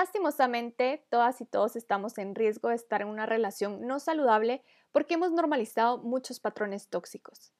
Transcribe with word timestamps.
Lastimosamente, 0.00 1.04
todas 1.10 1.40
y 1.40 1.44
todos 1.44 1.74
estamos 1.74 2.18
en 2.18 2.36
riesgo 2.36 2.68
de 2.68 2.76
estar 2.76 3.02
en 3.02 3.08
una 3.08 3.26
relación 3.26 3.84
no 3.84 3.98
saludable 3.98 4.62
porque 4.92 5.14
hemos 5.14 5.32
normalizado 5.32 5.98
muchos 5.98 6.38
patrones 6.38 6.88
tóxicos. 6.88 7.52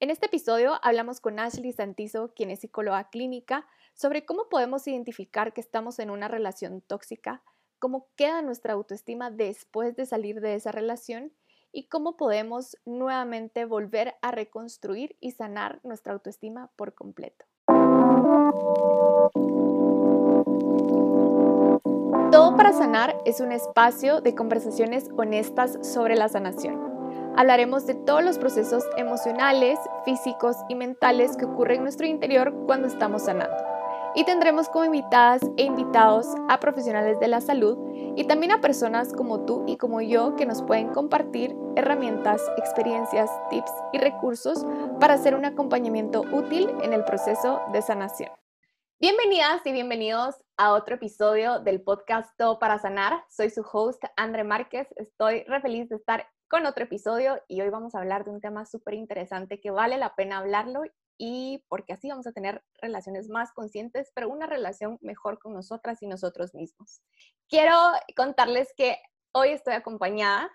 En 0.00 0.08
este 0.08 0.24
episodio 0.24 0.78
hablamos 0.82 1.20
con 1.20 1.38
Ashley 1.38 1.70
Santizo, 1.70 2.32
quien 2.34 2.50
es 2.50 2.60
psicóloga 2.60 3.10
clínica, 3.10 3.66
sobre 3.92 4.24
cómo 4.24 4.48
podemos 4.48 4.88
identificar 4.88 5.52
que 5.52 5.60
estamos 5.60 5.98
en 5.98 6.08
una 6.08 6.28
relación 6.28 6.80
tóxica, 6.80 7.42
cómo 7.78 8.08
queda 8.16 8.40
nuestra 8.40 8.72
autoestima 8.72 9.30
después 9.30 9.94
de 9.94 10.06
salir 10.06 10.40
de 10.40 10.54
esa 10.54 10.72
relación 10.72 11.30
y 11.72 11.88
cómo 11.88 12.16
podemos 12.16 12.78
nuevamente 12.86 13.66
volver 13.66 14.14
a 14.22 14.30
reconstruir 14.30 15.18
y 15.20 15.32
sanar 15.32 15.78
nuestra 15.84 16.14
autoestima 16.14 16.70
por 16.74 16.94
completo. 16.94 17.44
Para 22.62 22.74
Sanar 22.74 23.20
es 23.24 23.40
un 23.40 23.50
espacio 23.50 24.20
de 24.20 24.36
conversaciones 24.36 25.10
honestas 25.16 25.80
sobre 25.82 26.14
la 26.14 26.28
sanación. 26.28 26.78
Hablaremos 27.36 27.86
de 27.86 27.96
todos 27.96 28.22
los 28.22 28.38
procesos 28.38 28.84
emocionales, 28.96 29.80
físicos 30.04 30.54
y 30.68 30.76
mentales 30.76 31.36
que 31.36 31.44
ocurren 31.44 31.78
en 31.78 31.82
nuestro 31.82 32.06
interior 32.06 32.54
cuando 32.66 32.86
estamos 32.86 33.22
sanando. 33.22 33.56
Y 34.14 34.22
tendremos 34.22 34.68
como 34.68 34.84
invitadas 34.84 35.40
e 35.56 35.64
invitados 35.64 36.28
a 36.48 36.60
profesionales 36.60 37.18
de 37.18 37.26
la 37.26 37.40
salud 37.40 37.78
y 38.14 38.28
también 38.28 38.52
a 38.52 38.60
personas 38.60 39.12
como 39.12 39.44
tú 39.44 39.64
y 39.66 39.76
como 39.76 40.00
yo 40.00 40.36
que 40.36 40.46
nos 40.46 40.62
pueden 40.62 40.90
compartir 40.90 41.56
herramientas, 41.74 42.40
experiencias, 42.58 43.28
tips 43.50 43.72
y 43.92 43.98
recursos 43.98 44.64
para 45.00 45.14
hacer 45.14 45.34
un 45.34 45.46
acompañamiento 45.46 46.20
útil 46.30 46.70
en 46.84 46.92
el 46.92 47.02
proceso 47.02 47.60
de 47.72 47.82
sanación. 47.82 48.30
Bienvenidas 49.00 49.66
y 49.66 49.72
bienvenidos 49.72 50.36
a 50.62 50.74
otro 50.74 50.94
episodio 50.94 51.58
del 51.58 51.82
podcast 51.82 52.30
Todo 52.38 52.60
para 52.60 52.78
Sanar. 52.78 53.24
Soy 53.28 53.50
su 53.50 53.62
host, 53.62 54.00
André 54.16 54.44
Márquez. 54.44 54.86
Estoy 54.94 55.42
re 55.42 55.60
feliz 55.60 55.88
de 55.88 55.96
estar 55.96 56.24
con 56.48 56.66
otro 56.66 56.84
episodio 56.84 57.42
y 57.48 57.60
hoy 57.60 57.68
vamos 57.68 57.96
a 57.96 57.98
hablar 57.98 58.24
de 58.24 58.30
un 58.30 58.40
tema 58.40 58.64
súper 58.64 58.94
interesante 58.94 59.58
que 59.58 59.72
vale 59.72 59.98
la 59.98 60.14
pena 60.14 60.38
hablarlo 60.38 60.82
y 61.18 61.64
porque 61.68 61.94
así 61.94 62.08
vamos 62.10 62.28
a 62.28 62.32
tener 62.32 62.62
relaciones 62.80 63.28
más 63.28 63.50
conscientes, 63.52 64.12
pero 64.14 64.28
una 64.28 64.46
relación 64.46 64.98
mejor 65.00 65.40
con 65.40 65.52
nosotras 65.52 66.00
y 66.00 66.06
nosotros 66.06 66.54
mismos. 66.54 67.02
Quiero 67.48 67.76
contarles 68.16 68.72
que 68.76 68.98
hoy 69.32 69.48
estoy 69.48 69.74
acompañada 69.74 70.48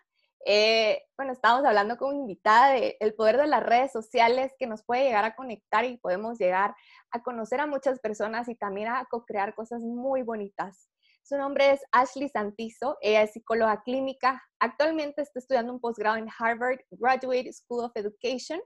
eh, 0.45 1.03
bueno, 1.17 1.33
estábamos 1.33 1.66
hablando 1.66 1.97
con 1.97 2.16
invitada 2.16 2.73
del 2.73 3.13
poder 3.16 3.38
de 3.38 3.47
las 3.47 3.63
redes 3.63 3.91
sociales 3.91 4.53
que 4.57 4.67
nos 4.67 4.83
puede 4.83 5.03
llegar 5.03 5.25
a 5.25 5.35
conectar 5.35 5.85
y 5.85 5.97
podemos 5.97 6.38
llegar 6.38 6.75
a 7.11 7.21
conocer 7.21 7.59
a 7.59 7.67
muchas 7.67 7.99
personas 7.99 8.47
y 8.47 8.55
también 8.55 8.88
a 8.88 9.05
co-crear 9.09 9.55
cosas 9.55 9.81
muy 9.81 10.21
bonitas. 10.21 10.89
Su 11.23 11.38
nombre 11.38 11.71
es 11.71 11.81
Ashley 11.91 12.30
Santizo, 12.30 12.97
ella 13.02 13.23
es 13.23 13.33
psicóloga 13.33 13.83
clínica, 13.83 14.41
actualmente 14.59 15.21
está 15.21 15.39
estudiando 15.39 15.73
un 15.73 15.81
posgrado 15.81 16.15
en 16.15 16.30
Harvard 16.39 16.80
Graduate 16.91 17.52
School 17.52 17.83
of 17.83 17.91
Education. 17.95 18.61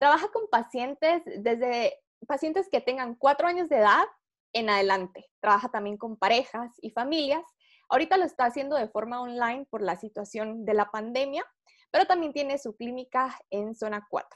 Trabaja 0.00 0.26
con 0.32 0.48
pacientes 0.50 1.22
desde 1.24 1.94
pacientes 2.26 2.68
que 2.68 2.80
tengan 2.80 3.14
cuatro 3.14 3.46
años 3.46 3.68
de 3.68 3.76
edad 3.76 4.04
en 4.52 4.70
adelante. 4.70 5.30
Trabaja 5.40 5.68
también 5.68 5.96
con 5.96 6.16
parejas 6.16 6.72
y 6.80 6.90
familias 6.90 7.44
Ahorita 7.94 8.16
lo 8.16 8.24
está 8.24 8.46
haciendo 8.46 8.74
de 8.74 8.88
forma 8.88 9.22
online 9.22 9.68
por 9.70 9.80
la 9.80 9.94
situación 9.94 10.64
de 10.64 10.74
la 10.74 10.90
pandemia, 10.90 11.46
pero 11.92 12.06
también 12.06 12.32
tiene 12.32 12.58
su 12.58 12.74
clínica 12.74 13.38
en 13.50 13.76
zona 13.76 14.04
4. 14.10 14.28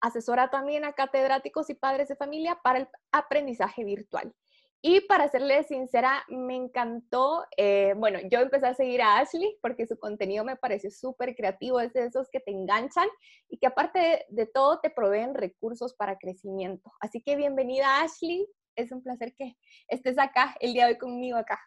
Asesora 0.00 0.50
también 0.50 0.84
a 0.84 0.92
catedráticos 0.92 1.70
y 1.70 1.74
padres 1.74 2.08
de 2.08 2.16
familia 2.16 2.58
para 2.64 2.80
el 2.80 2.88
aprendizaje 3.12 3.84
virtual. 3.84 4.34
Y 4.80 5.02
para 5.02 5.28
serle 5.28 5.62
sincera, 5.62 6.24
me 6.26 6.56
encantó, 6.56 7.46
eh, 7.56 7.94
bueno, 7.98 8.18
yo 8.28 8.40
empecé 8.40 8.66
a 8.66 8.74
seguir 8.74 9.00
a 9.00 9.18
Ashley 9.18 9.56
porque 9.62 9.86
su 9.86 9.96
contenido 9.96 10.44
me 10.44 10.56
pareció 10.56 10.90
súper 10.90 11.36
creativo, 11.36 11.78
es 11.78 11.92
de 11.92 12.06
esos 12.06 12.28
que 12.30 12.40
te 12.40 12.50
enganchan 12.50 13.06
y 13.48 13.58
que 13.58 13.68
aparte 13.68 14.26
de, 14.28 14.46
todo 14.46 14.80
te 14.80 14.90
proveen 14.90 15.36
recursos 15.36 15.94
para 15.94 16.18
crecimiento. 16.18 16.90
Así 16.98 17.22
que 17.22 17.36
bienvenida 17.36 18.00
Ashley, 18.00 18.44
es 18.74 18.90
un 18.90 19.04
placer 19.04 19.36
que 19.36 19.56
estés 19.86 20.18
acá 20.18 20.56
el 20.58 20.72
día 20.72 20.86
de 20.86 20.94
hoy 20.94 20.98
conmigo 20.98 21.38
acá. 21.38 21.60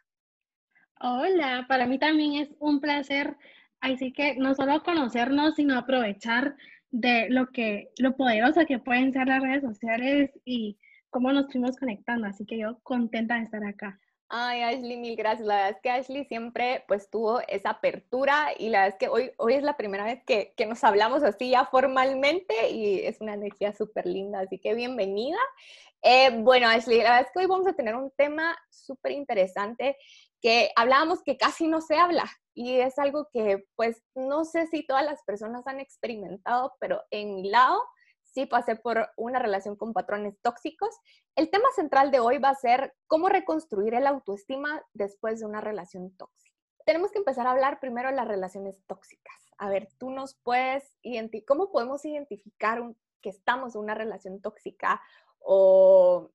Hola, 1.02 1.66
para 1.68 1.88
mí 1.88 2.00
también 2.00 2.42
es 2.42 2.50
un 2.60 2.80
placer, 2.80 3.36
así 3.82 4.14
que 4.14 4.36
no 4.36 4.56
solo 4.56 4.82
conocernos, 4.82 5.56
sino 5.56 5.78
aprovechar 5.78 6.56
de 6.90 7.30
lo 7.30 7.48
que, 7.48 7.92
lo 7.98 8.16
poderosa 8.16 8.66
que 8.66 8.80
pueden 8.80 9.12
ser 9.12 9.28
las 9.28 9.42
redes 9.42 9.62
sociales 9.62 10.32
y 10.46 10.78
cómo 11.10 11.34
nos 11.34 11.52
fuimos 11.52 11.76
conectando, 11.76 12.28
así 12.28 12.46
que 12.46 12.58
yo 12.58 12.80
contenta 12.82 13.36
de 13.36 13.44
estar 13.44 13.64
acá. 13.66 14.00
Ay, 14.30 14.62
Ashley, 14.62 14.98
mil 14.98 15.16
gracias. 15.16 15.46
La 15.46 15.56
verdad 15.56 15.72
es 15.72 15.82
que 15.84 15.90
Ashley 15.90 16.26
siempre 16.26 16.84
pues 16.88 17.10
tuvo 17.10 17.42
esa 17.48 17.72
apertura 17.72 18.48
y 18.58 18.70
la 18.70 18.80
verdad 18.80 18.98
es 18.98 19.00
que 19.00 19.10
hoy, 19.10 19.32
hoy 19.38 19.54
es 19.54 19.64
la 19.64 19.78
primera 19.78 20.04
vez 20.04 20.24
que, 20.26 20.54
que 20.58 20.66
nos 20.66 20.84
hablamos 20.84 21.24
así 21.24 21.52
ya 21.52 21.66
formalmente 21.66 22.72
y 22.72 23.02
es 23.02 23.22
una 23.22 23.36
energía 23.36 23.74
súper 23.74 24.08
linda, 24.08 24.40
así 24.40 24.58
que 24.58 24.74
bienvenida. 24.74 25.38
Eh, 26.02 26.30
bueno, 26.40 26.68
Ashley, 26.68 27.00
la 27.00 27.12
verdad 27.12 27.22
es 27.22 27.32
que 27.34 27.40
hoy 27.40 27.46
vamos 27.46 27.68
a 27.68 27.74
tener 27.74 27.96
un 27.96 28.12
tema 28.12 28.58
súper 28.70 29.12
interesante 29.12 29.98
que 30.41 30.72
hablábamos 30.75 31.23
que 31.23 31.38
casi 31.38 31.68
no 31.68 31.81
se 31.81 31.97
habla 31.97 32.25
y 32.53 32.79
es 32.79 32.97
algo 33.00 33.28
que 33.31 33.66
pues 33.75 34.01
no 34.16 34.46
sé 34.46 34.68
si 34.68 34.85
todas 34.85 35.06
las 35.06 35.23
personas 35.23 35.68
han 35.68 35.79
experimentado, 35.79 36.73
pero 36.79 37.01
en 37.12 37.35
mi 37.35 37.50
lado 37.50 37.81
sí 38.23 38.46
pasé 38.46 38.75
por 38.75 39.09
una 39.18 39.40
relación 39.40 39.75
con 39.75 39.94
patrones 39.94 40.40
tóxicos. 40.41 40.96
El 41.35 41.50
tema 41.50 41.69
central 41.75 42.12
de 42.12 42.19
hoy 42.19 42.38
va 42.38 42.50
a 42.50 42.56
ser 42.56 42.94
cómo 43.07 43.29
reconstruir 43.29 43.94
el 43.94 44.07
autoestima 44.07 44.84
después 44.94 45.40
de 45.40 45.46
una 45.46 45.62
relación 45.62 46.16
tóxica. 46.18 46.56
Tenemos 46.85 47.12
que 47.12 47.19
empezar 47.19 47.47
a 47.47 47.52
hablar 47.52 47.79
primero 47.79 48.09
de 48.09 48.16
las 48.16 48.28
relaciones 48.28 48.79
tóxicas. 48.88 49.35
A 49.57 49.69
ver, 49.69 49.90
tú 49.97 50.09
nos 50.09 50.35
puedes 50.35 50.97
identificar, 51.02 51.57
¿cómo 51.57 51.72
podemos 51.72 52.03
identificar 52.06 52.84
que 53.22 53.29
estamos 53.29 53.75
en 53.75 53.81
una 53.81 53.96
relación 53.96 54.41
tóxica 54.41 55.02
o 55.40 56.29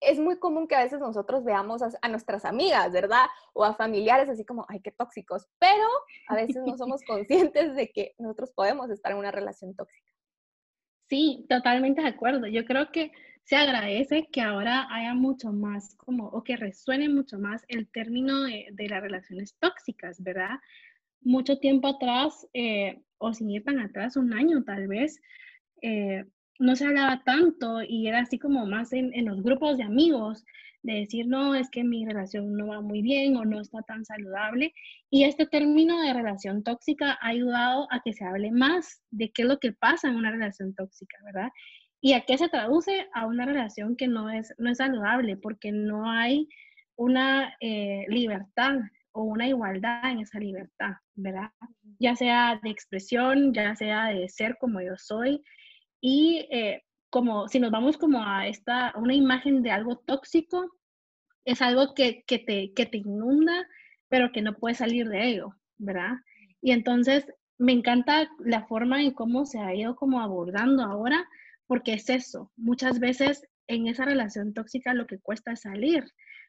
es 0.00 0.18
muy 0.18 0.38
común 0.38 0.66
que 0.66 0.74
a 0.74 0.82
veces 0.82 1.00
nosotros 1.00 1.44
veamos 1.44 1.82
a, 1.82 2.08
nuestras 2.08 2.44
amigas, 2.44 2.90
¿verdad? 2.92 3.26
O 3.52 3.64
a 3.64 3.74
familiares 3.74 4.28
así 4.28 4.44
como, 4.44 4.64
ay, 4.68 4.80
qué 4.80 4.90
tóxicos, 4.90 5.46
pero 5.58 5.86
a 6.28 6.36
veces 6.36 6.62
no 6.66 6.76
somos 6.76 7.02
conscientes 7.06 7.76
de 7.76 7.90
que 7.90 8.14
nosotros 8.18 8.50
podemos 8.52 8.90
estar 8.90 9.12
en 9.12 9.18
una 9.18 9.30
relación 9.30 9.74
tóxica. 9.74 10.10
Sí, 11.08 11.44
totalmente 11.48 12.02
de 12.02 12.08
acuerdo. 12.08 12.46
Yo 12.46 12.64
creo 12.64 12.90
que 12.92 13.12
se 13.44 13.56
agradece 13.56 14.28
que 14.30 14.40
ahora 14.40 14.86
haya 14.90 15.12
mucho 15.14 15.52
más 15.52 15.96
como, 15.96 16.28
o 16.28 16.44
que 16.44 16.56
resuene 16.56 17.08
mucho 17.08 17.38
más 17.38 17.64
el 17.68 17.88
término 17.88 18.44
de, 18.44 18.86
las 18.88 19.02
relaciones 19.02 19.56
tóxicas, 19.58 20.22
¿verdad? 20.22 20.60
Mucho 21.20 21.58
tiempo 21.58 21.88
atrás, 21.88 22.46
eh, 22.54 23.02
o 23.18 23.34
sin 23.34 23.50
ir 23.50 23.64
tan 23.64 23.80
atrás, 23.80 24.16
un 24.16 24.32
año 24.32 24.62
tal 24.62 24.86
vez, 24.86 25.20
eh, 25.82 26.24
no 26.60 26.76
se 26.76 26.84
hablaba 26.84 27.22
tanto 27.24 27.82
y 27.82 28.06
era 28.06 28.20
así 28.20 28.38
como 28.38 28.66
más 28.66 28.92
en, 28.92 29.12
los 29.24 29.42
grupos 29.42 29.78
de 29.78 29.82
amigos, 29.82 30.44
de 30.82 30.94
decir, 31.00 31.26
no, 31.26 31.54
es 31.54 31.70
que 31.70 31.82
mi 31.82 32.04
relación 32.04 32.54
no 32.54 32.68
va 32.68 32.80
muy 32.82 33.02
bien 33.02 33.36
o 33.36 33.44
no 33.44 33.60
está 33.60 33.82
tan 33.82 34.04
saludable. 34.04 34.72
Y 35.10 35.24
este 35.24 35.46
término 35.46 36.00
de 36.02 36.12
relación 36.12 36.62
tóxica 36.62 37.18
ha 37.20 37.28
ayudado 37.28 37.88
a 37.90 38.00
que 38.04 38.12
se 38.12 38.24
hable 38.24 38.52
más 38.52 39.02
de 39.10 39.30
qué 39.32 39.42
es 39.42 39.48
lo 39.48 39.58
que 39.58 39.72
pasa 39.72 40.08
en 40.08 40.16
una 40.16 40.30
relación 40.30 40.74
tóxica, 40.74 41.16
¿verdad? 41.24 41.48
Y 42.02 42.12
a 42.12 42.22
qué 42.22 42.36
se 42.36 42.48
traduce 42.48 43.08
a 43.14 43.26
una 43.26 43.46
relación 43.46 43.96
que 43.96 44.06
no 44.06 44.30
es, 44.30 44.54
no 44.58 44.70
es 44.70 44.78
saludable, 44.78 45.36
porque 45.38 45.72
no 45.72 46.10
hay 46.10 46.46
una 46.96 47.54
eh, 47.60 48.04
libertad 48.08 48.76
o 49.12 49.22
una 49.22 49.48
igualdad 49.48 50.10
en 50.10 50.20
esa 50.20 50.38
libertad, 50.38 50.92
¿verdad? 51.14 51.50
Ya 51.98 52.14
sea 52.16 52.60
de 52.62 52.70
expresión, 52.70 53.54
ya 53.54 53.74
sea 53.76 54.08
de 54.08 54.28
ser 54.28 54.56
como 54.58 54.80
yo 54.82 54.96
soy, 54.96 55.42
y 56.00 56.46
eh, 56.50 56.82
como 57.10 57.48
si 57.48 57.58
nos 57.58 57.70
vamos 57.70 57.98
como 57.98 58.24
a 58.24 58.46
esta, 58.46 58.92
una 58.96 59.14
imagen 59.14 59.62
de 59.62 59.70
algo 59.70 59.96
tóxico, 59.96 60.70
es 61.44 61.60
algo 61.62 61.94
que, 61.94 62.22
que, 62.26 62.38
te, 62.38 62.72
que 62.72 62.86
te 62.86 62.98
inunda, 62.98 63.66
pero 64.08 64.32
que 64.32 64.42
no 64.42 64.56
puedes 64.56 64.78
salir 64.78 65.08
de 65.08 65.28
ello, 65.28 65.54
¿verdad? 65.78 66.12
Y 66.60 66.72
entonces 66.72 67.26
me 67.58 67.72
encanta 67.72 68.30
la 68.38 68.66
forma 68.66 69.02
en 69.02 69.12
cómo 69.12 69.44
se 69.44 69.58
ha 69.58 69.74
ido 69.74 69.96
como 69.96 70.20
abordando 70.20 70.82
ahora, 70.82 71.28
porque 71.66 71.94
es 71.94 72.08
eso, 72.08 72.50
muchas 72.56 73.00
veces 73.00 73.46
en 73.66 73.86
esa 73.86 74.04
relación 74.04 74.54
tóxica 74.54 74.94
lo 74.94 75.06
que 75.06 75.18
cuesta 75.18 75.52
es 75.52 75.60
salir, 75.60 76.04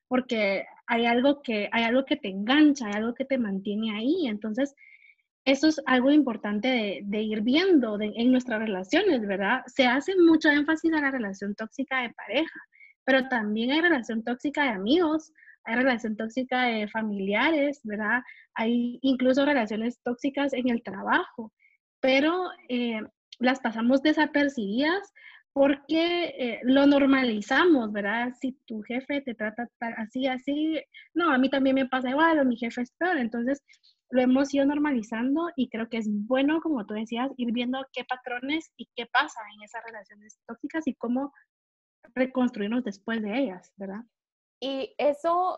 porque 0.07 0.65
hay 0.88 1.06
algo 1.06 1.42
que, 1.42 1.69
hay 1.71 1.83
algo 1.83 2.06
que 2.06 2.18
te 2.18 2.30
engancha, 2.30 2.88
hay 2.88 2.94
algo 2.94 3.13
que 3.13 3.25
te 3.25 3.38
mantiene 3.38 3.95
ahí, 3.95 4.27
entonces 4.27 4.75
eso 5.46 5.68
es 5.68 5.82
algo 5.86 6.12
importante 6.12 7.02
de, 7.04 7.22
ir 7.22 7.42
viendo 7.42 7.98
en 8.00 8.32
nuestras 8.32 8.60
relaciones, 8.60 9.26
¿verdad? 9.26 9.62
Se 9.66 9.88
hace 9.88 10.14
mucho 10.16 10.50
énfasis 10.50 10.94
a 10.94 11.02
la 11.02 11.12
relación 11.12 11.56
tóxica 11.56 12.02
de 12.02 12.14
pareja, 12.14 12.60
pero 13.04 13.28
también 13.28 13.72
hay 13.72 13.82
relación 13.82 14.24
tóxica 14.24 14.64
de 14.64 14.70
amigos, 14.70 15.34
hay 15.64 15.76
relación 15.76 16.16
tóxica 16.16 16.66
de 16.66 16.88
familiares, 16.88 17.80
¿verdad? 17.84 18.22
Hay 18.56 19.00
incluso 19.02 19.46
relaciones 19.46 20.00
tóxicas 20.04 20.54
en 20.54 20.70
el 20.70 20.84
trabajo, 20.84 21.52
pero 22.00 22.50
eh, 22.70 23.02
las 23.40 23.60
pasamos 23.60 24.02
desapercibidas 24.04 25.12
porque 25.54 26.34
eh, 26.38 26.60
lo 26.64 26.86
normalizamos, 26.86 27.92
¿verdad? 27.92 28.34
Si 28.40 28.54
tu 28.66 28.82
jefe 28.84 29.22
te 29.22 29.34
trata 29.34 29.68
así, 29.98 30.28
así, 30.28 30.80
no, 31.14 31.32
a 31.32 31.38
mí 31.38 31.50
también 31.50 31.76
me 31.76 31.88
pasa 31.88 32.10
igual, 32.10 32.40
o 32.40 32.46
mi 32.46 32.58
jefe 32.58 32.82
es 32.82 32.92
peor, 32.98 33.18
entonces 33.18 33.62
lo 34.12 34.22
hemos 34.22 34.54
ido 34.54 34.66
normalizando 34.66 35.50
y 35.56 35.69
creo 35.69 35.90
que 35.90 35.98
es 35.98 36.08
bueno, 36.10 36.62
como 36.62 36.86
tú 36.86 36.94
decías, 36.94 37.31
ir 37.38 37.52
viendo 37.54 37.86
qué 37.94 38.04
patrones 38.04 38.72
y 38.78 38.90
qué 38.96 39.06
pasa 39.06 39.40
en 39.56 39.63
esas 39.63 39.84
relaciones 39.86 40.40
tóxicas 40.46 40.88
y 40.88 40.96
cómo 40.96 41.34
reconstruirnos 42.13 42.84
después 42.84 43.22
de 43.22 43.38
ellas, 43.38 43.72
¿verdad? 43.78 44.04
Y 44.60 44.94
eso, 44.98 45.58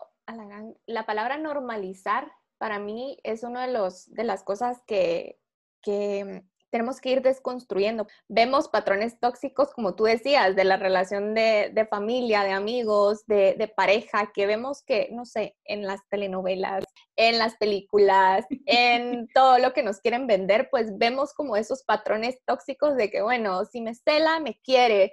la 0.86 1.06
palabra 1.06 1.36
normalizar 1.36 2.30
para 2.58 2.78
mí 2.78 3.18
es 3.24 3.42
una 3.42 3.66
de, 3.66 3.72
los, 3.72 4.10
de 4.12 4.24
las 4.24 4.42
cosas 4.42 4.80
que, 4.86 5.38
que 5.82 6.44
tenemos 6.74 7.00
que 7.00 7.10
ir 7.10 7.22
desconstruyendo. 7.22 8.08
Vemos 8.26 8.66
patrones 8.66 9.20
tóxicos, 9.20 9.72
como 9.72 9.94
tú 9.94 10.04
decías, 10.04 10.56
de 10.56 10.64
la 10.64 10.76
relación 10.76 11.32
de, 11.32 11.86
familia, 11.88 12.42
de 12.42 12.50
amigos, 12.50 13.24
de, 13.28 13.72
pareja, 13.76 14.32
que 14.34 14.44
vemos 14.46 14.82
que, 14.82 15.08
no 15.12 15.24
sé, 15.24 15.54
en 15.66 15.86
las 15.86 16.00
telenovelas, 16.10 16.82
en 17.14 17.38
las 17.38 17.54
películas, 17.58 18.44
en 18.66 19.28
todo 19.28 19.58
lo 19.58 19.72
que 19.72 19.84
nos 19.84 20.00
quieren 20.00 20.26
vender, 20.26 20.66
pues 20.68 20.98
vemos 20.98 21.32
como 21.32 21.56
esos 21.56 21.84
patrones 21.84 22.40
tóxicos 22.44 22.96
de 22.96 23.08
que, 23.08 23.22
bueno, 23.22 23.64
si 23.66 23.80
me 23.80 23.94
cela, 23.94 24.40
me 24.40 24.58
quiere. 24.64 25.12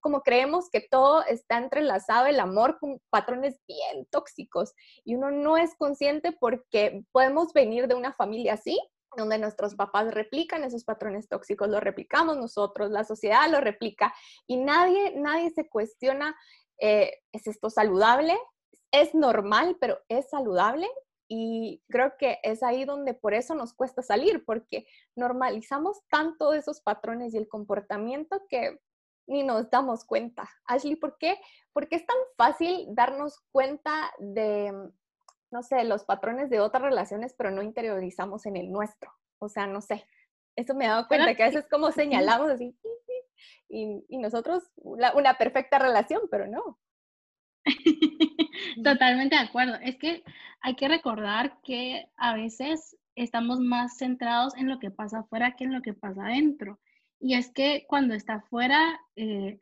Como 0.00 0.22
creemos 0.22 0.70
que 0.70 0.80
todo 0.80 1.26
está 1.26 1.58
entrelazado, 1.58 2.24
el 2.24 2.40
amor 2.40 2.78
con 2.78 3.02
patrones 3.10 3.60
bien 3.66 4.06
tóxicos 4.10 4.72
y 5.04 5.14
uno 5.16 5.30
no 5.30 5.58
es 5.58 5.74
consciente 5.76 6.32
porque 6.32 7.02
podemos 7.12 7.52
venir 7.52 7.86
de 7.86 7.96
una 7.96 8.14
familia 8.14 8.54
así 8.54 8.80
donde 9.18 9.38
nuestros 9.38 9.74
papás 9.74 10.12
replican 10.14 10.64
esos 10.64 10.84
patrones 10.84 11.28
tóxicos, 11.28 11.68
los 11.68 11.82
replicamos 11.82 12.36
nosotros, 12.36 12.90
la 12.90 13.04
sociedad 13.04 13.50
lo 13.50 13.60
replica 13.60 14.14
y 14.46 14.56
nadie, 14.56 15.14
nadie 15.16 15.50
se 15.50 15.68
cuestiona, 15.68 16.36
eh, 16.80 17.12
¿es 17.32 17.46
esto 17.46 17.68
saludable? 17.68 18.38
Es 18.90 19.14
normal, 19.14 19.76
pero 19.80 19.98
es 20.08 20.30
saludable 20.30 20.88
y 21.28 21.82
creo 21.88 22.14
que 22.18 22.38
es 22.42 22.62
ahí 22.62 22.84
donde 22.84 23.12
por 23.12 23.34
eso 23.34 23.54
nos 23.54 23.74
cuesta 23.74 24.00
salir, 24.00 24.44
porque 24.46 24.86
normalizamos 25.14 26.00
tanto 26.08 26.54
esos 26.54 26.80
patrones 26.80 27.34
y 27.34 27.36
el 27.36 27.48
comportamiento 27.48 28.40
que 28.48 28.80
ni 29.26 29.42
nos 29.42 29.68
damos 29.70 30.04
cuenta. 30.04 30.48
Ashley, 30.64 30.96
¿por 30.96 31.18
qué? 31.18 31.38
Porque 31.74 31.96
es 31.96 32.06
tan 32.06 32.16
fácil 32.38 32.86
darnos 32.94 33.40
cuenta 33.52 34.10
de, 34.18 34.72
no 35.50 35.62
sé, 35.62 35.84
los 35.84 36.04
patrones 36.04 36.50
de 36.50 36.60
otras 36.60 36.82
relaciones, 36.82 37.34
pero 37.36 37.50
no 37.50 37.62
interiorizamos 37.62 38.46
en 38.46 38.56
el 38.56 38.70
nuestro. 38.70 39.12
O 39.38 39.48
sea, 39.48 39.66
no 39.66 39.80
sé. 39.80 40.04
Eso 40.56 40.74
me 40.74 40.84
he 40.84 40.88
dado 40.88 41.06
cuenta 41.08 41.34
que 41.34 41.42
a 41.42 41.46
veces 41.46 41.66
como 41.70 41.92
señalamos 41.92 42.50
así, 42.50 42.76
y, 43.68 44.04
y 44.08 44.18
nosotros 44.18 44.64
una 44.76 45.38
perfecta 45.38 45.78
relación, 45.78 46.22
pero 46.30 46.46
no. 46.46 46.78
Totalmente 48.82 49.36
de 49.36 49.42
acuerdo. 49.42 49.74
Es 49.82 49.96
que 49.96 50.24
hay 50.60 50.74
que 50.74 50.88
recordar 50.88 51.60
que 51.62 52.08
a 52.16 52.34
veces 52.34 52.96
estamos 53.14 53.60
más 53.60 53.98
centrados 53.98 54.56
en 54.56 54.68
lo 54.68 54.78
que 54.78 54.90
pasa 54.90 55.20
afuera 55.20 55.54
que 55.56 55.64
en 55.64 55.72
lo 55.72 55.82
que 55.82 55.94
pasa 55.94 56.26
adentro. 56.26 56.78
Y 57.20 57.34
es 57.34 57.50
que 57.50 57.84
cuando 57.88 58.14
está 58.14 58.34
afuera 58.34 59.00
eh, 59.16 59.58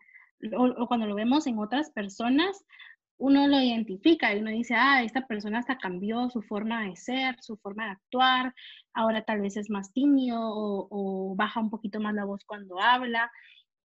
o, 0.56 0.86
cuando 0.86 1.06
lo 1.06 1.14
vemos 1.14 1.46
en 1.46 1.58
otras 1.58 1.90
personas, 1.90 2.64
uno 3.18 3.48
lo 3.48 3.60
identifica 3.60 4.34
y 4.34 4.40
uno 4.40 4.50
dice, 4.50 4.74
ah, 4.74 5.02
esta 5.02 5.26
persona 5.26 5.60
hasta 5.60 5.78
cambió 5.78 6.28
su 6.30 6.42
forma 6.42 6.84
de 6.84 6.96
ser, 6.96 7.36
su 7.40 7.56
forma 7.56 7.86
de 7.86 7.90
actuar, 7.92 8.54
ahora 8.92 9.22
tal 9.22 9.40
vez 9.40 9.56
es 9.56 9.70
más 9.70 9.92
tímido 9.92 10.38
o, 10.40 11.34
baja 11.36 11.60
un 11.60 11.70
poquito 11.70 12.00
más 12.00 12.14
la 12.14 12.24
voz 12.24 12.44
cuando 12.44 12.80
habla. 12.80 13.30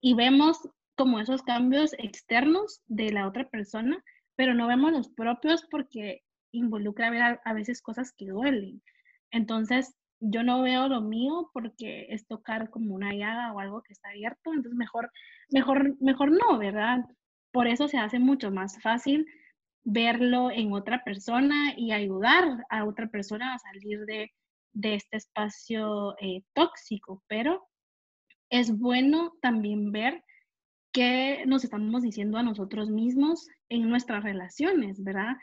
Y 0.01 0.15
vemos 0.15 0.59
como 0.97 1.21
esos 1.21 1.43
cambios 1.43 1.93
externos 1.99 2.83
de 2.87 3.13
la 3.13 3.27
otra 3.29 3.49
persona, 3.49 4.03
pero 4.37 4.55
no 4.55 4.67
vemos 4.67 4.93
los 4.93 5.09
propios 5.11 5.67
porque 5.71 6.23
involucra 6.53 7.11
ver 7.11 7.41
a, 7.45 7.53
veces 7.53 7.83
cosas 7.83 8.13
que 8.17 8.27
duelen. 8.27 8.83
Entonces, 9.31 9.95
yo 10.21 10.43
no 10.43 10.63
veo 10.63 10.89
lo 10.89 11.03
mío 11.03 11.51
porque 11.53 12.07
es 12.11 12.27
tocar 12.27 12.71
como 12.71 12.95
una 12.95 13.13
llaga 13.13 13.53
o 13.53 13.61
algo 13.61 13.83
que 13.83 13.93
está 13.93 14.09
abierto, 14.09 14.53
entonces 14.53 14.75
mejor, 14.75 15.11
mejor, 15.51 15.97
mejor 16.01 16.33
no, 16.33 16.59
¿verdad? 16.59 17.05
Por 17.53 17.67
eso 17.67 17.89
se 17.89 17.99
hace 17.99 18.19
mucho 18.19 18.51
más 18.51 18.81
fácil 18.83 19.27
verlo 19.85 20.51
en 20.51 20.73
otra 20.73 21.03
persona 21.03 21.73
y 21.77 21.93
ayudar 21.93 22.65
a 22.69 22.85
otra 22.85 23.09
persona 23.09 23.55
a 23.55 23.59
salir 23.59 24.01
de, 24.05 24.31
este 24.83 25.17
espacio 25.17 26.15
eh, 26.21 26.43
tóxico, 26.53 27.23
pero 27.27 27.67
es 28.51 28.79
bueno 28.79 29.33
también 29.41 29.91
ver 29.93 30.23
qué 30.93 31.45
nos 31.47 31.65
estamos 31.65 32.03
diciendo 32.03 32.39
a 32.39 32.43
nosotros 32.43 32.91
mismos 32.91 33.49
en 33.69 33.89
nuestras 33.89 34.23
relaciones, 34.23 35.03
¿verdad? 35.03 35.37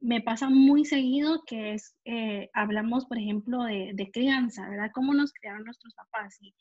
Me 0.00 0.20
pasa 0.22 0.48
muy 0.48 0.84
seguido 0.84 1.42
que 1.46 1.74
es, 1.74 1.94
eh, 2.04 2.48
hablamos, 2.54 3.06
por 3.06 3.18
ejemplo, 3.18 3.64
de, 3.64 4.10
crianza, 4.12 4.68
¿verdad? 4.68 4.90
¿Cómo 4.94 5.14
nos 5.14 5.32
criaron 5.32 5.64
nuestros 5.64 5.94
papás? 5.94 6.38
Y, 6.40 6.54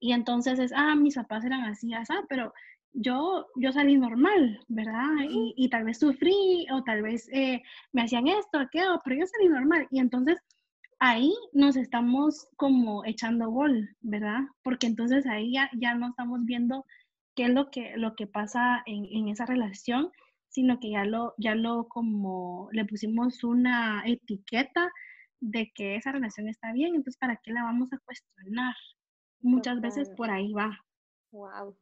y 0.00 0.12
entonces 0.12 0.58
es, 0.58 0.72
ah, 0.74 0.94
mis 0.96 1.14
papás 1.14 1.44
eran 1.44 1.62
así, 1.64 1.94
así, 1.94 2.12
pero 2.28 2.52
yo, 2.92 3.46
yo 3.56 3.72
salí 3.72 3.96
normal, 3.96 4.60
¿verdad? 4.68 5.08
Y, 5.28 5.68
tal 5.68 5.84
vez 5.84 5.98
sufrí 5.98 6.66
o 6.72 6.82
tal 6.82 7.02
vez 7.02 7.28
eh, 7.32 7.62
me 7.92 8.02
hacían 8.02 8.26
esto, 8.26 8.58
aquello, 8.58 9.00
pero 9.04 9.16
yo 9.20 9.26
salí 9.26 9.48
normal. 9.48 9.86
Y 9.90 10.00
entonces 10.00 10.38
ahí 10.98 11.32
nos 11.52 11.76
estamos 11.76 12.48
como 12.56 13.04
echando 13.04 13.50
gol, 13.50 13.88
¿verdad? 14.00 14.40
Porque 14.62 14.86
entonces 14.86 15.26
ahí 15.26 15.52
ya, 15.52 15.70
ya 15.78 15.94
no 15.94 16.08
estamos 16.08 16.44
viendo 16.44 16.84
qué 17.34 17.44
es 17.44 17.50
lo 17.50 17.70
que, 17.70 17.96
lo 17.96 18.14
que 18.16 18.26
pasa 18.26 18.82
en, 18.86 19.06
en, 19.06 19.28
esa 19.28 19.46
relación, 19.46 20.10
sino 20.48 20.80
que 20.80 20.90
ya 20.90 21.04
lo, 21.04 21.34
ya 21.38 21.54
lo 21.54 21.88
como 21.88 22.68
le 22.72 22.84
pusimos 22.84 23.44
una 23.44 24.02
etiqueta 24.04 24.90
de 25.40 25.72
que 25.74 25.96
esa 25.96 26.12
relación 26.12 26.48
está 26.48 26.72
bien, 26.72 26.94
entonces 26.94 27.18
¿para 27.18 27.36
qué 27.36 27.52
la 27.52 27.62
vamos 27.62 27.92
a 27.92 27.98
cuestionar? 27.98 28.74
Muchas 29.40 29.80
veces 29.80 30.10
por 30.10 30.30
ahí 30.30 30.52
va. 30.52 30.78
Wow. 31.32 31.76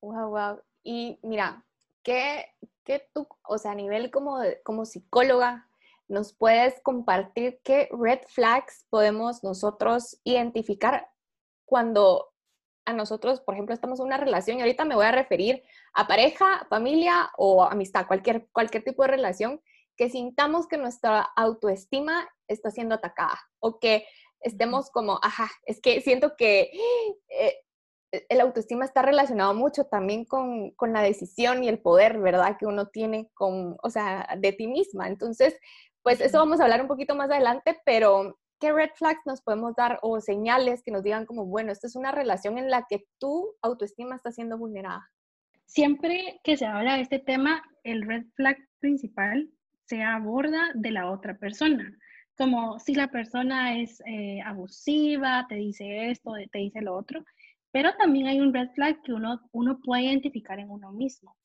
Wow, 0.00 0.30
wow. 0.30 0.62
Y 0.82 1.18
mira, 1.22 1.64
¿qué, 2.02 2.46
qué 2.84 3.08
tú, 3.12 3.28
o 3.42 3.58
sea, 3.58 3.72
a 3.72 3.74
nivel 3.74 4.10
como, 4.10 4.38
como 4.64 4.84
psicóloga, 4.84 5.68
nos 6.08 6.32
puedes 6.32 6.80
compartir 6.80 7.60
qué 7.62 7.88
red 7.92 8.20
flags 8.28 8.86
podemos 8.88 9.44
nosotros 9.44 10.18
identificar 10.24 11.10
cuando 11.66 12.32
a 12.86 12.94
nosotros, 12.94 13.42
por 13.42 13.54
ejemplo, 13.54 13.74
estamos 13.74 14.00
en 14.00 14.06
una 14.06 14.16
relación 14.16 14.56
y 14.56 14.60
ahorita 14.62 14.86
me 14.86 14.94
voy 14.94 15.04
a 15.04 15.12
referir 15.12 15.62
a 15.92 16.06
pareja, 16.06 16.66
familia 16.70 17.30
o 17.36 17.62
amistad, 17.62 18.06
cualquier, 18.06 18.48
cualquier 18.50 18.82
tipo 18.82 19.02
de 19.02 19.08
relación, 19.08 19.60
que 19.94 20.08
sintamos 20.08 20.66
que 20.66 20.78
nuestra 20.78 21.20
autoestima 21.36 22.26
está 22.46 22.70
siendo 22.70 22.94
atacada 22.94 23.38
o 23.58 23.78
que 23.78 24.06
estemos 24.40 24.90
como, 24.90 25.20
ajá, 25.22 25.50
es 25.66 25.82
que 25.82 26.00
siento 26.00 26.34
que 26.36 26.70
eh, 27.28 27.58
el 28.10 28.40
autoestima 28.40 28.84
está 28.84 29.02
relacionado 29.02 29.54
mucho 29.54 29.84
también 29.84 30.24
con, 30.24 30.72
la 30.80 31.02
decisión 31.02 31.62
y 31.62 31.68
el 31.68 31.78
poder, 31.78 32.18
¿verdad? 32.18 32.56
Que 32.58 32.66
uno 32.66 32.86
tiene 32.88 33.28
con, 33.34 33.76
o 33.82 33.90
sea, 33.90 34.26
de 34.38 34.52
ti 34.52 34.66
misma. 34.66 35.08
Entonces, 35.08 35.58
pues 36.02 36.20
eso 36.20 36.38
vamos 36.38 36.60
a 36.60 36.64
hablar 36.64 36.80
un 36.80 36.88
poquito 36.88 37.14
más 37.14 37.30
adelante, 37.30 37.78
pero 37.84 38.38
¿qué 38.60 38.72
red 38.72 38.90
flags 38.94 39.20
nos 39.26 39.42
podemos 39.42 39.74
dar 39.76 39.98
o 40.02 40.20
señales 40.20 40.82
que 40.82 40.90
nos 40.90 41.02
digan 41.02 41.26
como, 41.26 41.44
bueno, 41.46 41.70
esta 41.70 41.86
es 41.86 41.96
una 41.96 42.12
relación 42.12 42.58
en 42.58 42.70
la 42.70 42.86
que 42.88 43.04
tu 43.18 43.54
autoestima 43.62 44.16
está 44.16 44.32
siendo 44.32 44.56
vulnerada? 44.56 45.10
Siempre 45.66 46.40
que 46.42 46.56
se 46.56 46.64
habla 46.64 46.94
de 46.94 47.02
este 47.02 47.18
tema, 47.18 47.62
el 47.84 48.02
red 48.02 48.24
flag 48.34 48.56
principal 48.78 49.50
se 49.84 50.02
aborda 50.02 50.70
de 50.74 50.90
la 50.92 51.10
otra 51.10 51.36
persona. 51.36 51.94
Como 52.38 52.78
si 52.78 52.94
la 52.94 53.08
persona 53.08 53.78
es 53.78 54.00
eh, 54.06 54.40
abusiva, 54.44 55.44
te 55.48 55.56
dice 55.56 56.10
esto, 56.10 56.32
te 56.52 56.58
dice 56.58 56.80
lo 56.80 56.94
otro, 56.94 57.24
pero 57.72 57.94
también 57.96 58.26
hay 58.26 58.40
un 58.40 58.52
red 58.52 58.68
flag 58.74 59.02
que 59.02 59.12
uno, 59.12 59.40
uno 59.52 59.80
puede 59.80 60.04
identificar 60.04 60.58
en 60.58 60.70
uno 60.70 60.92
mismo. 60.92 61.36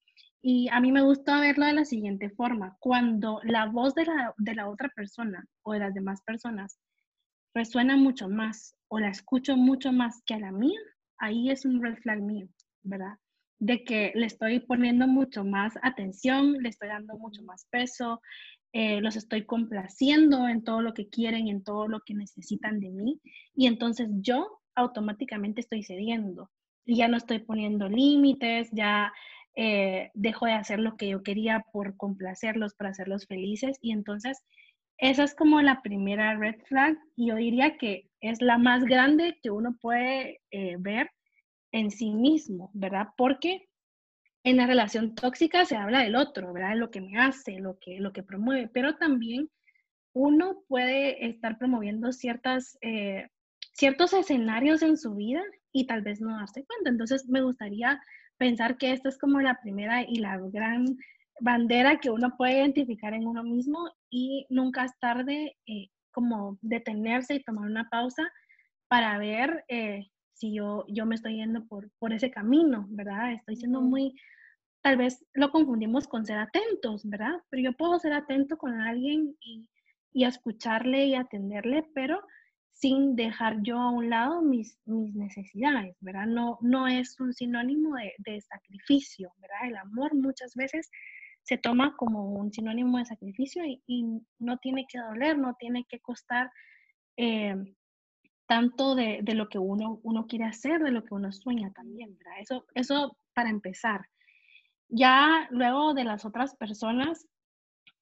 Y 0.41 0.67
a 0.69 0.81
mí 0.81 0.91
me 0.91 1.01
gusta 1.01 1.39
verlo 1.39 1.65
de 1.65 1.73
la 1.73 1.85
siguiente 1.85 2.29
forma. 2.29 2.75
Cuando 2.79 3.39
la 3.43 3.65
voz 3.65 3.95
de 3.95 4.05
la, 4.05 4.33
de 4.37 4.55
la 4.55 4.69
otra 4.69 4.89
persona 4.89 5.45
o 5.63 5.73
de 5.73 5.79
las 5.79 5.93
demás 5.93 6.21
personas 6.21 6.79
resuena 7.53 7.95
mucho 7.95 8.27
más 8.27 8.75
o 8.89 8.99
la 8.99 9.09
escucho 9.09 9.55
mucho 9.55 9.91
más 9.91 10.21
que 10.25 10.33
a 10.33 10.39
la 10.39 10.51
mía, 10.51 10.79
ahí 11.17 11.49
es 11.49 11.65
un 11.65 11.81
red 11.81 11.95
flag 11.97 12.21
mío, 12.21 12.47
¿verdad? 12.81 13.17
De 13.59 13.83
que 13.83 14.11
le 14.15 14.25
estoy 14.25 14.59
poniendo 14.59 15.07
mucho 15.07 15.45
más 15.45 15.73
atención, 15.81 16.53
le 16.61 16.69
estoy 16.69 16.89
dando 16.89 17.17
mucho 17.17 17.41
más 17.43 17.65
peso, 17.69 18.21
eh, 18.73 18.99
los 19.01 19.15
estoy 19.15 19.45
complaciendo 19.45 20.47
en 20.49 20.63
todo 20.63 20.81
lo 20.81 20.93
que 20.93 21.07
quieren, 21.07 21.47
en 21.47 21.63
todo 21.63 21.87
lo 21.87 22.01
que 22.01 22.15
necesitan 22.15 22.79
de 22.79 22.89
mí. 22.89 23.21
Y 23.55 23.67
entonces 23.67 24.09
yo 24.19 24.62
automáticamente 24.75 25.61
estoy 25.61 25.83
cediendo 25.83 26.49
y 26.85 26.97
ya 26.97 27.07
no 27.07 27.17
estoy 27.17 27.39
poniendo 27.39 27.87
límites, 27.89 28.69
ya 28.71 29.13
eh, 29.55 30.11
dejo 30.13 30.45
de 30.45 30.53
hacer 30.53 30.79
lo 30.79 30.97
que 30.97 31.09
yo 31.09 31.23
quería 31.23 31.65
por 31.71 31.95
complacerlos, 31.97 32.73
para 32.73 32.89
hacerlos 32.89 33.27
felices 33.27 33.77
y 33.81 33.91
entonces 33.91 34.43
esa 34.97 35.23
es 35.23 35.35
como 35.35 35.61
la 35.61 35.81
primera 35.81 36.37
red 36.37 36.55
flag 36.65 36.97
y 37.15 37.27
yo 37.27 37.35
diría 37.35 37.77
que 37.77 38.09
es 38.21 38.41
la 38.41 38.57
más 38.57 38.83
grande 38.85 39.37
que 39.41 39.49
uno 39.51 39.77
puede 39.81 40.41
eh, 40.51 40.75
ver 40.79 41.09
en 41.71 41.91
sí 41.91 42.11
mismo, 42.11 42.71
¿verdad? 42.73 43.07
Porque 43.17 43.67
en 44.43 44.57
la 44.57 44.67
relación 44.67 45.15
tóxica 45.15 45.65
se 45.65 45.75
habla 45.75 46.03
del 46.03 46.15
otro, 46.15 46.53
¿verdad? 46.53 46.75
Lo 46.75 46.91
que 46.91 47.01
me 47.01 47.17
hace, 47.17 47.59
lo 47.59 47.77
que, 47.79 47.99
lo 47.99 48.13
que 48.13 48.23
promueve, 48.23 48.69
pero 48.73 48.95
también 48.95 49.49
uno 50.13 50.63
puede 50.67 51.25
estar 51.27 51.57
promoviendo 51.57 52.11
ciertas, 52.11 52.77
eh, 52.81 53.27
ciertos 53.73 54.13
escenarios 54.13 54.81
en 54.81 54.97
su 54.97 55.15
vida 55.15 55.41
y 55.71 55.85
tal 55.87 56.01
vez 56.01 56.21
no 56.21 56.37
darse 56.37 56.65
cuenta. 56.65 56.89
Entonces 56.89 57.27
me 57.27 57.41
gustaría 57.41 58.01
pensar 58.37 58.77
que 58.77 58.91
esta 58.91 59.09
es 59.09 59.17
como 59.17 59.41
la 59.41 59.59
primera 59.61 60.03
y 60.03 60.15
la 60.15 60.37
gran 60.37 60.97
bandera 61.39 61.99
que 61.99 62.09
uno 62.09 62.35
puede 62.37 62.57
identificar 62.57 63.13
en 63.13 63.27
uno 63.27 63.43
mismo 63.43 63.89
y 64.09 64.45
nunca 64.49 64.85
es 64.85 64.97
tarde 64.99 65.57
eh, 65.65 65.89
como 66.11 66.57
detenerse 66.61 67.35
y 67.35 67.43
tomar 67.43 67.65
una 67.65 67.89
pausa 67.89 68.23
para 68.87 69.17
ver 69.17 69.65
eh, 69.67 70.07
si 70.33 70.53
yo, 70.53 70.85
yo 70.87 71.05
me 71.05 71.15
estoy 71.15 71.37
yendo 71.37 71.65
por, 71.65 71.89
por 71.99 72.13
ese 72.13 72.29
camino, 72.29 72.85
¿verdad? 72.89 73.33
Estoy 73.33 73.55
siendo 73.55 73.81
muy, 73.81 74.15
tal 74.81 74.97
vez 74.97 75.25
lo 75.33 75.51
confundimos 75.51 76.07
con 76.07 76.25
ser 76.25 76.37
atentos, 76.37 77.07
¿verdad? 77.09 77.41
Pero 77.49 77.63
yo 77.63 77.73
puedo 77.73 77.97
ser 77.99 78.13
atento 78.13 78.57
con 78.57 78.79
alguien 78.79 79.35
y, 79.39 79.67
y 80.11 80.25
escucharle 80.25 81.05
y 81.07 81.15
atenderle, 81.15 81.89
pero 81.95 82.21
sin 82.83 83.15
dejar 83.15 83.61
yo 83.61 83.79
a 83.79 83.91
un 83.91 84.09
lado 84.09 84.41
mis, 84.41 84.77
mis 84.83 85.15
necesidades, 85.15 85.95
¿verdad? 86.01 86.25
No, 86.25 86.57
no 86.59 86.85
es 86.85 87.17
un 87.17 87.31
sinónimo 87.33 87.95
de, 88.17 88.41
sacrificio, 88.41 89.31
¿verdad? 89.37 89.69
El 89.69 89.77
amor 89.77 90.13
muchas 90.13 90.53
veces 90.53 90.91
se 91.43 91.57
toma 91.57 91.95
como 91.95 92.33
un 92.33 92.51
sinónimo 92.51 92.97
de 92.97 93.05
sacrificio 93.05 93.63
y, 93.63 93.81
y 93.87 94.03
no 94.37 94.57
tiene 94.57 94.85
que 94.85 94.99
doler, 94.99 95.37
no 95.37 95.55
tiene 95.57 95.85
que 95.87 96.01
costar 96.01 96.51
eh, 97.15 97.55
tanto 98.47 98.95
de, 98.95 99.19
de, 99.23 99.33
lo 99.33 99.47
que 99.47 99.59
uno, 99.59 100.01
uno 100.03 100.27
quiere 100.27 100.43
hacer, 100.43 100.83
de 100.83 100.91
lo 100.91 101.05
que 101.05 101.13
uno 101.13 101.31
sueña 101.31 101.71
también, 101.71 102.17
¿verdad? 102.17 102.41
Eso, 102.41 102.65
eso 102.75 103.15
para 103.33 103.49
empezar. 103.49 104.01
Ya 104.89 105.47
luego 105.51 105.93
de 105.93 106.03
las 106.03 106.25
otras 106.25 106.53
personas, 106.57 107.27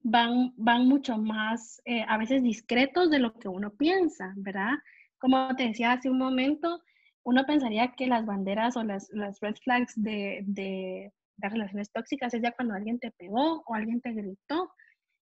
van, 0.03 0.53
van 0.58 0.88
mucho 0.88 1.17
más, 1.17 1.81
eh, 1.86 2.03
a 2.08 2.17
veces 2.17 2.43
discretos 2.43 3.10
de 3.10 3.20
lo 3.20 3.34
que 3.34 3.48
uno 3.48 3.72
piensa, 3.72 4.34
¿verdad? 4.38 4.74
Como 5.20 5.55
te 5.55 5.67
decía 5.67 5.93
hace 5.93 6.10
un 6.10 6.17
momento, 6.17 6.81
uno 7.24 7.46
pensaría 7.46 7.93
que 7.93 8.08
las 8.08 8.25
banderas 8.25 8.75
o 8.77 8.84
las, 8.84 9.10
las 9.12 9.39
red 9.39 9.55
flags 9.63 9.93
de, 9.96 10.43
de, 10.48 11.12
las 11.38 11.51
relaciones 11.51 11.91
tóxicas 11.91 12.34
es 12.34 12.41
ya 12.41 12.51
cuando 12.51 12.74
alguien 12.74 13.00
te 13.00 13.12
pegó 13.12 13.63
o 13.65 13.75
alguien 13.75 14.01
te 14.01 14.12
gritó, 14.12 14.72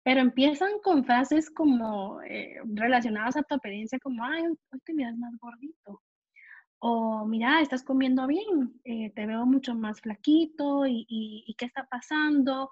pero 0.03 0.21
empiezan 0.21 0.71
con 0.83 1.05
frases 1.05 1.51
como 1.51 2.23
eh, 2.23 2.57
relacionadas 2.75 3.37
a 3.37 3.43
tu 3.43 3.55
apariencia, 3.57 3.99
como, 3.99 4.25
ay, 4.25 4.45
hoy 4.45 4.81
te 4.85 4.95
miras 4.95 5.17
más 5.17 5.33
gordito. 5.39 6.01
O 6.79 7.27
mira, 7.27 7.61
estás 7.61 7.85
comiendo 7.85 8.27
bien, 8.27 8.81
eh, 8.85 9.11
te 9.15 9.27
veo 9.27 9.45
mucho 9.45 9.75
más 9.75 10.01
flaquito 10.01 10.87
y, 10.87 11.05
y, 11.09 11.55
qué 11.59 11.67
está 11.67 11.87
pasando. 11.91 12.71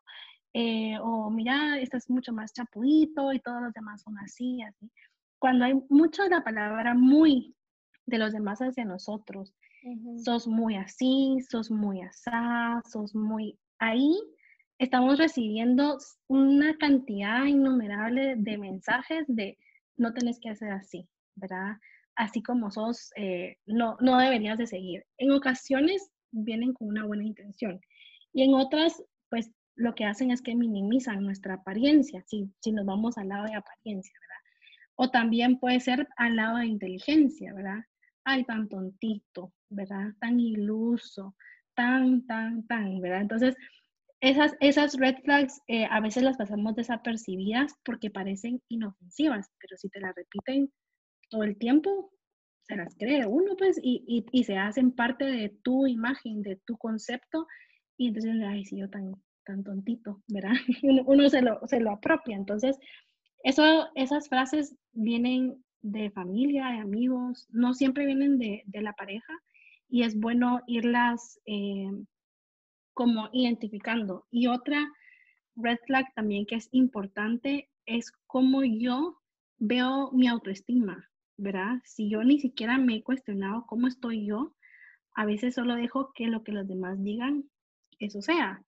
Eh, 0.61 0.99
o 1.01 1.31
mira, 1.31 1.79
estás 1.79 2.11
mucho 2.11 2.33
más 2.33 2.53
chapudito 2.53 3.33
y 3.33 3.39
todos 3.39 3.63
los 3.63 3.73
demás 3.73 4.03
son 4.03 4.19
así, 4.19 4.61
así. 4.61 4.91
Cuando 5.39 5.65
hay 5.65 5.75
mucho 5.89 6.25
de 6.25 6.31
la 6.31 6.43
palabra 6.43 6.95
muy 6.95 7.55
de 8.07 8.19
los 8.19 8.33
demás 8.33 8.59
hacia 8.59 8.85
nosotros, 8.85 9.55
sos 10.25 10.49
muy 10.49 10.75
así, 10.75 11.39
sos 11.49 11.71
muy 11.71 12.03
asá, 12.03 12.83
sos 12.91 13.15
muy... 13.15 13.57
Ahí 13.79 14.19
estamos 14.81 15.17
recibiendo 15.19 15.99
una 16.27 16.77
cantidad 16.77 17.45
innumerable 17.45 18.35
de 18.37 18.59
mensajes 18.59 19.27
de 19.29 19.57
no 19.97 20.13
tenés 20.13 20.41
que 20.41 20.51
hacer 20.51 20.73
así, 20.73 21.09
¿verdad? 21.37 21.77
Así 22.17 22.43
como 22.43 22.73
sos, 22.73 23.13
eh, 23.15 23.59
no, 23.67 23.97
no 24.01 24.19
deberías 24.19 24.59
de 24.59 24.67
seguir. 24.67 25.05
En 25.19 25.31
ocasiones 25.31 26.11
vienen 26.33 26.73
con 26.73 26.89
una 26.89 27.07
buena 27.07 27.23
intención 27.23 27.81
y 28.33 28.43
en 28.43 28.55
otras, 28.55 29.01
pues 29.31 29.53
lo 29.79 29.95
que 29.95 30.05
hacen 30.05 30.31
es 30.31 30.43
que 30.43 30.57
minimizan 30.57 31.23
nuestra 31.23 31.55
apariencia, 31.55 32.23
si, 32.27 32.53
si 32.61 32.73
nos 32.73 32.85
vamos 32.85 33.17
al 33.17 33.29
lado 33.29 33.45
de 33.45 33.55
apariencia, 33.55 34.13
¿verdad? 34.21 34.43
O 34.97 35.11
también 35.11 35.59
puede 35.59 35.79
ser 35.79 36.09
al 36.17 36.37
lado 36.37 36.59
de 36.59 36.67
inteligencia, 36.67 37.55
¿verdad? 37.55 37.85
Ay, 38.25 38.45
tan 38.45 38.69
tontito, 38.69 39.53
¿verdad? 39.71 40.13
Tan 40.21 40.41
iluso, 40.41 41.37
tan, 41.75 42.27
tan, 42.27 42.67
tan, 42.67 43.01
¿verdad? 43.01 43.21
Entonces, 43.21 43.57
esas, 44.21 44.57
esas 44.59 44.95
red 44.99 45.15
flags 45.23 45.61
eh, 45.69 45.87
a 45.89 46.01
veces 46.01 46.25
las 46.25 46.37
pasamos 46.37 46.75
desapercibidas 46.75 47.73
porque 47.85 48.11
parecen 48.11 48.61
inofensivas, 48.69 49.49
pero 49.61 49.77
si 49.77 49.89
te 49.89 50.01
las 50.01 50.13
repiten 50.17 50.73
todo 51.31 51.45
el 51.45 51.57
tiempo, 51.57 52.11
se 52.65 52.75
las 52.75 52.97
cree 52.97 53.27
uno, 53.27 53.57
pues, 53.57 53.79
y, 53.81 54.27
y, 54.33 54.45
se 54.45 54.57
hacen 54.57 54.91
parte 54.91 55.25
de 55.25 55.51
tu 55.63 55.87
imagen, 55.87 56.43
de 56.43 56.57
tu 56.67 56.77
concepto, 56.77 57.47
y 57.97 58.09
entonces, 58.09 58.35
ay, 58.45 58.65
si 58.65 58.79
yo 58.79 58.91
tan, 58.91 59.13
tan 59.49 59.65
tontito, 59.65 60.23
¿verdad? 60.29 60.53
Uno 61.07 61.29
se 61.31 61.41
lo, 61.41 61.67
se 61.67 61.81
lo 61.81 61.91
apropia. 61.91 62.37
Entonces, 62.37 62.79
eso, 63.43 63.89
esas 63.95 64.29
frases 64.29 64.77
vienen 64.93 65.65
de 65.81 66.11
familia, 66.11 66.67
de 66.67 66.79
amigos, 66.79 67.47
no 67.51 67.73
siempre 67.73 68.05
vienen 68.05 68.39
de, 68.39 68.63
de 68.67 68.83
la 68.83 68.93
pareja 68.93 69.33
y 69.89 70.03
es 70.03 70.21
bueno 70.21 70.61
irlas 70.67 71.41
eh, 71.47 71.91
como 72.93 73.31
identificando. 73.33 74.27
Y 74.31 74.49
otra 74.49 74.87
red 75.57 75.79
flag 75.87 76.13
también 76.15 76.45
que 76.45 76.57
es 76.57 76.69
importante 76.73 77.71
es 77.87 78.13
cómo 78.27 78.65
yo 78.65 79.19
veo 79.57 80.11
mi 80.13 80.29
autoestima, 80.29 81.09
¿verdad? 81.39 81.81
Si 81.85 82.11
yo 82.11 82.23
ni 82.23 82.39
siquiera 82.39 82.77
me 82.77 82.97
he 82.97 83.03
cuestionado 83.03 83.65
cómo 83.67 83.87
estoy 83.87 84.27
yo, 84.27 84.55
a 85.15 85.25
veces 85.25 85.55
solo 85.55 85.75
dejo 85.75 86.13
que 86.13 86.27
lo 86.27 86.45
que 86.45 86.53
los 86.53 86.69
demás 86.69 87.03
digan, 87.03 87.49
eso 87.99 88.21
sea 88.21 88.63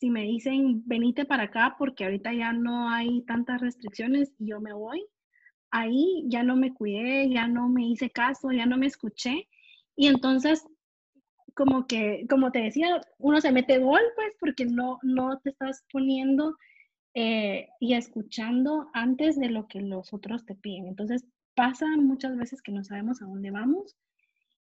si 0.00 0.10
me 0.10 0.22
dicen, 0.22 0.82
venite 0.86 1.26
para 1.26 1.44
acá 1.44 1.76
porque 1.78 2.04
ahorita 2.04 2.32
ya 2.32 2.54
no 2.54 2.88
hay 2.88 3.22
tantas 3.22 3.60
restricciones 3.60 4.32
y 4.38 4.46
yo 4.48 4.60
me 4.60 4.72
voy, 4.72 5.04
ahí 5.70 6.24
ya 6.26 6.42
no 6.42 6.56
me 6.56 6.72
cuidé, 6.72 7.28
ya 7.28 7.46
no 7.46 7.68
me 7.68 7.86
hice 7.86 8.10
caso, 8.10 8.50
ya 8.50 8.64
no 8.64 8.78
me 8.78 8.86
escuché. 8.86 9.46
Y 9.96 10.06
entonces, 10.06 10.64
como 11.54 11.86
que, 11.86 12.26
como 12.30 12.50
te 12.50 12.60
decía, 12.60 13.00
uno 13.18 13.42
se 13.42 13.52
mete 13.52 13.78
gol, 13.78 14.00
pues, 14.16 14.32
porque 14.40 14.64
no, 14.64 14.98
no 15.02 15.38
te 15.40 15.50
estás 15.50 15.84
poniendo 15.92 16.56
eh, 17.12 17.68
y 17.78 17.92
escuchando 17.92 18.88
antes 18.94 19.38
de 19.38 19.50
lo 19.50 19.68
que 19.68 19.82
los 19.82 20.14
otros 20.14 20.46
te 20.46 20.54
piden. 20.54 20.86
Entonces, 20.86 21.26
pasa 21.54 21.86
muchas 21.98 22.38
veces 22.38 22.62
que 22.62 22.72
no 22.72 22.82
sabemos 22.84 23.20
a 23.20 23.26
dónde 23.26 23.50
vamos 23.50 23.96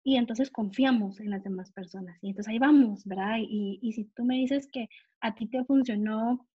y 0.03 0.17
entonces 0.17 0.51
confiamos 0.51 1.21
en 1.21 1.31
las 1.31 1.45
demás 1.45 1.71
personas. 1.71 2.19
Y 2.21 2.31
entonces 2.31 2.51
ahí 2.51 2.59
vamos, 2.59 3.05
¿verdad? 3.05 3.37
Y, 3.39 3.79
y 3.81 3.93
si 3.93 4.07
tú 4.07 4.25
me 4.25 4.37
dices 4.37 4.67
que 4.73 4.89
a 5.21 5.35
ti 5.35 5.47
te 5.49 5.65
funcionó 5.65 6.47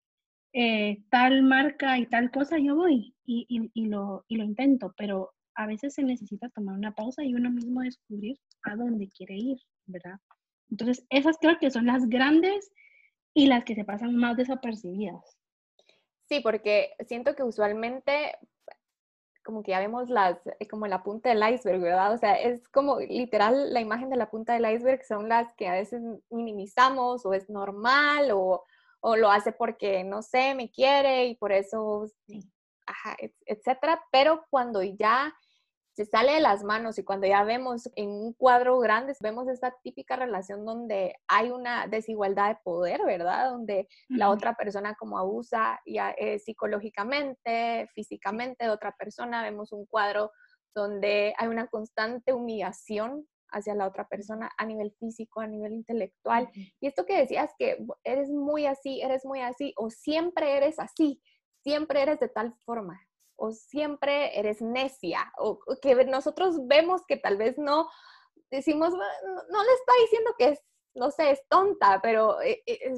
eh, 0.52 1.02
tal 1.10 1.42
marca 1.42 1.98
y 1.98 2.06
tal 2.06 2.30
cosa, 2.30 2.58
yo 2.58 2.76
voy 2.76 3.14
y, 3.26 3.88
lo, 3.88 4.24
y 4.28 4.36
lo 4.36 4.44
intento, 4.44 4.94
pero 4.96 5.32
a 5.56 5.66
veces 5.66 5.94
se 5.94 6.02
necesita 6.02 6.48
tomar 6.50 6.76
una 6.76 6.94
pausa 6.94 7.24
y 7.24 7.34
uno 7.34 7.50
mismo 7.50 7.80
descubrir 7.80 8.38
a 8.62 8.76
dónde 8.76 9.08
quiere 9.08 9.36
ir, 9.36 9.58
¿verdad? 9.86 10.18
Entonces, 10.70 11.04
esas 11.10 11.36
creo 11.40 11.58
que 11.58 11.70
son 11.70 11.86
las 11.86 12.08
grandes 12.08 12.70
y 13.34 13.46
las 13.46 13.64
que 13.64 13.74
se 13.74 13.84
pasan 13.84 14.16
más 14.16 14.36
desapercibidas. 14.36 15.38
Sí, 16.28 16.40
porque 16.40 16.90
siento 17.06 17.34
que 17.34 17.42
usualmente 17.42 18.32
como 19.44 19.62
que 19.62 19.72
ya 19.72 19.78
vemos 19.78 20.08
las, 20.10 20.38
eh, 20.58 20.66
como 20.68 20.86
la 20.86 21.02
punta 21.02 21.28
del 21.28 21.54
iceberg, 21.54 21.80
¿verdad? 21.80 22.12
O 22.14 22.18
sea, 22.18 22.34
es 22.34 22.66
como 22.68 22.98
literal 22.98 23.72
la 23.72 23.80
imagen 23.80 24.10
de 24.10 24.16
la 24.16 24.30
punta 24.30 24.54
del 24.54 24.70
iceberg 24.70 25.04
son 25.04 25.28
las 25.28 25.52
que 25.54 25.68
a 25.68 25.74
veces 25.74 26.02
minimizamos 26.30 27.24
o 27.26 27.34
es 27.34 27.48
normal 27.50 28.30
o, 28.32 28.64
o 29.00 29.16
lo 29.16 29.30
hace 29.30 29.52
porque, 29.52 30.02
no 30.02 30.22
sé, 30.22 30.54
me 30.54 30.70
quiere 30.70 31.26
y 31.26 31.36
por 31.36 31.52
eso, 31.52 32.06
ajá, 32.86 33.16
etcétera. 33.46 34.02
Pero 34.10 34.44
cuando 34.50 34.82
ya 34.82 35.34
se 35.94 36.04
sale 36.04 36.32
de 36.32 36.40
las 36.40 36.64
manos 36.64 36.98
y 36.98 37.04
cuando 37.04 37.26
ya 37.28 37.44
vemos 37.44 37.88
en 37.94 38.10
un 38.10 38.32
cuadro 38.32 38.78
grande, 38.80 39.14
vemos 39.20 39.46
esta 39.46 39.76
típica 39.82 40.16
relación 40.16 40.64
donde 40.64 41.14
hay 41.28 41.50
una 41.50 41.86
desigualdad 41.86 42.48
de 42.48 42.60
poder, 42.64 43.02
¿verdad? 43.04 43.50
Donde 43.50 43.88
la 44.08 44.30
otra 44.30 44.54
persona 44.54 44.96
como 44.96 45.18
abusa 45.18 45.80
ya, 45.86 46.10
eh, 46.18 46.40
psicológicamente, 46.40 47.88
físicamente 47.94 48.64
de 48.64 48.70
otra 48.70 48.92
persona, 48.98 49.44
vemos 49.44 49.72
un 49.72 49.86
cuadro 49.86 50.32
donde 50.74 51.32
hay 51.38 51.46
una 51.46 51.68
constante 51.68 52.32
humillación 52.32 53.28
hacia 53.50 53.76
la 53.76 53.86
otra 53.86 54.08
persona 54.08 54.50
a 54.58 54.66
nivel 54.66 54.92
físico, 54.98 55.40
a 55.40 55.46
nivel 55.46 55.74
intelectual. 55.74 56.50
Y 56.80 56.88
esto 56.88 57.06
que 57.06 57.18
decías 57.18 57.52
que 57.56 57.78
eres 58.02 58.30
muy 58.30 58.66
así, 58.66 59.00
eres 59.00 59.24
muy 59.24 59.42
así, 59.42 59.72
o 59.76 59.90
siempre 59.90 60.56
eres 60.56 60.80
así, 60.80 61.22
siempre 61.62 62.02
eres 62.02 62.18
de 62.18 62.28
tal 62.28 62.52
forma 62.64 63.00
o 63.36 63.52
siempre 63.52 64.38
eres 64.38 64.60
necia, 64.62 65.32
o, 65.38 65.58
que 65.82 65.94
nosotros 66.04 66.66
vemos 66.66 67.02
que 67.06 67.16
tal 67.16 67.36
vez 67.36 67.58
no, 67.58 67.88
decimos, 68.50 68.92
no, 68.92 69.62
le 69.62 69.72
está 69.72 69.92
diciendo 70.02 70.30
que 70.38 70.48
es, 70.50 70.60
no 70.94 71.10
sé, 71.10 71.32
es 71.32 71.42
tonta, 71.48 72.00
pero 72.02 72.40
eh, 72.40 72.62
eh, 72.66 72.94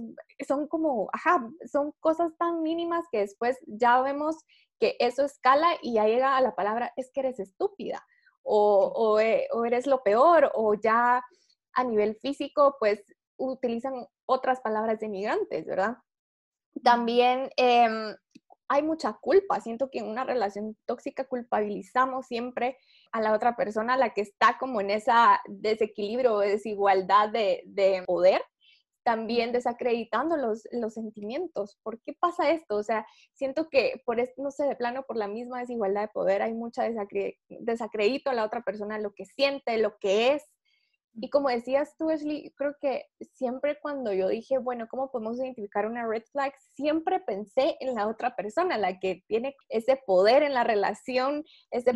son 0.46 0.68
como, 0.68 1.08
ajá, 1.12 1.48
son 1.70 1.92
cosas 2.00 2.32
tan 2.38 2.62
mínimas 2.62 3.06
que 3.10 3.20
después 3.20 3.56
ya 3.66 4.00
vemos 4.02 4.36
que 4.78 4.96
eso 4.98 5.24
escala 5.24 5.68
y 5.80 5.94
ya 5.94 6.04
llega 6.04 6.36
a 6.36 6.42
la 6.42 6.54
palabra, 6.54 6.92
es 6.96 7.10
que 7.12 7.20
eres 7.20 7.40
estúpida, 7.40 8.04
o, 8.42 8.92
o, 8.94 9.20
eh, 9.20 9.48
o 9.52 9.64
eres 9.64 9.86
lo 9.86 10.02
peor, 10.02 10.52
o 10.54 10.74
ya 10.74 11.24
a 11.72 11.84
nivel 11.84 12.16
físico, 12.16 12.76
pues 12.78 13.02
utilizan 13.38 14.06
otras 14.26 14.60
palabras 14.60 14.98
de 15.00 15.08
migrantes, 15.08 15.64
¿verdad? 15.64 15.96
También 16.82 17.50
em, 17.56 18.14
hay 18.68 18.82
mucha 18.82 19.14
culpa. 19.14 19.60
Siento 19.60 19.90
que 19.90 20.00
en 20.00 20.06
una 20.08 20.24
relación 20.24 20.76
tóxica 20.86 21.24
culpabilizamos 21.24 22.26
siempre 22.26 22.78
a 23.12 23.20
la 23.20 23.32
otra 23.32 23.56
persona, 23.56 23.96
la 23.96 24.12
que 24.14 24.22
está 24.22 24.56
como 24.58 24.80
en 24.80 24.90
ese 24.90 25.12
desequilibrio 25.46 26.34
o 26.34 26.40
desigualdad 26.40 27.28
de, 27.30 27.62
de 27.66 28.02
poder 28.06 28.42
también 29.06 29.52
desacreditando 29.52 30.36
los, 30.36 30.66
los 30.72 30.94
sentimientos. 30.94 31.78
¿Por 31.84 32.00
qué 32.02 32.12
pasa 32.12 32.50
esto? 32.50 32.74
O 32.74 32.82
sea, 32.82 33.06
siento 33.34 33.68
que 33.68 34.02
por 34.04 34.18
no 34.36 34.50
sé, 34.50 34.64
de 34.64 34.74
plano, 34.74 35.04
por 35.04 35.16
la 35.16 35.28
misma 35.28 35.60
desigualdad 35.60 36.00
de 36.00 36.08
poder, 36.08 36.42
hay 36.42 36.54
mucha 36.54 36.82
desacredito 37.48 38.30
a 38.30 38.34
la 38.34 38.44
otra 38.44 38.62
persona, 38.62 38.98
lo 38.98 39.14
que 39.14 39.24
siente, 39.24 39.78
lo 39.78 39.96
que 39.98 40.32
es. 40.32 40.42
Y 41.18 41.30
como 41.30 41.48
decías 41.48 41.96
tú, 41.96 42.10
Ashley, 42.10 42.52
creo 42.56 42.76
que 42.80 43.06
siempre 43.34 43.78
cuando 43.80 44.12
yo 44.12 44.28
dije, 44.28 44.58
bueno, 44.58 44.86
¿cómo 44.88 45.10
podemos 45.10 45.38
identificar 45.38 45.86
una 45.86 46.06
red 46.06 46.22
flag? 46.30 46.52
Siempre 46.74 47.20
pensé 47.20 47.76
en 47.80 47.94
la 47.94 48.06
otra 48.06 48.36
persona, 48.36 48.76
la 48.76 48.98
que 48.98 49.24
tiene 49.26 49.56
ese 49.68 50.00
poder 50.06 50.42
en 50.42 50.52
la 50.52 50.64
relación, 50.64 51.44
ese, 51.70 51.92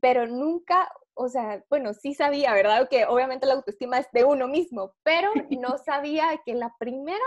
pero 0.00 0.26
nunca 0.26 0.88
o 1.14 1.28
sea, 1.28 1.64
bueno, 1.70 1.94
sí 1.94 2.14
sabía, 2.14 2.52
¿verdad? 2.52 2.88
Que 2.88 3.06
obviamente 3.06 3.46
la 3.46 3.54
autoestima 3.54 3.98
es 3.98 4.08
de 4.12 4.24
uno 4.24 4.48
mismo, 4.48 4.94
pero 5.02 5.30
no 5.50 5.78
sabía 5.84 6.40
que 6.44 6.54
la 6.54 6.74
primera, 6.78 7.24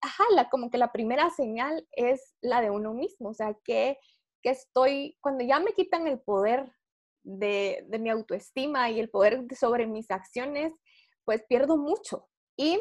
ajá, 0.00 0.24
la, 0.34 0.48
como 0.48 0.70
que 0.70 0.78
la 0.78 0.92
primera 0.92 1.30
señal 1.30 1.86
es 1.92 2.34
la 2.40 2.60
de 2.60 2.70
uno 2.70 2.92
mismo, 2.92 3.30
o 3.30 3.34
sea, 3.34 3.56
que, 3.64 3.98
que 4.42 4.50
estoy, 4.50 5.16
cuando 5.20 5.44
ya 5.44 5.60
me 5.60 5.72
quitan 5.72 6.06
el 6.08 6.20
poder 6.20 6.72
de, 7.22 7.86
mi 8.00 8.10
autoestima 8.10 8.90
y 8.90 9.00
el 9.00 9.10
poder 9.10 9.46
sobre 9.58 9.86
mis 9.86 10.10
acciones, 10.10 10.72
pues 11.24 11.42
pierdo 11.48 11.76
mucho. 11.76 12.28
Y 12.56 12.80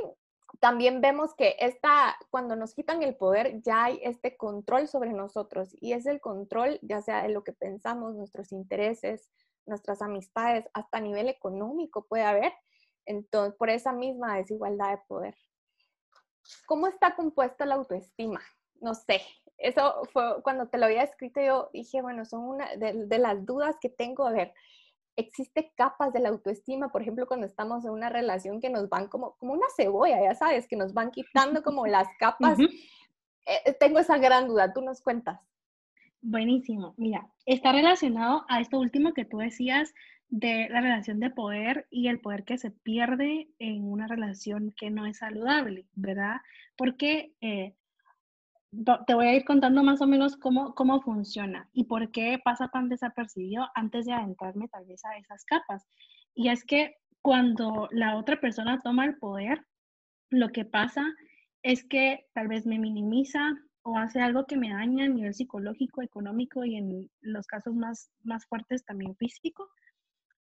también 0.60 1.02
vemos 1.02 1.34
que 1.36 1.56
esta, 1.60 2.18
cuando 2.30 2.56
nos 2.56 2.74
quitan 2.74 3.04
el 3.04 3.16
poder, 3.16 3.62
ya 3.62 3.86
hay 3.86 4.00
este 4.04 4.36
control 4.36 4.88
sobre 4.88 5.14
nosotros 5.14 5.70
y 5.80 5.94
es 5.94 6.06
el 6.06 6.20
control 6.20 6.80
ya 6.82 7.02
sea 7.02 7.24
de 7.24 7.30
lo 7.30 7.44
que 7.44 7.54
pensamos, 7.54 8.16
nuestros 8.16 8.52
intereses, 8.52 9.30
nuestras 9.66 10.02
amistades, 10.02 10.66
hasta 10.74 10.98
a 10.98 11.02
nivel 11.02 11.30
económico 11.30 12.06
puede 12.08 12.24
haber, 12.24 12.54
entonces, 13.06 13.58
por 13.58 13.70
esa 13.70 13.94
misma 13.94 14.38
desigualdad 14.38 14.92
de 14.92 15.02
poder. 15.08 15.36
¿Cómo 16.66 16.88
está 16.88 17.16
compuesta 17.16 17.66
la 17.66 17.76
autoestima? 17.76 18.42
No 18.80 18.96
sé, 18.96 19.22
eso 19.62 20.02
fue 20.12 20.42
cuando 20.44 20.68
te 20.68 20.78
lo 20.78 20.86
había 20.86 21.04
escrito 21.04 21.42
yo 21.42 21.70
dije, 21.74 22.02
bueno, 22.02 22.26
son 22.26 22.42
una 22.42 22.76
de, 22.76 23.20
las 23.20 23.46
dudas 23.46 23.76
que 23.80 23.90
tengo, 23.90 24.26
a 24.26 24.32
ver, 24.32 24.54
existe 25.16 25.72
capas 25.76 26.14
de 26.14 26.20
la 26.20 26.30
autoestima, 26.30 26.90
por 26.90 27.02
ejemplo, 27.02 27.28
cuando 27.28 27.46
estamos 27.46 27.86
en 27.86 27.92
una 27.92 28.10
relación 28.10 28.60
que 28.60 28.70
nos 28.70 28.90
van 28.90 29.08
como, 29.08 29.36
como 29.38 29.54
una 29.54 29.68
cebolla, 29.76 30.22
ya 30.22 30.36
sabes, 30.36 30.68
que 30.68 30.76
nos 30.76 30.94
van 30.94 31.12
quitando 31.12 31.64
como 31.64 31.86
las 31.88 32.08
capas. 32.20 32.58
Eh, 32.60 33.74
tengo 33.80 34.00
esa 34.00 34.18
gran 34.18 34.48
duda, 34.48 34.74
tú 34.74 34.82
nos 34.82 35.02
cuentas. 35.02 35.40
Buenísimo. 36.22 36.94
Mira, 36.98 37.28
está 37.46 37.72
relacionado 37.72 38.46
a 38.48 38.62
esto 38.62 38.80
último 38.80 39.14
que 39.14 39.26
tú 39.26 39.40
decías 39.40 39.94
de 40.30 40.70
la 40.70 40.80
relación 40.80 41.20
de 41.20 41.30
poder 41.30 41.88
y 41.90 42.08
el 42.08 42.20
poder 42.20 42.46
que 42.46 42.58
se 42.58 42.72
pierde 42.72 43.50
en 43.60 43.84
una 43.84 44.08
relación 44.08 44.74
que 44.78 44.90
no 44.90 45.06
es 45.06 45.18
saludable, 45.18 45.86
¿verdad? 45.94 46.38
Porque 46.78 47.34
eh, 47.42 47.74
te 49.06 49.14
voy 49.14 49.28
a 49.28 49.36
ir 49.36 49.44
contando 49.46 49.84
más 49.84 50.02
o 50.02 50.08
menos 50.08 50.38
cómo, 50.38 50.74
cómo 50.76 51.02
funciona 51.02 51.70
y 51.74 51.86
por 51.86 52.12
qué 52.12 52.40
pasa 52.44 52.70
tan 52.70 52.90
desapercibido 52.90 53.68
antes 53.76 54.06
de 54.06 54.14
adentrarme 54.14 54.68
tal 54.70 54.86
vez 54.86 55.04
a 55.06 55.18
esas 55.18 55.44
capas. 55.46 55.86
Y 56.36 56.50
es 56.50 56.64
que 56.64 56.96
cuando 57.22 57.90
la 57.92 58.18
otra 58.18 58.40
persona 58.40 58.82
toma 58.82 59.06
el 59.06 59.18
poder, 59.18 59.66
lo 60.30 60.50
que 60.50 60.66
pasa 60.66 61.06
es 61.64 61.84
que 61.84 62.26
tal 62.34 62.48
vez 62.48 62.66
me 62.66 62.80
minimiza, 62.80 63.58
o 63.84 63.98
hace 63.98 64.22
algo 64.22 64.46
que 64.46 64.58
me 64.58 64.70
daña 64.70 65.06
a 65.06 65.10
nivel 65.10 65.34
psicológico, 65.34 66.02
económico 66.02 66.64
y 66.64 66.76
en 66.76 67.10
los 67.22 67.48
casos 67.48 67.74
más, 67.74 68.12
más 68.24 68.46
fuertes 68.46 68.86
también 68.86 69.16
físico. 69.16 69.70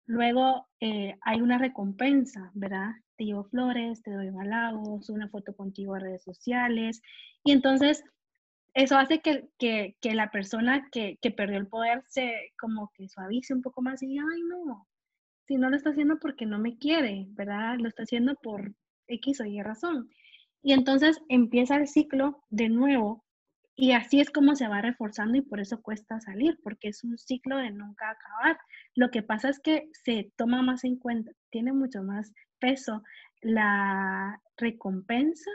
Luego 0.07 0.67
eh, 0.79 1.17
hay 1.21 1.41
una 1.41 1.57
recompensa, 1.57 2.51
¿verdad? 2.53 2.91
Te 3.17 3.25
llevo 3.25 3.43
flores, 3.45 4.01
te 4.03 4.11
doy 4.11 4.27
halagos, 4.27 5.09
una 5.09 5.27
foto 5.29 5.55
contigo 5.55 5.95
a 5.95 5.99
redes 5.99 6.23
sociales. 6.23 7.01
Y 7.43 7.51
entonces 7.51 8.03
eso 8.75 8.97
hace 8.97 9.21
que, 9.21 9.47
que, 9.57 9.95
que 10.01 10.13
la 10.13 10.29
persona 10.29 10.89
que, 10.91 11.17
que, 11.21 11.31
perdió 11.31 11.57
el 11.57 11.67
poder 11.67 12.03
se 12.07 12.51
como 12.59 12.91
que 12.93 13.07
suavice 13.07 13.53
un 13.53 13.61
poco 13.61 13.81
más 13.81 14.03
y 14.03 14.07
diga, 14.07 14.23
ay 14.31 14.41
no, 14.43 14.87
si 15.47 15.57
no 15.57 15.69
lo 15.69 15.77
está 15.77 15.91
haciendo 15.91 16.19
porque 16.19 16.45
no 16.45 16.59
me 16.59 16.77
quiere, 16.77 17.25
¿verdad? 17.29 17.77
Lo 17.79 17.87
está 17.87 18.03
haciendo 18.03 18.35
por 18.35 18.73
X 19.07 19.41
o 19.41 19.45
Y 19.45 19.61
razón. 19.61 20.09
Y 20.61 20.73
entonces 20.73 21.21
empieza 21.29 21.77
el 21.77 21.87
ciclo 21.87 22.43
de 22.49 22.69
nuevo 22.69 23.23
y 23.77 23.91
así 23.91 24.19
es 24.19 24.29
como 24.29 24.55
se 24.55 24.67
va 24.67 24.81
reforzando 24.81 25.37
y 25.37 25.41
por 25.41 25.59
eso 25.59 25.81
cuesta 25.81 26.19
salir, 26.19 26.59
porque 26.63 26.89
es 26.89 27.03
un 27.03 27.17
ciclo 27.17 27.57
de 27.57 27.71
nunca 27.71 28.09
acabar. 28.09 28.57
Lo 28.93 29.09
que 29.09 29.21
pasa 29.21 29.49
es 29.49 29.59
que 29.59 29.89
se 30.03 30.31
toma 30.35 30.61
más 30.61 30.83
en 30.83 30.97
cuenta, 30.97 31.31
tiene 31.49 31.71
mucho 31.71 32.03
más 32.03 32.33
peso 32.59 33.03
la 33.41 34.41
recompensa 34.57 35.51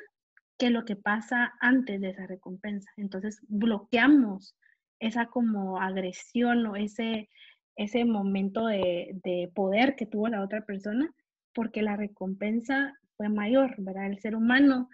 que 0.61 0.70
lo 0.70 0.85
que 0.85 0.94
pasa 0.94 1.55
antes 1.59 2.01
de 2.01 2.11
esa 2.11 2.29
recompensa. 2.29 2.88
Entonces 2.96 3.40
bloqueamos 3.49 4.55
esa 5.01 5.27
como 5.27 5.81
agresión 5.81 6.66
o 6.66 6.77
ese, 6.77 7.29
ese 7.75 8.05
momento 8.05 8.66
de, 8.66 9.18
de 9.25 9.51
poder 9.55 9.96
que 9.96 10.07
tuvo 10.07 10.29
la 10.29 10.42
otra 10.42 10.64
persona 10.64 11.12
porque 11.53 11.83
la 11.83 11.96
recompensa 11.96 12.94
fue 13.16 13.29
mayor, 13.29 13.75
¿verdad? 13.79 14.07
El 14.07 14.20
ser 14.20 14.37
humano 14.37 14.88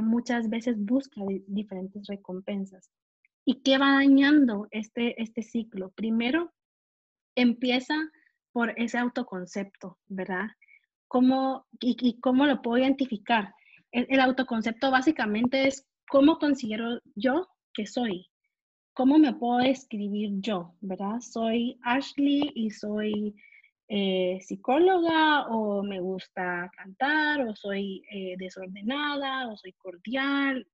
muchas 0.00 0.48
veces 0.48 0.76
busca 0.78 1.20
diferentes 1.46 2.06
recompensas. 2.06 2.90
¿Y 3.44 3.62
qué 3.62 3.78
va 3.78 3.92
dañando 3.92 4.68
este, 4.70 5.20
este 5.22 5.42
ciclo? 5.42 5.90
Primero, 5.90 6.52
empieza 7.34 7.94
por 8.52 8.72
ese 8.76 8.98
autoconcepto, 8.98 9.98
¿verdad? 10.06 10.46
¿Cómo, 11.08 11.66
y, 11.80 12.18
cómo 12.20 12.46
lo 12.46 12.62
puedo 12.62 12.82
identificar? 12.82 13.52
El, 13.94 14.18
autoconcepto 14.18 14.90
básicamente 14.90 15.68
es 15.68 15.86
cómo 16.08 16.40
considero 16.40 16.98
yo 17.14 17.46
que 17.72 17.86
soy, 17.86 18.26
cómo 18.92 19.20
me 19.20 19.32
puedo 19.32 19.58
describir 19.58 20.30
yo, 20.40 20.74
¿verdad? 20.80 21.20
Soy 21.20 21.78
Ashley 21.84 22.50
y 22.56 22.70
soy 22.70 23.36
eh, 23.86 24.40
psicóloga 24.40 25.46
o 25.46 25.84
me 25.84 26.00
gusta 26.00 26.72
cantar 26.76 27.42
o 27.42 27.54
soy 27.54 28.02
eh, 28.10 28.34
desordenada 28.36 29.46
o 29.46 29.56
soy 29.56 29.72
cordial, 29.74 30.66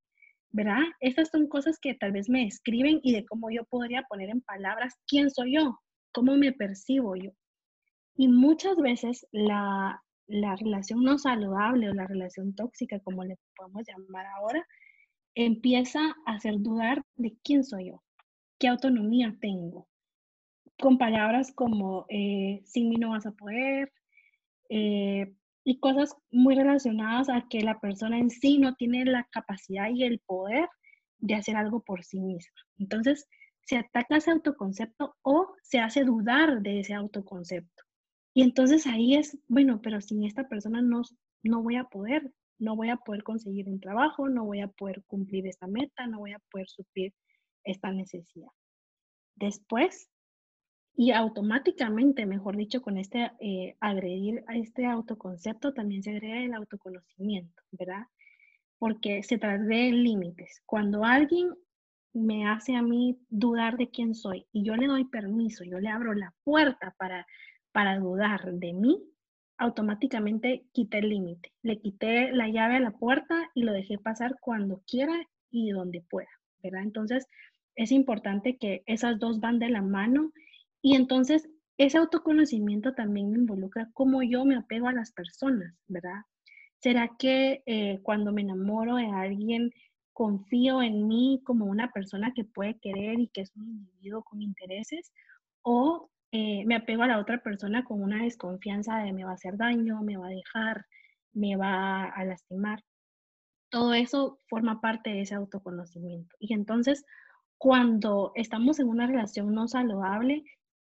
¿verdad? 0.50 0.84
Estas 1.00 1.28
son 1.28 1.46
cosas 1.46 1.78
que 1.78 1.92
tal 1.92 2.12
vez 2.12 2.30
me 2.30 2.46
escriben 2.46 3.00
y 3.02 3.12
de 3.12 3.26
cómo 3.26 3.50
yo 3.50 3.64
podría 3.66 4.02
poner 4.04 4.30
en 4.30 4.40
palabras 4.40 4.94
quién 5.06 5.28
soy 5.28 5.56
yo, 5.56 5.78
cómo 6.12 6.38
me 6.38 6.52
percibo 6.52 7.16
yo. 7.16 7.32
Y 8.16 8.28
muchas 8.28 8.78
veces 8.78 9.26
la, 9.30 10.02
la 10.30 10.56
relación 10.56 11.02
no 11.02 11.18
saludable 11.18 11.90
o 11.90 11.94
la 11.94 12.06
relación 12.06 12.54
tóxica, 12.54 13.00
como 13.00 13.24
le 13.24 13.36
podemos 13.56 13.82
llamar 13.86 14.26
ahora, 14.26 14.64
empieza 15.34 16.00
a 16.26 16.34
hacer 16.34 16.54
dudar 16.58 17.02
de 17.16 17.36
quién 17.42 17.64
soy 17.64 17.88
yo, 17.88 18.02
qué 18.58 18.68
autonomía 18.68 19.36
tengo, 19.40 19.88
con 20.80 20.98
palabras 20.98 21.52
como 21.52 22.06
eh, 22.08 22.62
sin 22.64 22.88
mí 22.88 22.96
no 22.96 23.10
vas 23.10 23.26
a 23.26 23.32
poder 23.32 23.92
eh, 24.68 25.34
y 25.64 25.78
cosas 25.80 26.16
muy 26.30 26.54
relacionadas 26.54 27.28
a 27.28 27.46
que 27.48 27.60
la 27.62 27.80
persona 27.80 28.18
en 28.18 28.30
sí 28.30 28.58
no 28.58 28.74
tiene 28.76 29.04
la 29.04 29.24
capacidad 29.30 29.90
y 29.90 30.04
el 30.04 30.20
poder 30.20 30.68
de 31.18 31.34
hacer 31.34 31.56
algo 31.56 31.82
por 31.82 32.04
sí 32.04 32.20
misma. 32.20 32.54
Entonces, 32.78 33.28
se 33.66 33.76
ataca 33.76 34.16
ese 34.16 34.30
autoconcepto 34.30 35.16
o 35.22 35.54
se 35.62 35.80
hace 35.80 36.04
dudar 36.04 36.62
de 36.62 36.80
ese 36.80 36.94
autoconcepto. 36.94 37.84
Y 38.40 38.42
entonces 38.42 38.86
ahí 38.86 39.16
es, 39.16 39.36
bueno, 39.48 39.82
pero 39.82 40.00
sin 40.00 40.24
esta 40.24 40.48
persona 40.48 40.80
no, 40.80 41.02
no 41.42 41.62
voy 41.62 41.76
a 41.76 41.84
poder, 41.84 42.32
no 42.58 42.74
voy 42.74 42.88
a 42.88 42.96
poder 42.96 43.22
conseguir 43.22 43.68
un 43.68 43.80
trabajo, 43.80 44.30
no 44.30 44.46
voy 44.46 44.62
a 44.62 44.68
poder 44.68 45.04
cumplir 45.06 45.46
esta 45.46 45.66
meta, 45.66 46.06
no 46.06 46.20
voy 46.20 46.32
a 46.32 46.38
poder 46.50 46.66
suplir 46.66 47.12
esta 47.64 47.92
necesidad. 47.92 48.48
Después 49.34 50.08
y 50.96 51.10
automáticamente, 51.10 52.24
mejor 52.24 52.56
dicho, 52.56 52.80
con 52.80 52.96
este 52.96 53.30
eh, 53.40 53.76
agredir 53.78 54.42
a 54.46 54.56
este 54.56 54.86
autoconcepto, 54.86 55.74
también 55.74 56.02
se 56.02 56.12
agrega 56.12 56.42
el 56.42 56.54
autoconocimiento, 56.54 57.62
¿verdad? 57.72 58.06
Porque 58.78 59.22
se 59.22 59.36
de 59.36 59.92
límites. 59.92 60.62
Cuando 60.64 61.04
alguien 61.04 61.50
me 62.14 62.48
hace 62.48 62.74
a 62.74 62.80
mí 62.80 63.20
dudar 63.28 63.76
de 63.76 63.90
quién 63.90 64.14
soy 64.14 64.46
y 64.50 64.64
yo 64.64 64.76
le 64.76 64.86
doy 64.86 65.04
permiso, 65.04 65.62
yo 65.62 65.78
le 65.78 65.90
abro 65.90 66.14
la 66.14 66.34
puerta 66.42 66.94
para, 66.98 67.26
para 67.72 67.98
dudar 67.98 68.52
de 68.52 68.72
mí, 68.72 69.02
automáticamente 69.58 70.64
quité 70.72 70.98
el 70.98 71.10
límite. 71.10 71.52
Le 71.62 71.78
quité 71.78 72.32
la 72.32 72.48
llave 72.48 72.76
a 72.76 72.80
la 72.80 72.92
puerta 72.92 73.50
y 73.54 73.62
lo 73.62 73.72
dejé 73.72 73.98
pasar 73.98 74.36
cuando 74.40 74.82
quiera 74.86 75.14
y 75.50 75.70
donde 75.70 76.00
pueda, 76.00 76.30
¿verdad? 76.62 76.82
Entonces, 76.82 77.26
es 77.76 77.92
importante 77.92 78.56
que 78.56 78.82
esas 78.86 79.18
dos 79.18 79.40
van 79.40 79.58
de 79.58 79.68
la 79.68 79.82
mano 79.82 80.32
y 80.82 80.96
entonces 80.96 81.48
ese 81.76 81.98
autoconocimiento 81.98 82.94
también 82.94 83.30
me 83.30 83.38
involucra 83.38 83.88
cómo 83.94 84.22
yo 84.22 84.44
me 84.44 84.56
apego 84.56 84.88
a 84.88 84.92
las 84.92 85.12
personas, 85.12 85.74
¿verdad? 85.88 86.22
¿Será 86.78 87.10
que 87.18 87.62
eh, 87.66 88.00
cuando 88.02 88.32
me 88.32 88.42
enamoro 88.42 88.96
de 88.96 89.06
alguien 89.06 89.70
confío 90.12 90.82
en 90.82 91.06
mí 91.06 91.40
como 91.44 91.66
una 91.66 91.90
persona 91.90 92.32
que 92.34 92.44
puede 92.44 92.78
querer 92.78 93.18
y 93.20 93.28
que 93.28 93.42
es 93.42 93.54
un 93.56 93.68
individuo 93.68 94.22
con 94.22 94.42
intereses? 94.42 95.12
¿O 95.62 96.10
eh, 96.32 96.64
me 96.66 96.76
apego 96.76 97.02
a 97.02 97.08
la 97.08 97.18
otra 97.18 97.38
persona 97.38 97.84
con 97.84 98.02
una 98.02 98.22
desconfianza 98.22 98.98
de 98.98 99.12
me 99.12 99.24
va 99.24 99.32
a 99.32 99.34
hacer 99.34 99.56
daño, 99.56 100.02
me 100.02 100.16
va 100.16 100.28
a 100.28 100.30
dejar, 100.30 100.86
me 101.32 101.56
va 101.56 102.04
a 102.04 102.24
lastimar? 102.24 102.84
Todo 103.70 103.94
eso 103.94 104.40
forma 104.48 104.80
parte 104.80 105.10
de 105.10 105.22
ese 105.22 105.34
autoconocimiento. 105.34 106.36
Y 106.38 106.54
entonces, 106.54 107.04
cuando 107.58 108.32
estamos 108.34 108.80
en 108.80 108.88
una 108.88 109.06
relación 109.06 109.54
no 109.54 109.68
saludable, 109.68 110.44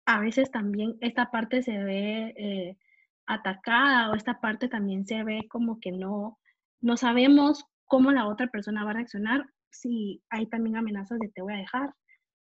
a 0.05 0.19
veces 0.19 0.51
también 0.51 0.97
esta 1.01 1.31
parte 1.31 1.61
se 1.63 1.77
ve 1.77 2.33
eh, 2.37 2.77
atacada 3.25 4.11
o 4.11 4.15
esta 4.15 4.39
parte 4.39 4.67
también 4.67 5.05
se 5.05 5.23
ve 5.23 5.47
como 5.49 5.79
que 5.79 5.91
no, 5.91 6.39
no 6.81 6.97
sabemos 6.97 7.65
cómo 7.85 8.11
la 8.11 8.27
otra 8.27 8.47
persona 8.47 8.83
va 8.83 8.91
a 8.91 8.95
reaccionar 8.95 9.45
si 9.71 10.21
hay 10.29 10.47
también 10.47 10.77
amenazas 10.77 11.19
de 11.19 11.29
te 11.29 11.41
voy 11.41 11.53
a 11.53 11.57
dejar 11.57 11.93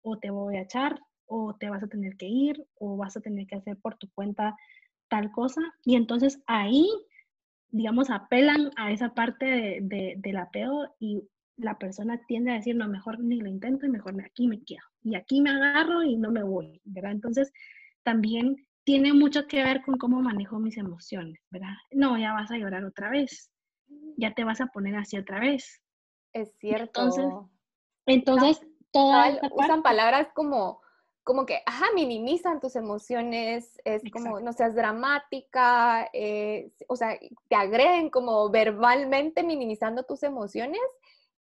o 0.03 0.19
te 0.19 0.31
voy 0.31 0.57
a 0.57 0.63
echar 0.63 1.01
o 1.27 1.55
te 1.55 1.71
vas 1.71 1.83
a 1.83 1.89
tener 1.89 2.17
que 2.17 2.27
ir 2.27 2.67
o 2.79 2.97
vas 2.97 3.17
a 3.17 3.21
tener 3.21 3.47
que 3.47 3.57
hacer 3.57 3.77
por 3.77 3.97
tu 3.97 4.11
cuenta 4.13 4.57
tal 5.09 5.31
cosa. 5.33 5.61
Y 5.85 5.97
entonces 5.97 6.41
ahí, 6.47 6.89
digamos, 7.69 8.11
apelan 8.11 8.71
a 8.77 8.93
esa 8.93 9.15
parte 9.15 9.47
de, 9.47 9.79
de, 9.83 10.15
del 10.19 10.37
apego 10.37 10.95
y 10.99 11.23
la 11.57 11.79
persona 11.79 12.21
tiende 12.27 12.53
a 12.53 12.55
decir, 12.55 12.77
no, 12.77 12.89
mejor 12.89 13.19
ni 13.21 13.41
lo 13.41 13.49
intento 13.49 13.87
y 13.87 13.89
mejor 13.89 14.21
aquí 14.23 14.47
me 14.47 14.63
quedo. 14.63 14.83
Y 15.03 15.15
aquí 15.15 15.41
me 15.41 15.51
agarro 15.51 16.03
y 16.03 16.17
no 16.17 16.31
me 16.31 16.43
voy, 16.43 16.81
¿verdad? 16.85 17.13
Entonces, 17.13 17.53
también 18.03 18.67
tiene 18.85 19.13
mucho 19.13 19.47
que 19.47 19.65
ver 19.65 19.83
con 19.83 19.99
cómo 19.99 20.21
manejo 20.23 20.59
mis 20.59 20.77
emociones, 20.77 21.41
¿verdad? 21.51 21.75
No, 21.91 22.17
ya 22.19 22.33
vas 22.33 22.51
a 22.51 22.59
llorar 22.59 22.85
otra 22.85 23.11
vez, 23.11 23.51
ya 24.17 24.33
te 24.35 24.45
vas 24.45 24.61
a 24.61 24.67
poner 24.67 24.95
así 24.97 25.17
otra 25.19 25.41
vez. 25.41 25.83
Es 26.33 26.55
cierto. 26.59 27.01
Entonces, 27.01 27.27
entonces 28.07 28.61
todas 28.93 29.39
usan 29.51 29.83
palabras 29.83 30.29
como 30.35 30.81
como 31.27 31.45
que, 31.45 31.61
ajá, 31.67 31.87
minimizan 31.93 32.61
tus 32.61 32.77
emociones, 32.77 33.81
es 33.85 34.01
como, 34.13 34.39
no 34.39 34.53
seas 34.53 34.77
dramática, 34.77 36.09
eh, 36.13 36.71
o 36.87 36.95
sea, 36.95 37.19
te 37.49 37.57
agreden 37.57 38.11
como 38.11 38.49
verbalmente 38.49 39.43
minimizando 39.43 40.05
tus 40.05 40.23
emociones 40.23 40.81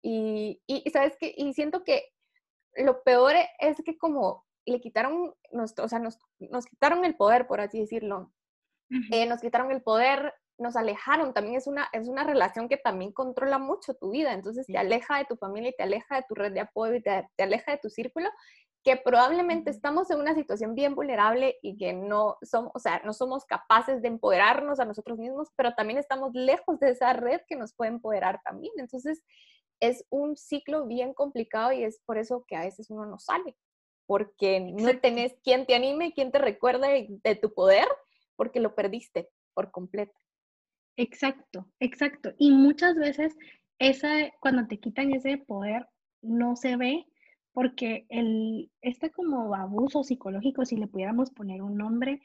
y, 0.02 0.60
y, 0.66 0.90
sabes 0.90 1.16
que, 1.16 1.32
y 1.36 1.52
siento 1.54 1.84
que 1.84 2.12
lo 2.74 3.04
peor 3.04 3.36
es 3.60 3.80
que 3.84 3.96
como 3.96 4.44
le 4.66 4.80
quitaron, 4.80 5.32
nuestro, 5.52 5.84
o 5.84 5.88
sea, 5.88 6.00
nos, 6.00 6.18
nos 6.40 6.66
quitaron 6.66 7.04
el 7.04 7.14
poder, 7.14 7.46
por 7.46 7.60
así 7.60 7.78
decirlo. 7.78 8.32
Eh, 9.12 9.26
nos 9.26 9.40
quitaron 9.40 9.70
el 9.70 9.82
poder, 9.82 10.34
nos 10.58 10.74
alejaron. 10.74 11.32
También 11.34 11.54
es 11.54 11.68
una, 11.68 11.88
es 11.92 12.08
una 12.08 12.24
relación 12.24 12.68
que 12.68 12.78
también 12.78 13.12
controla 13.12 13.58
mucho 13.58 13.94
tu 13.94 14.10
vida. 14.10 14.32
Entonces 14.32 14.66
te 14.66 14.76
aleja 14.76 15.18
de 15.18 15.26
tu 15.26 15.36
familia 15.36 15.70
y 15.70 15.76
te 15.76 15.84
aleja 15.84 16.16
de 16.16 16.24
tu 16.28 16.34
red 16.34 16.52
de 16.52 16.60
apoyo 16.60 16.94
y 16.94 17.02
te, 17.02 17.28
te 17.36 17.44
aleja 17.44 17.72
de 17.72 17.78
tu 17.78 17.90
círculo 17.90 18.28
que 18.88 18.96
probablemente 18.96 19.68
estamos 19.68 20.10
en 20.10 20.18
una 20.18 20.34
situación 20.34 20.74
bien 20.74 20.94
vulnerable 20.94 21.58
y 21.60 21.76
que 21.76 21.92
no 21.92 22.38
somos, 22.40 22.72
o 22.74 22.78
sea, 22.78 23.02
no 23.04 23.12
somos 23.12 23.44
capaces 23.44 24.00
de 24.00 24.08
empoderarnos 24.08 24.80
a 24.80 24.86
nosotros 24.86 25.18
mismos, 25.18 25.50
pero 25.56 25.74
también 25.74 25.98
estamos 25.98 26.30
lejos 26.32 26.80
de 26.80 26.92
esa 26.92 27.12
red 27.12 27.42
que 27.46 27.54
nos 27.54 27.74
puede 27.74 27.90
empoderar 27.90 28.40
también. 28.42 28.72
Entonces, 28.78 29.22
es 29.78 30.06
un 30.08 30.38
ciclo 30.38 30.86
bien 30.86 31.12
complicado 31.12 31.70
y 31.72 31.84
es 31.84 32.00
por 32.06 32.16
eso 32.16 32.46
que 32.48 32.56
a 32.56 32.62
veces 32.62 32.88
uno 32.88 33.04
no 33.04 33.18
sale, 33.18 33.58
porque 34.06 34.58
no 34.60 34.98
tenés 35.00 35.36
quien 35.44 35.66
te 35.66 35.74
anime, 35.74 36.14
quien 36.14 36.32
te 36.32 36.38
recuerde 36.38 37.08
de 37.10 37.34
tu 37.34 37.52
poder, 37.52 37.88
porque 38.36 38.58
lo 38.58 38.74
perdiste 38.74 39.28
por 39.52 39.70
completo. 39.70 40.18
Exacto, 40.96 41.66
exacto. 41.78 42.32
Y 42.38 42.52
muchas 42.52 42.94
veces 42.94 43.36
esa, 43.78 44.32
cuando 44.40 44.66
te 44.66 44.80
quitan 44.80 45.12
ese 45.12 45.36
poder, 45.36 45.86
no 46.22 46.56
se 46.56 46.76
ve 46.76 47.04
porque 47.58 48.06
el, 48.08 48.70
este 48.82 49.10
como 49.10 49.52
abuso 49.52 50.04
psicológico, 50.04 50.64
si 50.64 50.76
le 50.76 50.86
pudiéramos 50.86 51.32
poner 51.32 51.60
un 51.60 51.76
nombre, 51.76 52.22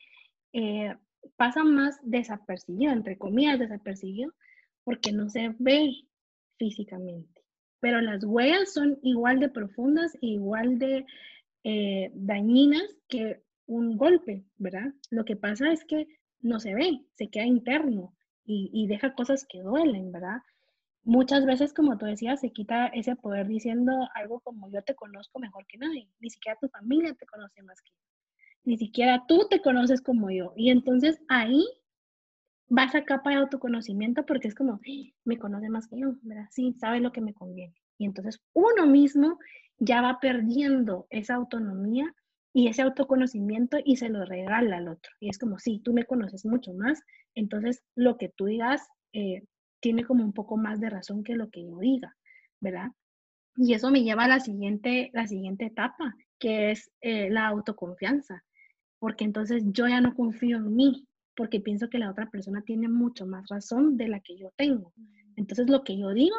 eh, 0.53 0.95
pasa 1.37 1.63
más 1.63 1.99
desapercibido, 2.03 2.93
entre 2.93 3.17
comillas 3.17 3.57
desapercibido, 3.57 4.31
porque 4.83 5.11
no 5.11 5.31
se 5.31 5.55
ve 5.57 5.91
físicamente. 6.59 7.41
Pero 7.79 7.99
las 7.99 8.23
huellas 8.23 8.73
son 8.73 8.99
igual 9.01 9.39
de 9.39 9.49
profundas 9.49 10.13
e 10.21 10.27
igual 10.27 10.77
de 10.77 11.03
eh, 11.63 12.11
dañinas 12.13 12.95
que 13.07 13.41
un 13.65 13.97
golpe, 13.97 14.45
¿verdad? 14.57 14.93
Lo 15.09 15.25
que 15.25 15.35
pasa 15.35 15.71
es 15.71 15.83
que 15.83 16.05
no 16.41 16.59
se 16.59 16.75
ve, 16.75 17.01
se 17.13 17.31
queda 17.31 17.45
interno 17.45 18.13
y, 18.45 18.69
y 18.71 18.85
deja 18.85 19.15
cosas 19.15 19.47
que 19.49 19.63
duelen, 19.63 20.11
¿verdad? 20.11 20.41
Muchas 21.03 21.45
veces, 21.45 21.73
como 21.73 21.97
tú 21.97 22.05
decías, 22.05 22.39
se 22.39 22.51
quita 22.51 22.87
ese 22.87 23.15
poder 23.15 23.47
diciendo 23.47 23.91
algo 24.15 24.39
como 24.39 24.69
yo 24.71 24.81
te 24.83 24.95
conozco 24.95 25.39
mejor 25.39 25.65
que 25.67 25.77
nadie, 25.77 26.09
ni 26.19 26.29
siquiera 26.29 26.57
tu 26.59 26.69
familia 26.69 27.13
te 27.13 27.25
conoce 27.25 27.61
más 27.63 27.81
que 27.81 27.91
yo, 27.91 27.99
ni 28.63 28.77
siquiera 28.77 29.23
tú 29.27 29.47
te 29.49 29.61
conoces 29.61 30.01
como 30.01 30.31
yo. 30.31 30.53
Y 30.55 30.69
entonces 30.69 31.19
ahí 31.27 31.65
vas 32.69 32.95
a 32.95 33.03
capa 33.03 33.31
de 33.31 33.37
autoconocimiento 33.37 34.25
porque 34.25 34.47
es 34.47 34.55
como, 34.55 34.79
me 35.25 35.37
conoce 35.37 35.69
más 35.69 35.87
que 35.87 35.99
yo, 35.99 36.15
¿verdad? 36.21 36.47
Sí, 36.51 36.73
sabe 36.73 36.99
lo 36.99 37.11
que 37.11 37.21
me 37.21 37.33
conviene. 37.33 37.75
Y 37.97 38.05
entonces 38.05 38.41
uno 38.53 38.87
mismo 38.87 39.37
ya 39.77 40.01
va 40.01 40.19
perdiendo 40.19 41.07
esa 41.09 41.35
autonomía 41.35 42.13
y 42.53 42.67
ese 42.67 42.83
autoconocimiento 42.83 43.77
y 43.83 43.97
se 43.97 44.09
lo 44.09 44.25
regala 44.25 44.77
al 44.77 44.87
otro. 44.87 45.11
Y 45.19 45.29
es 45.29 45.37
como, 45.37 45.59
sí, 45.59 45.81
tú 45.83 45.93
me 45.93 46.05
conoces 46.05 46.45
mucho 46.45 46.73
más, 46.73 47.01
entonces 47.35 47.83
lo 47.95 48.17
que 48.17 48.29
tú 48.29 48.45
digas 48.45 48.87
eh, 49.13 49.43
tiene 49.83 50.05
como 50.05 50.23
un 50.23 50.31
poco 50.31 50.55
más 50.55 50.79
de 50.79 50.89
razón 50.89 51.25
que 51.25 51.35
lo 51.35 51.49
que 51.49 51.65
yo 51.65 51.77
diga, 51.77 52.15
¿verdad? 52.61 52.87
Y 53.57 53.73
eso 53.73 53.91
me 53.91 54.01
lleva 54.01 54.23
a 54.23 54.29
la 54.29 54.39
siguiente, 54.39 55.11
la 55.13 55.27
siguiente 55.27 55.65
etapa, 55.65 56.15
que 56.39 56.71
es 56.71 56.89
eh, 57.01 57.29
la 57.29 57.47
autoconfianza, 57.47 58.45
porque 58.97 59.25
entonces 59.25 59.61
yo 59.65 59.85
ya 59.89 59.99
no 59.99 60.15
confío 60.15 60.55
en 60.55 60.73
mí, 60.73 61.05
porque 61.35 61.59
pienso 61.59 61.89
que 61.89 61.99
la 61.99 62.09
otra 62.09 62.29
persona 62.29 62.61
tiene 62.61 62.87
mucho 62.87 63.27
más 63.27 63.45
razón 63.49 63.97
de 63.97 64.07
la 64.07 64.21
que 64.21 64.37
yo 64.37 64.53
tengo. 64.55 64.93
Entonces 65.35 65.69
lo 65.69 65.83
que 65.83 65.97
yo 65.97 66.13
digo 66.13 66.37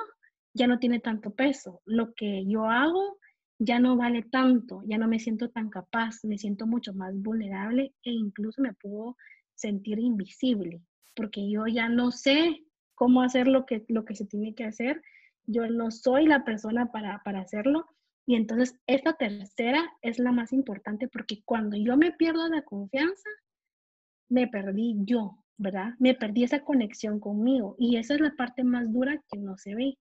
ya 0.54 0.66
no 0.66 0.78
tiene 0.78 0.98
tanto 0.98 1.35
peso, 1.35 1.83
lo 1.85 2.14
que 2.14 2.46
yo 2.46 2.64
hago 2.64 3.18
ya 3.59 3.78
no 3.78 3.94
vale 3.94 4.22
tanto, 4.22 4.83
ya 4.87 4.96
no 4.96 5.07
me 5.07 5.18
siento 5.18 5.50
tan 5.50 5.68
capaz, 5.68 6.24
me 6.24 6.38
siento 6.38 6.66
mucho 6.66 6.94
más 6.94 7.14
vulnerable 7.20 7.92
e 8.04 8.11
incluso 8.11 8.62
me 8.62 8.72
puedo 8.72 9.18
sentir 9.54 9.98
invisible, 9.98 10.80
porque 11.14 11.50
yo 11.50 11.66
ya 11.66 11.90
no 11.90 12.11
sé 12.11 12.63
cómo 12.94 13.22
hacer 13.22 13.48
lo 13.48 13.66
que, 13.66 13.85
lo 13.88 14.04
que 14.04 14.14
se 14.14 14.26
tiene 14.26 14.54
que 14.54 14.64
hacer. 14.64 15.02
Yo 15.46 15.68
no 15.68 15.90
soy 15.90 16.26
la 16.26 16.44
persona 16.44 16.92
para, 16.92 17.22
para 17.24 17.40
hacerlo. 17.40 17.87
Y 18.26 18.37
entonces 18.37 18.78
esta 18.87 19.14
tercera 19.14 19.85
es 20.00 20.18
la 20.18 20.33
más 20.33 20.52
importante 20.52 21.09
porque 21.09 21.42
cuando 21.44 21.76
yo 21.76 21.96
me 21.96 22.12
pierdo 22.12 22.48
la 22.48 22.62
confianza, 22.62 23.28
me 24.28 24.48
perdí 24.48 24.96
yo, 25.04 25.38
¿verdad? 25.59 25.94
Me 25.98 26.14
perdí 26.14 26.44
esa 26.44 26.61
conexión 26.61 27.20
conmigo. 27.20 27.76
Y 27.78 27.96
esa 27.96 28.14
es 28.14 28.20
la 28.20 28.35
parte 28.35 28.64
más 28.64 28.90
dura 28.92 29.22
que 29.30 29.38
no 29.38 29.59
se 29.59 29.74
ve. 29.74 29.98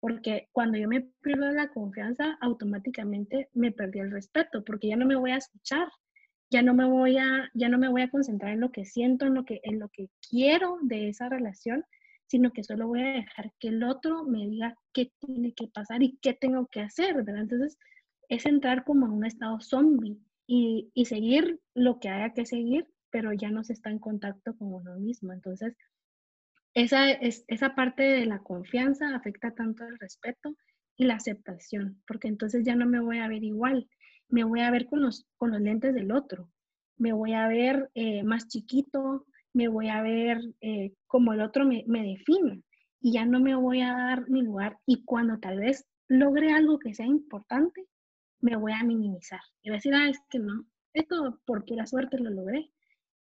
Porque 0.00 0.48
cuando 0.52 0.78
yo 0.78 0.88
me 0.88 1.08
pierdo 1.22 1.50
la 1.52 1.68
confianza, 1.68 2.36
automáticamente 2.40 3.48
me 3.54 3.72
perdí 3.72 4.00
el 4.00 4.10
respeto, 4.10 4.62
porque 4.62 4.88
ya 4.88 4.96
no 4.96 5.06
me 5.06 5.16
voy 5.16 5.30
a 5.30 5.38
escuchar, 5.38 5.88
ya 6.50 6.62
no 6.62 6.74
me 6.74 6.84
voy 6.84 7.18
a, 7.18 7.50
ya 7.54 7.68
no 7.68 7.78
me 7.78 7.88
voy 7.88 8.02
a 8.02 8.10
concentrar 8.10 8.52
en 8.52 8.60
lo 8.60 8.70
que 8.70 8.84
siento, 8.84 9.26
en 9.26 9.34
lo 9.34 9.44
que, 9.44 9.60
en 9.64 9.80
lo 9.80 9.88
que 9.88 10.08
quiero 10.28 10.78
de 10.82 11.08
esa 11.08 11.28
relación, 11.28 11.84
sino 12.26 12.52
que 12.52 12.64
solo 12.64 12.88
voy 12.88 13.00
a 13.02 13.12
dejar 13.12 13.52
que 13.58 13.68
el 13.68 13.82
otro 13.82 14.24
me 14.24 14.46
diga 14.46 14.74
qué 14.92 15.12
tiene 15.20 15.52
que 15.54 15.68
pasar 15.68 16.02
y 16.02 16.18
qué 16.20 16.34
tengo 16.34 16.66
que 16.66 16.80
hacer, 16.80 17.14
¿verdad? 17.14 17.42
Entonces, 17.42 17.78
es 18.28 18.46
entrar 18.46 18.84
como 18.84 19.06
en 19.06 19.12
un 19.12 19.24
estado 19.24 19.60
zombie 19.60 20.18
y, 20.46 20.90
y 20.94 21.04
seguir 21.06 21.60
lo 21.74 22.00
que 22.00 22.08
haya 22.08 22.34
que 22.34 22.46
seguir, 22.46 22.86
pero 23.10 23.32
ya 23.32 23.50
no 23.50 23.64
se 23.64 23.72
está 23.72 23.90
en 23.90 23.98
contacto 23.98 24.56
con 24.56 24.74
uno 24.74 24.96
mismo. 24.98 25.32
Entonces, 25.32 25.76
esa, 26.74 27.10
es, 27.10 27.44
esa 27.48 27.74
parte 27.74 28.02
de 28.02 28.26
la 28.26 28.40
confianza 28.40 29.14
afecta 29.14 29.52
tanto 29.52 29.84
el 29.84 29.98
respeto 29.98 30.54
y 30.96 31.06
la 31.06 31.14
aceptación, 31.14 32.02
porque 32.06 32.28
entonces 32.28 32.64
ya 32.64 32.74
no 32.74 32.86
me 32.86 33.00
voy 33.00 33.18
a 33.18 33.28
ver 33.28 33.44
igual, 33.44 33.88
me 34.28 34.44
voy 34.44 34.60
a 34.60 34.70
ver 34.70 34.86
con 34.86 35.00
los, 35.00 35.26
con 35.38 35.52
los 35.52 35.60
lentes 35.60 35.94
del 35.94 36.12
otro, 36.12 36.50
me 36.98 37.12
voy 37.12 37.32
a 37.32 37.48
ver 37.48 37.90
eh, 37.94 38.22
más 38.24 38.48
chiquito, 38.48 39.26
me 39.56 39.68
voy 39.68 39.88
a 39.88 40.02
ver 40.02 40.38
eh, 40.60 40.92
como 41.06 41.32
el 41.32 41.40
otro 41.40 41.64
me, 41.64 41.82
me 41.86 42.02
define 42.02 42.62
y 43.00 43.12
ya 43.12 43.24
no 43.24 43.40
me 43.40 43.54
voy 43.54 43.80
a 43.80 43.94
dar 43.94 44.28
mi 44.28 44.42
lugar 44.42 44.78
y 44.84 45.02
cuando 45.04 45.38
tal 45.38 45.60
vez 45.60 45.86
logre 46.08 46.52
algo 46.52 46.78
que 46.78 46.92
sea 46.92 47.06
importante, 47.06 47.86
me 48.40 48.54
voy 48.56 48.72
a 48.72 48.84
minimizar 48.84 49.40
y 49.62 49.70
voy 49.70 49.76
a 49.76 49.78
decir, 49.78 49.94
ah, 49.94 50.10
es 50.10 50.20
que 50.28 50.40
no, 50.40 50.66
esto 50.92 51.40
por 51.46 51.64
pura 51.64 51.86
suerte 51.86 52.18
lo 52.18 52.28
logré. 52.28 52.70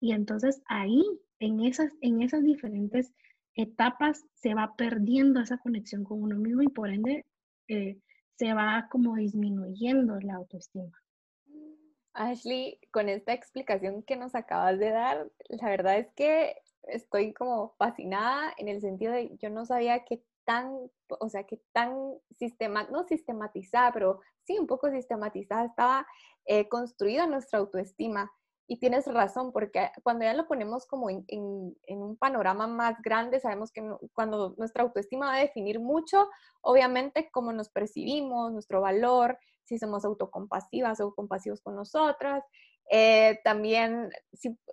Y 0.00 0.12
entonces 0.12 0.60
ahí, 0.68 1.02
en 1.38 1.60
esas, 1.60 1.92
en 2.02 2.20
esas 2.20 2.44
diferentes 2.44 3.10
etapas, 3.54 4.22
se 4.34 4.52
va 4.52 4.76
perdiendo 4.76 5.40
esa 5.40 5.56
conexión 5.56 6.04
con 6.04 6.22
uno 6.22 6.36
mismo 6.36 6.60
y 6.60 6.68
por 6.68 6.90
ende 6.90 7.24
eh, 7.68 7.98
se 8.36 8.52
va 8.52 8.86
como 8.90 9.16
disminuyendo 9.16 10.20
la 10.20 10.34
autoestima. 10.34 10.92
Ashley, 12.18 12.80
con 12.90 13.08
esta 13.08 13.32
explicación 13.32 14.02
que 14.02 14.16
nos 14.16 14.34
acabas 14.34 14.78
de 14.78 14.90
dar, 14.90 15.30
la 15.48 15.68
verdad 15.68 15.98
es 15.98 16.10
que 16.14 16.56
estoy 16.82 17.32
como 17.32 17.74
fascinada 17.78 18.52
en 18.56 18.68
el 18.68 18.80
sentido 18.80 19.12
de 19.12 19.36
yo 19.38 19.50
no 19.50 19.64
sabía 19.64 20.04
que 20.04 20.22
tan, 20.44 20.90
o 21.08 21.28
sea, 21.28 21.44
que 21.44 21.60
tan 21.72 21.94
sistema, 22.36 22.84
no 22.90 23.04
sistematizada, 23.04 23.92
pero 23.92 24.20
sí 24.44 24.58
un 24.58 24.66
poco 24.66 24.90
sistematizada 24.90 25.66
estaba 25.66 26.06
eh, 26.46 26.68
construida 26.68 27.26
nuestra 27.26 27.60
autoestima. 27.60 28.32
Y 28.70 28.78
tienes 28.78 29.06
razón, 29.06 29.50
porque 29.50 29.90
cuando 30.02 30.26
ya 30.26 30.34
lo 30.34 30.46
ponemos 30.46 30.86
como 30.86 31.08
en, 31.08 31.24
en, 31.26 32.02
un 32.02 32.16
panorama 32.18 32.66
más 32.66 33.00
grande, 33.02 33.40
sabemos 33.40 33.72
que 33.72 33.82
cuando 34.12 34.54
nuestra 34.58 34.82
autoestima 34.82 35.28
va 35.28 35.36
a 35.36 35.40
definir 35.40 35.80
mucho, 35.80 36.28
obviamente, 36.60 37.30
cómo 37.32 37.50
nos 37.52 37.70
percibimos, 37.70 38.52
nuestro 38.52 38.82
valor, 38.82 39.38
si 39.64 39.78
somos 39.78 40.04
autocompasivas 40.04 41.00
o 41.00 41.14
compasivos 41.14 41.62
con 41.62 41.76
nosotras, 41.76 42.44
eh, 42.90 43.40
también 43.44 44.10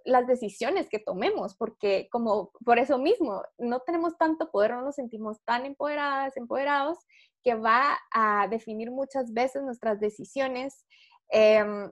las 0.06 0.26
decisiones 0.26 0.90
que 0.90 1.00
tomemos, 1.00 1.56
porque 1.56 2.08
como 2.12 2.52
por 2.64 2.80
eso 2.80 2.98
mismo 2.98 3.44
no 3.58 3.82
tenemos 3.82 4.18
tanto 4.18 4.52
poder, 4.52 4.72
no 4.72 4.82
nos 4.82 4.96
sentimos 4.96 5.42
tan 5.44 5.66
empoderadas, 5.66 6.38
empoderados, 6.38 6.98
que 7.44 7.56
va 7.56 7.98
a 8.14 8.48
definir 8.50 8.92
muchas 8.92 9.34
veces 9.34 9.64
nuestras 9.64 10.00
decisiones. 10.00 10.86
Em, 11.30 11.92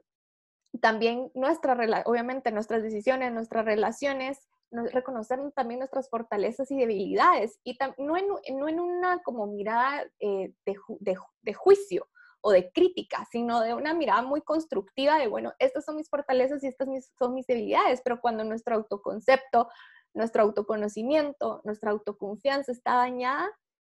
también 0.80 1.32
nuestra, 1.36 1.78
obviamente 2.06 2.52
nuestras 2.52 2.84
decisiones, 2.84 3.32
nuestras 3.32 3.66
relaciones, 3.66 4.40
reconocer 4.72 5.40
también 5.56 5.80
nuestras 5.80 6.10
fortalezas 6.10 6.72
y 6.72 6.78
debilidades, 6.78 7.60
y 7.64 7.78
no 8.00 8.18
en, 8.18 8.28
no 8.58 8.68
en 8.68 8.80
una 8.80 9.22
como 9.22 9.46
mirada 9.46 10.04
eh, 10.20 10.54
de, 10.66 11.54
juicio 11.54 12.08
o 12.42 12.52
de 12.52 12.72
crítica, 12.72 13.28
sino 13.32 13.62
de 13.62 13.74
una 13.76 13.94
mirada 13.94 14.24
muy 14.24 14.42
constructiva 14.42 15.20
de, 15.20 15.28
bueno, 15.28 15.54
estas 15.60 15.86
son 15.86 15.96
mis 15.96 16.10
fortalezas 16.10 16.64
y 16.64 16.68
estas 16.68 16.88
son 17.18 17.34
mis 17.34 17.48
debilidades, 17.48 18.02
pero 18.04 18.20
cuando 18.20 18.44
nuestro 18.44 18.76
autoconcepto, 18.76 19.70
nuestro 20.14 20.42
autoconocimiento, 20.42 21.62
nuestra 21.64 21.92
autoconfianza 21.92 22.72
está 22.72 22.96
dañada, 22.96 23.50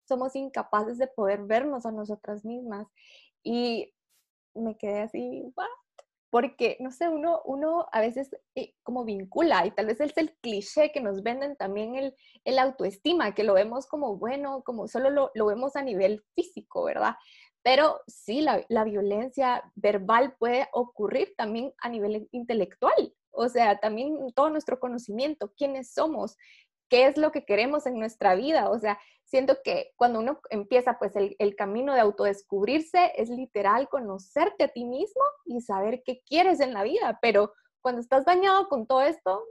somos 0.07 0.37
incapaces 0.37 0.99
de 0.99 1.09
poder 1.09 1.43
vernos 1.45 1.87
a 1.87 1.91
nosotras 1.91 2.45
mismas. 2.45 2.87
Y 3.43 3.93
me 4.55 4.77
quedé 4.77 5.01
así, 5.01 5.43
¿what? 5.57 5.67
Porque, 6.37 6.77
no 6.81 6.91
sé, 6.91 7.09
uno, 7.09 7.41
uno 7.47 7.89
a 7.93 8.03
veces 8.03 8.29
eh, 8.55 8.75
como 8.83 9.07
vincula, 9.07 9.65
y 9.65 9.71
tal 9.71 9.87
vez 9.87 10.03
es 10.03 10.15
el 10.19 10.37
cliché 10.43 10.93
que 10.93 11.01
nos 11.01 11.23
venden 11.23 11.57
también 11.57 11.95
el, 11.95 12.15
el 12.45 12.59
autoestima, 12.59 13.35
que 13.35 13.43
lo 13.43 13.55
vemos 13.55 13.87
como 13.87 14.19
bueno, 14.19 14.63
como 14.63 14.87
solo 14.87 15.09
lo, 15.09 15.31
lo 15.33 15.47
vemos 15.47 15.77
a 15.77 15.83
nivel 15.83 16.23
físico, 16.35 16.85
¿verdad? 16.85 17.15
Pero 17.63 18.03
sí, 18.07 18.43
la, 18.43 18.63
la, 18.69 18.85
violencia 18.85 19.63
verbal 19.77 20.37
puede 20.39 20.69
ocurrir 20.75 21.33
también 21.39 21.73
a 21.79 21.89
nivel 21.89 22.29
intelectual, 22.33 23.15
o 23.31 23.49
sea, 23.49 23.79
también 23.79 24.19
todo 24.35 24.51
nuestro 24.51 24.79
conocimiento, 24.79 25.55
quiénes 25.57 25.95
somos, 25.95 26.37
qué 26.89 27.07
es 27.07 27.17
lo 27.17 27.33
que 27.33 27.45
queremos 27.45 27.87
en 27.87 27.99
nuestra 27.99 28.35
vida, 28.35 28.71
o 28.71 28.79
sea, 28.79 28.99
siento 29.25 29.59
que 29.65 29.93
cuando 29.97 30.21
uno 30.21 30.41
empieza 30.51 30.99
pues 30.99 31.17
el, 31.17 31.35
el, 31.39 31.57
camino 31.57 31.95
de 31.95 32.01
autodescubrirse 32.01 33.13
es 33.17 33.29
literal 33.29 33.89
conocerte 33.89 34.65
a 34.65 34.69
ti 34.69 34.85
mismo 34.85 35.23
y 35.45 35.61
saber 35.61 36.03
qué 36.05 36.23
quieres 36.25 36.61
en 36.61 36.73
la 36.73 36.85
vida, 36.85 37.19
pero 37.21 37.53
cuando 37.81 38.01
estás 38.01 38.25
dañado 38.25 38.69
con 38.69 38.87
todo 38.87 39.03
esto, 39.03 39.43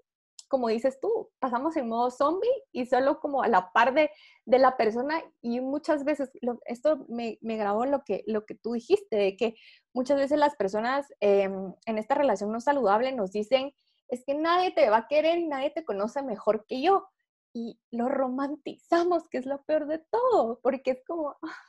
como 0.47 0.67
dices 0.69 0.99
tú, 1.01 1.31
pasamos 1.39 1.75
en 1.75 1.89
modo 1.89 2.11
zombie 2.11 2.49
y 2.71 2.85
solo 2.85 3.19
como 3.19 3.43
a 3.43 3.47
la 3.47 3.71
par 3.71 3.93
de, 3.93 4.11
de 4.45 4.59
la 4.59 4.77
persona 4.77 5.21
y 5.41 5.59
muchas 5.59 6.03
veces, 6.03 6.31
esto 6.65 7.05
me, 7.09 7.37
me, 7.41 7.57
grabó 7.57 7.85
lo 7.85 8.03
que, 8.03 8.23
lo 8.27 8.45
que 8.45 8.55
tú 8.55 8.73
dijiste, 8.73 9.15
de 9.15 9.37
que 9.37 9.55
muchas 9.93 10.17
veces 10.17 10.37
las 10.37 10.55
personas 10.55 11.07
em, 11.19 11.73
en 11.85 11.97
esta 11.97 12.15
relación 12.15 12.51
no 12.51 12.59
saludable 12.59 13.11
nos 13.11 13.31
dicen, 13.31 13.73
es 14.07 14.23
que 14.23 14.35
nadie 14.35 14.71
te 14.71 14.89
va 14.89 14.97
a 14.97 15.07
querer 15.07 15.39
y 15.39 15.47
nadie 15.47 15.71
te 15.71 15.83
conoce 15.83 16.21
mejor 16.21 16.65
que 16.67 16.81
yo 16.81 17.07
y 17.55 17.79
lo 17.89 18.09
romantizamos, 18.09 19.29
que 19.29 19.37
es 19.37 19.45
lo 19.45 19.63
peor 19.63 19.87
de 19.87 19.99
todo, 20.11 20.59
porque 20.61 20.91
es 20.91 21.03
como, 21.07 21.29
ah, 21.41 21.63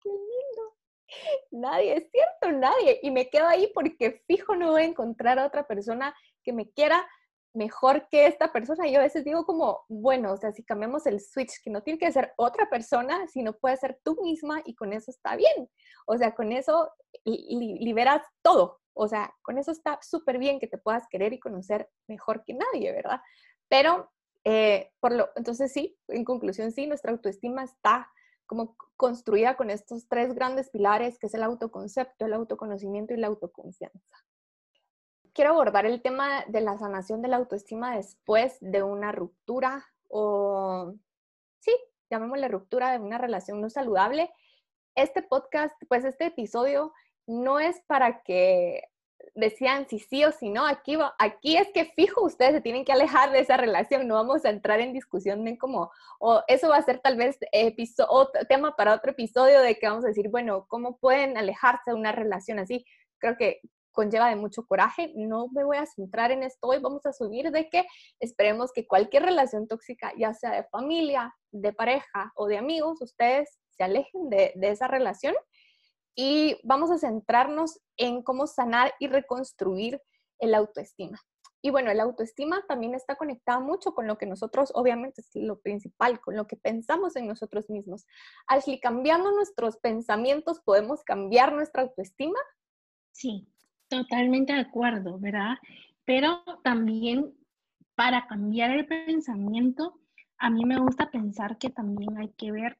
qué 0.00 0.08
lindo. 0.08 0.76
Nadie, 1.50 1.98
es 1.98 2.10
cierto, 2.10 2.58
nadie. 2.58 3.00
Y 3.02 3.10
me 3.10 3.28
quedo 3.28 3.46
ahí 3.46 3.70
porque 3.74 4.22
fijo 4.26 4.56
no 4.56 4.70
voy 4.70 4.82
a 4.82 4.86
encontrar 4.86 5.38
a 5.38 5.46
otra 5.46 5.66
persona 5.66 6.16
que 6.42 6.54
me 6.54 6.70
quiera 6.70 7.06
mejor 7.52 8.08
que 8.08 8.26
esta 8.26 8.50
persona. 8.50 8.88
Yo 8.88 8.98
a 8.98 9.02
veces 9.02 9.24
digo 9.24 9.44
como, 9.44 9.84
bueno, 9.88 10.32
o 10.32 10.38
sea, 10.38 10.52
si 10.52 10.64
cambiamos 10.64 11.06
el 11.06 11.20
switch, 11.20 11.62
que 11.62 11.68
no 11.70 11.82
tiene 11.82 11.98
que 11.98 12.10
ser 12.10 12.32
otra 12.38 12.70
persona, 12.70 13.28
sino 13.28 13.52
puede 13.52 13.76
ser 13.76 14.00
tú 14.02 14.18
misma 14.22 14.62
y 14.64 14.74
con 14.74 14.94
eso 14.94 15.10
está 15.10 15.36
bien. 15.36 15.68
O 16.06 16.16
sea, 16.16 16.34
con 16.34 16.50
eso 16.50 16.90
liberas 17.26 18.22
todo. 18.40 18.80
O 18.94 19.06
sea, 19.06 19.34
con 19.42 19.58
eso 19.58 19.70
está 19.70 19.98
súper 20.00 20.38
bien 20.38 20.58
que 20.58 20.66
te 20.66 20.78
puedas 20.78 21.06
querer 21.10 21.34
y 21.34 21.40
conocer 21.40 21.90
mejor 22.08 22.42
que 22.42 22.54
nadie, 22.54 22.90
¿verdad? 22.90 23.20
Pero 23.68 24.13
eh, 24.44 24.92
por 25.00 25.12
lo, 25.12 25.30
entonces 25.36 25.72
sí, 25.72 25.98
en 26.08 26.24
conclusión 26.24 26.70
sí, 26.72 26.86
nuestra 26.86 27.12
autoestima 27.12 27.64
está 27.64 28.10
como 28.46 28.76
construida 28.96 29.56
con 29.56 29.70
estos 29.70 30.06
tres 30.06 30.34
grandes 30.34 30.70
pilares, 30.70 31.18
que 31.18 31.26
es 31.26 31.34
el 31.34 31.42
autoconcepto, 31.42 32.26
el 32.26 32.34
autoconocimiento 32.34 33.14
y 33.14 33.16
la 33.16 33.28
autoconfianza. 33.28 33.98
Quiero 35.32 35.50
abordar 35.50 35.86
el 35.86 36.02
tema 36.02 36.44
de 36.46 36.60
la 36.60 36.78
sanación 36.78 37.22
de 37.22 37.28
la 37.28 37.36
autoestima 37.36 37.96
después 37.96 38.56
de 38.60 38.82
una 38.82 39.12
ruptura 39.12 39.84
o, 40.08 40.94
sí, 41.58 41.74
llamémosle 42.10 42.48
ruptura 42.48 42.92
de 42.92 43.00
una 43.00 43.18
relación 43.18 43.60
no 43.60 43.70
saludable. 43.70 44.30
Este 44.94 45.22
podcast, 45.22 45.74
pues 45.88 46.04
este 46.04 46.26
episodio 46.26 46.92
no 47.26 47.58
es 47.58 47.80
para 47.86 48.22
que 48.22 48.82
decían 49.34 49.88
si 49.88 49.98
sí 49.98 50.24
o 50.24 50.32
si 50.32 50.48
no, 50.48 50.66
aquí, 50.66 50.96
aquí 51.18 51.56
es 51.56 51.68
que 51.72 51.86
fijo, 51.96 52.24
ustedes 52.24 52.54
se 52.54 52.60
tienen 52.60 52.84
que 52.84 52.92
alejar 52.92 53.32
de 53.32 53.40
esa 53.40 53.56
relación, 53.56 54.06
no 54.06 54.14
vamos 54.14 54.44
a 54.44 54.50
entrar 54.50 54.80
en 54.80 54.92
discusión 54.92 55.44
de 55.44 55.58
cómo, 55.58 55.90
o 56.20 56.42
eso 56.46 56.68
va 56.68 56.76
a 56.76 56.82
ser 56.82 57.00
tal 57.00 57.16
vez 57.16 57.38
tema 58.48 58.76
para 58.76 58.94
otro 58.94 59.10
episodio 59.10 59.60
de 59.60 59.76
que 59.76 59.88
vamos 59.88 60.04
a 60.04 60.08
decir, 60.08 60.28
bueno, 60.28 60.66
¿cómo 60.68 60.98
pueden 60.98 61.36
alejarse 61.36 61.90
de 61.90 61.94
una 61.94 62.12
relación 62.12 62.58
así? 62.58 62.84
Creo 63.18 63.36
que 63.36 63.60
conlleva 63.92 64.28
de 64.28 64.36
mucho 64.36 64.66
coraje, 64.66 65.12
no 65.14 65.48
me 65.48 65.64
voy 65.64 65.76
a 65.76 65.86
centrar 65.86 66.32
en 66.32 66.42
esto 66.42 66.66
hoy, 66.66 66.78
vamos 66.80 67.06
a 67.06 67.12
subir 67.12 67.50
de 67.50 67.68
que 67.68 67.84
esperemos 68.20 68.72
que 68.72 68.86
cualquier 68.86 69.24
relación 69.24 69.68
tóxica, 69.68 70.12
ya 70.16 70.34
sea 70.34 70.50
de 70.50 70.64
familia, 70.64 71.34
de 71.52 71.72
pareja 71.72 72.32
o 72.34 72.46
de 72.46 72.58
amigos, 72.58 73.00
ustedes 73.00 73.58
se 73.70 73.84
alejen 73.84 74.30
de, 74.30 74.52
de 74.56 74.68
esa 74.70 74.88
relación 74.88 75.34
y 76.14 76.58
vamos 76.62 76.90
a 76.90 76.98
centrarnos 76.98 77.80
en 77.96 78.22
cómo 78.22 78.46
sanar 78.46 78.92
y 78.98 79.08
reconstruir 79.08 80.00
el 80.38 80.54
autoestima. 80.54 81.20
Y 81.62 81.70
bueno, 81.70 81.90
el 81.90 82.00
autoestima 82.00 82.62
también 82.68 82.94
está 82.94 83.16
conectada 83.16 83.58
mucho 83.58 83.94
con 83.94 84.06
lo 84.06 84.18
que 84.18 84.26
nosotros, 84.26 84.70
obviamente 84.74 85.22
es 85.22 85.30
lo 85.34 85.60
principal, 85.60 86.20
con 86.20 86.36
lo 86.36 86.46
que 86.46 86.56
pensamos 86.56 87.16
en 87.16 87.26
nosotros 87.26 87.70
mismos. 87.70 88.06
Ashley, 88.46 88.80
cambiando 88.80 89.32
nuestros 89.32 89.78
pensamientos, 89.78 90.60
¿podemos 90.60 91.02
cambiar 91.04 91.54
nuestra 91.54 91.82
autoestima? 91.82 92.38
Sí, 93.12 93.48
totalmente 93.88 94.52
de 94.52 94.60
acuerdo, 94.60 95.18
¿verdad? 95.18 95.56
Pero 96.04 96.42
también 96.62 97.34
para 97.94 98.26
cambiar 98.26 98.72
el 98.72 98.86
pensamiento, 98.86 99.98
a 100.36 100.50
mí 100.50 100.66
me 100.66 100.78
gusta 100.78 101.10
pensar 101.10 101.56
que 101.56 101.70
también 101.70 102.18
hay 102.18 102.28
que 102.36 102.52
ver 102.52 102.76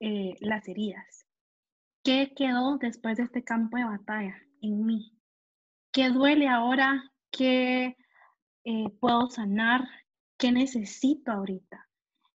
eh, 0.00 0.34
las 0.40 0.66
heridas. 0.66 1.25
¿Qué 2.06 2.32
quedó 2.36 2.78
después 2.78 3.16
de 3.16 3.24
este 3.24 3.42
campo 3.42 3.78
de 3.78 3.84
batalla 3.84 4.40
en 4.62 4.86
mí? 4.86 5.12
¿Qué 5.92 6.08
duele 6.10 6.46
ahora? 6.46 7.02
¿Qué 7.32 7.96
eh, 8.62 8.88
puedo 9.00 9.28
sanar? 9.28 9.88
¿Qué 10.38 10.52
necesito 10.52 11.32
ahorita? 11.32 11.84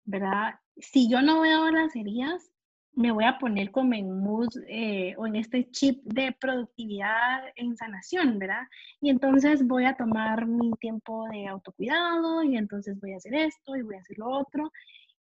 ¿Verdad? 0.05 0.55
Si 0.75 1.07
yo 1.07 1.21
no 1.21 1.41
veo 1.41 1.69
las 1.69 1.95
heridas, 1.95 2.49
me 2.93 3.11
voy 3.11 3.25
a 3.25 3.37
poner 3.37 3.69
como 3.69 3.93
en 3.93 4.19
mood 4.19 4.49
eh, 4.67 5.13
o 5.19 5.27
en 5.27 5.35
este 5.35 5.69
chip 5.69 6.03
de 6.03 6.35
productividad 6.41 7.43
en 7.55 7.77
sanación, 7.77 8.39
¿verdad? 8.39 8.63
Y 9.01 9.11
entonces 9.11 9.67
voy 9.67 9.85
a 9.85 9.95
tomar 9.95 10.47
mi 10.47 10.71
tiempo 10.79 11.27
de 11.29 11.45
autocuidado 11.45 12.41
y 12.41 12.57
entonces 12.57 12.99
voy 12.99 13.13
a 13.13 13.17
hacer 13.17 13.35
esto 13.35 13.75
y 13.75 13.83
voy 13.83 13.97
a 13.97 13.99
hacer 13.99 14.17
lo 14.17 14.31
otro. 14.31 14.71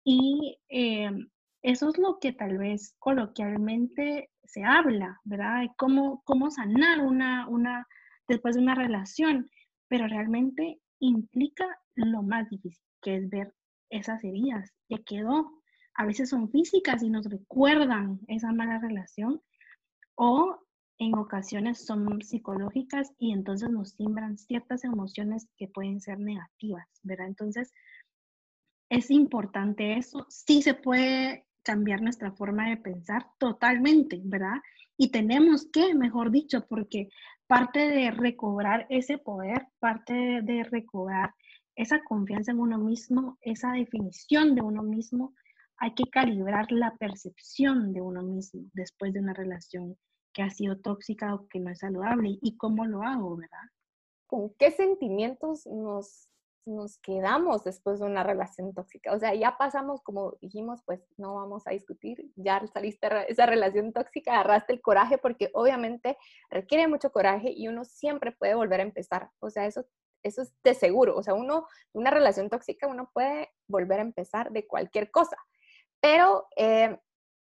Y 0.04 0.58
eh, 0.68 1.10
eso 1.66 1.88
es 1.88 1.98
lo 1.98 2.20
que 2.20 2.32
tal 2.32 2.58
vez 2.58 2.94
coloquialmente 3.00 4.30
se 4.44 4.62
habla, 4.62 5.20
¿verdad? 5.24 5.62
De 5.62 5.70
cómo, 5.76 6.22
cómo 6.24 6.48
sanar 6.48 7.00
una, 7.00 7.48
una, 7.48 7.88
después 8.28 8.54
de 8.54 8.62
una 8.62 8.76
relación, 8.76 9.50
pero 9.88 10.06
realmente 10.06 10.80
implica 11.00 11.66
lo 11.96 12.22
más 12.22 12.48
difícil, 12.50 12.80
que 13.02 13.16
es 13.16 13.28
ver 13.30 13.52
esas 13.90 14.22
heridas 14.22 14.72
que 14.88 15.02
quedó. 15.02 15.60
A 15.94 16.06
veces 16.06 16.30
son 16.30 16.48
físicas 16.52 17.02
y 17.02 17.10
nos 17.10 17.28
recuerdan 17.28 18.20
esa 18.28 18.52
mala 18.52 18.78
relación, 18.78 19.42
o 20.14 20.60
en 20.98 21.16
ocasiones 21.18 21.84
son 21.84 22.22
psicológicas 22.22 23.12
y 23.18 23.32
entonces 23.32 23.70
nos 23.70 23.90
siembran 23.90 24.38
ciertas 24.38 24.84
emociones 24.84 25.48
que 25.56 25.66
pueden 25.66 26.00
ser 26.00 26.20
negativas, 26.20 26.86
¿verdad? 27.02 27.26
Entonces, 27.26 27.72
es 28.88 29.10
importante 29.10 29.98
eso. 29.98 30.26
Sí 30.28 30.62
se 30.62 30.74
puede 30.74 31.44
cambiar 31.66 32.00
nuestra 32.00 32.30
forma 32.30 32.70
de 32.70 32.76
pensar 32.76 33.26
totalmente, 33.38 34.20
¿verdad? 34.22 34.62
Y 34.96 35.10
tenemos 35.10 35.66
que, 35.72 35.94
mejor 35.94 36.30
dicho, 36.30 36.64
porque 36.68 37.08
parte 37.48 37.80
de 37.80 38.12
recobrar 38.12 38.86
ese 38.88 39.18
poder, 39.18 39.66
parte 39.80 40.14
de, 40.42 40.62
recobrar 40.62 41.34
esa 41.74 41.98
confianza 42.04 42.52
en 42.52 42.60
uno 42.60 42.78
mismo, 42.78 43.36
esa 43.40 43.72
definición 43.72 44.54
de 44.54 44.62
uno 44.62 44.84
mismo, 44.84 45.34
hay 45.76 45.92
que 45.94 46.08
calibrar 46.08 46.70
la 46.70 46.94
percepción 46.94 47.92
de 47.92 48.00
uno 48.00 48.22
mismo 48.22 48.62
después 48.72 49.12
de 49.12 49.20
una 49.20 49.34
relación 49.34 49.96
que 50.32 50.42
ha 50.42 50.50
sido 50.50 50.78
tóxica 50.78 51.34
o 51.34 51.48
que 51.48 51.58
no 51.58 51.70
es 51.70 51.80
saludable 51.80 52.38
y 52.40 52.56
cómo 52.56 52.86
lo 52.86 53.02
hago, 53.02 53.36
¿verdad? 53.36 53.66
¿Con 54.28 54.54
qué 54.56 54.70
sentimientos 54.70 55.66
nos 55.66 56.28
nos 56.66 56.98
quedamos 56.98 57.64
después 57.64 58.00
de 58.00 58.06
una 58.06 58.22
relación 58.22 58.74
tóxica. 58.74 59.12
O 59.12 59.18
sea, 59.18 59.34
ya 59.34 59.56
pasamos, 59.56 60.02
como 60.02 60.36
dijimos, 60.40 60.82
pues 60.84 61.00
no 61.16 61.34
vamos 61.34 61.66
a 61.66 61.70
discutir, 61.70 62.32
ya 62.36 62.64
saliste 62.72 63.08
esa 63.28 63.46
relación 63.46 63.92
tóxica, 63.92 64.34
agarraste 64.34 64.72
el 64.72 64.80
coraje 64.80 65.18
porque 65.18 65.50
obviamente 65.54 66.18
requiere 66.50 66.88
mucho 66.88 67.12
coraje 67.12 67.50
y 67.50 67.68
uno 67.68 67.84
siempre 67.84 68.32
puede 68.32 68.54
volver 68.54 68.80
a 68.80 68.84
empezar. 68.84 69.30
O 69.38 69.50
sea, 69.50 69.66
eso, 69.66 69.86
eso 70.22 70.42
es 70.42 70.52
de 70.64 70.74
seguro. 70.74 71.16
O 71.16 71.22
sea, 71.22 71.34
uno, 71.34 71.66
una 71.92 72.10
relación 72.10 72.50
tóxica, 72.50 72.86
uno 72.86 73.10
puede 73.14 73.50
volver 73.68 74.00
a 74.00 74.02
empezar 74.02 74.50
de 74.50 74.66
cualquier 74.66 75.10
cosa. 75.10 75.36
Pero, 76.00 76.46
eh, 76.56 76.98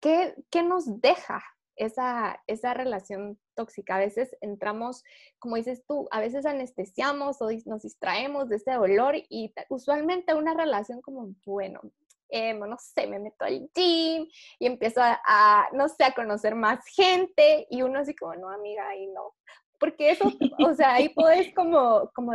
¿qué, 0.02 0.36
¿qué 0.52 0.62
nos 0.62 1.02
deja 1.02 1.42
esa, 1.76 2.42
esa 2.48 2.74
relación 2.74 3.40
tóxica. 3.56 3.96
A 3.96 4.00
veces 4.00 4.36
entramos, 4.42 5.04
como 5.40 5.56
dices 5.56 5.84
tú, 5.88 6.08
a 6.12 6.20
veces 6.20 6.46
anestesiamos 6.46 7.42
o 7.42 7.50
nos 7.66 7.84
distraemos 7.84 8.50
de 8.50 8.58
ese 8.58 8.74
dolor 8.74 9.16
y 9.30 9.54
usualmente 9.70 10.34
una 10.34 10.54
relación 10.54 11.02
como, 11.02 11.34
bueno, 11.46 11.82
eh, 12.30 12.54
no 12.54 12.78
sé, 12.80 13.08
me 13.08 13.20
meto 13.20 13.46
al 13.46 13.70
gym 13.74 14.28
y 14.60 14.66
empiezo 14.66 15.02
a, 15.02 15.70
no 15.74 15.88
sé, 15.88 16.04
a 16.04 16.14
conocer 16.14 16.56
más 16.56 16.86
gente 16.88 17.68
y 17.70 17.82
uno 17.82 18.00
así 18.00 18.16
como, 18.16 18.36
no, 18.36 18.50
amiga, 18.50 18.88
ahí 18.88 19.08
no. 19.08 19.34
Porque 19.80 20.12
eso, 20.12 20.32
o 20.66 20.74
sea, 20.74 20.94
ahí 20.94 21.10
puedes 21.10 21.54
como, 21.54 22.10
como 22.14 22.34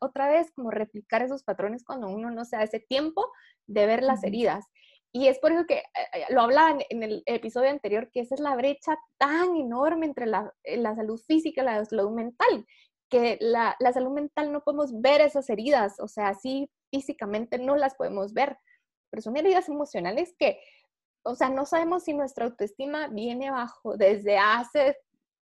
otra 0.00 0.28
vez 0.28 0.50
como 0.52 0.70
replicar 0.70 1.22
esos 1.22 1.42
patrones 1.42 1.84
cuando 1.84 2.08
uno 2.08 2.30
no 2.30 2.44
se 2.44 2.56
da 2.56 2.62
ese 2.62 2.80
tiempo 2.80 3.30
de 3.66 3.86
ver 3.86 4.02
las 4.02 4.24
heridas. 4.24 4.66
Y 5.12 5.26
es 5.26 5.38
por 5.40 5.52
eso 5.52 5.66
que 5.66 5.78
eh, 5.78 6.26
lo 6.30 6.42
hablaba 6.42 6.78
en, 6.88 7.02
el 7.02 7.22
episodio 7.26 7.70
anterior, 7.70 8.10
que 8.12 8.20
esa 8.20 8.34
es 8.34 8.40
la 8.40 8.54
brecha 8.54 8.96
tan 9.18 9.56
enorme 9.56 10.06
entre 10.06 10.26
la, 10.26 10.52
eh, 10.62 10.80
salud 10.82 11.20
física 11.26 11.62
y 11.62 11.64
la 11.64 11.84
salud 11.84 12.10
mental, 12.10 12.66
que 13.08 13.36
la, 13.40 13.76
salud 13.92 14.12
mental 14.12 14.52
no 14.52 14.62
podemos 14.62 15.00
ver 15.00 15.20
esas 15.20 15.50
heridas, 15.50 15.98
o 15.98 16.06
sea, 16.06 16.34
sí 16.34 16.70
físicamente 16.90 17.58
no 17.58 17.76
las 17.76 17.96
podemos 17.96 18.32
ver, 18.32 18.56
pero 19.10 19.20
son 19.20 19.36
heridas 19.36 19.68
emocionales 19.68 20.34
que, 20.38 20.60
o 21.24 21.34
sea, 21.34 21.48
no 21.48 21.66
sabemos 21.66 22.04
si 22.04 22.14
nuestra 22.14 22.44
autoestima 22.44 23.08
viene 23.08 23.50
bajo 23.50 23.96
desde 23.96 24.38
hace, 24.38 24.96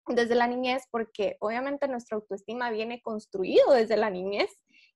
desde 0.07 0.37
la 0.37 0.47
niñez, 0.47 0.85
porque 0.93 1.37
obviamente 1.41 1.89
nuestra 1.89 2.17
autoestima 2.17 2.71
viene 2.71 3.03
construido 3.03 3.73
desde 3.73 3.97
la 3.97 4.11
niñez. 4.11 4.51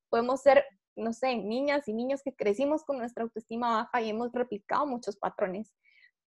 Podemos 0.08 0.40
ser 0.40 0.64
no 0.96 1.12
sé, 1.12 1.36
niñas 1.36 1.88
y 1.88 1.92
niños 1.92 2.22
que 2.22 2.34
crecimos 2.34 2.84
con 2.84 2.98
nuestra 2.98 3.24
autoestima 3.24 3.82
baja 3.82 4.02
y 4.02 4.10
hemos 4.10 4.32
replicado 4.32 4.86
muchos 4.86 5.16
patrones. 5.16 5.74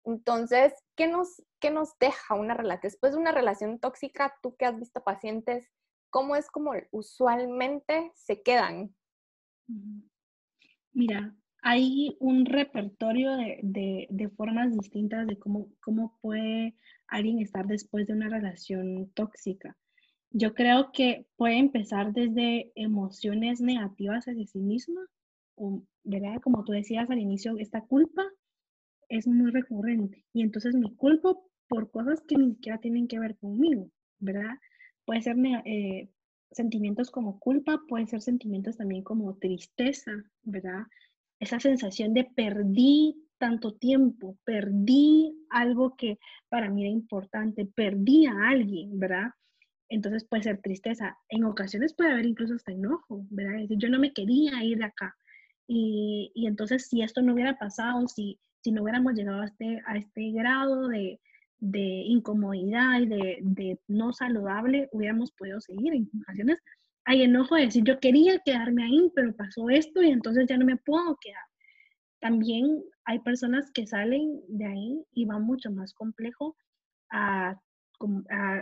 Entonces, 0.04 0.74
¿qué 0.96 1.08
nos, 1.08 1.44
qué 1.60 1.70
nos 1.70 1.98
deja 2.00 2.36
una 2.36 2.54
relación? 2.54 2.82
Después 2.84 3.14
de 3.14 3.20
una 3.20 3.32
relación 3.32 3.80
tóxica, 3.80 4.34
tú 4.42 4.56
que 4.56 4.66
has 4.66 4.80
visto 4.80 5.04
pacientes, 5.04 5.70
¿cómo 6.10 6.36
es 6.36 6.50
como 6.50 6.74
usualmente 6.92 8.12
se 8.16 8.42
quedan? 8.42 8.96
Mira, 10.94 11.36
hay 11.62 12.18
un 12.20 12.46
repertorio 12.46 13.36
de, 13.38 14.08
de, 14.10 14.30
formas 14.30 14.74
distintas 14.74 15.28
de 15.28 15.38
cómo, 15.38 15.68
cómo 15.82 16.18
puede 16.22 16.76
alguien 17.08 17.40
estar 17.40 17.68
después 17.68 18.08
de 18.08 18.14
una 18.14 18.30
relación 18.30 19.12
tóxica. 19.14 19.78
Yo 20.32 20.54
creo 20.54 20.92
que 20.94 21.26
puede 21.36 21.58
empezar 21.58 22.14
desde 22.14 22.72
emociones 22.76 23.60
negativas 23.60 24.26
hacia 24.28 24.48
sí 24.48 24.60
misma, 24.60 25.02
o, 25.56 25.84
¿verdad? 26.04 26.40
Como 26.42 26.64
tú 26.64 26.72
decías 26.72 27.10
al 27.10 27.20
inicio, 27.20 27.58
esta 27.58 27.82
culpa 27.82 28.24
es 29.10 29.28
muy 29.28 29.52
recurrente 29.52 30.26
y 30.34 30.42
entonces 30.42 30.74
me 30.76 30.96
culpo 30.96 31.50
por 31.68 31.92
cosas 31.92 32.22
que 32.22 32.38
ni 32.38 32.52
siquiera 32.56 32.80
tienen 32.80 33.08
que 33.08 33.20
ver 33.20 33.38
conmigo, 33.38 33.90
¿verdad? 34.20 34.56
Puede 35.06 35.22
ser 35.22 35.36
eh, 35.66 36.10
sentimientos 36.52 37.12
como 37.12 37.40
culpa, 37.40 37.82
pueden 37.90 38.08
ser 38.08 38.22
sentimientos 38.22 38.78
también 38.78 39.04
como 39.04 39.36
tristeza, 39.36 40.12
¿verdad? 40.44 40.84
Esa 41.40 41.60
sensación 41.60 42.14
de 42.14 42.24
perdí 42.24 43.18
tanto 43.38 43.74
tiempo, 43.74 44.38
perdí 44.46 45.36
algo 45.50 45.96
que 45.98 46.20
para 46.48 46.70
mí 46.70 46.84
era 46.84 46.92
importante, 46.92 47.66
perdí 47.66 48.28
a 48.28 48.50
alguien, 48.50 48.98
¿verdad? 48.98 49.32
Entonces 49.92 50.26
puede 50.26 50.44
ser 50.44 50.62
tristeza. 50.62 51.18
En 51.30 51.44
ocasiones 51.44 51.94
puede 51.94 52.12
haber 52.12 52.26
incluso 52.26 52.56
hasta 52.56 52.72
enojo, 52.72 53.26
¿verdad? 53.30 53.56
Es 53.56 53.62
decir, 53.64 53.78
yo 53.78 53.90
no 53.90 54.00
me 54.00 54.14
quería 54.14 54.64
ir 54.64 54.78
de 54.78 54.86
acá. 54.86 55.16
Y, 55.68 56.32
y, 56.34 56.48
entonces 56.48 56.88
si 56.88 57.02
esto 57.02 57.22
no 57.22 57.34
hubiera 57.34 57.58
pasado, 57.58 58.08
si, 58.08 58.40
si 58.62 58.72
no 58.72 58.84
hubiéramos 58.84 59.14
llegado 59.14 59.42
a 59.42 59.46
este, 59.46 59.82
a 59.86 59.98
este 59.98 60.32
grado 60.32 60.88
de, 60.88 61.20
de 61.60 61.80
incomodidad 61.80 63.02
y 63.02 63.06
de, 63.06 63.38
de, 63.42 63.80
no 63.88 64.14
saludable, 64.14 64.90
hubiéramos 64.94 65.32
podido 65.34 65.60
seguir. 65.60 65.94
En 65.94 66.10
ocasiones 66.22 66.58
hay 67.06 67.24
enojo 67.24 67.56
de 67.56 67.66
decir, 67.66 67.84
yo 67.84 68.00
quería 68.00 68.40
quedarme 68.46 68.84
ahí, 68.84 69.12
pero 69.14 69.36
pasó 69.36 69.70
esto 69.70 70.02
y 70.02 70.10
entonces 70.10 70.48
ya 70.48 70.58
no 70.58 70.66
me 70.66 70.78
puedo 70.78 71.18
quedar. 71.22 71.44
También 72.22 72.82
hay 73.06 73.20
personas 73.20 73.72
que 73.72 73.88
salen 73.88 74.42
de 74.48 74.66
ahí 74.66 75.04
y 75.14 75.26
va 75.26 75.40
mucho 75.40 75.70
más 75.72 75.94
complejo 75.94 76.56
a 77.12 77.60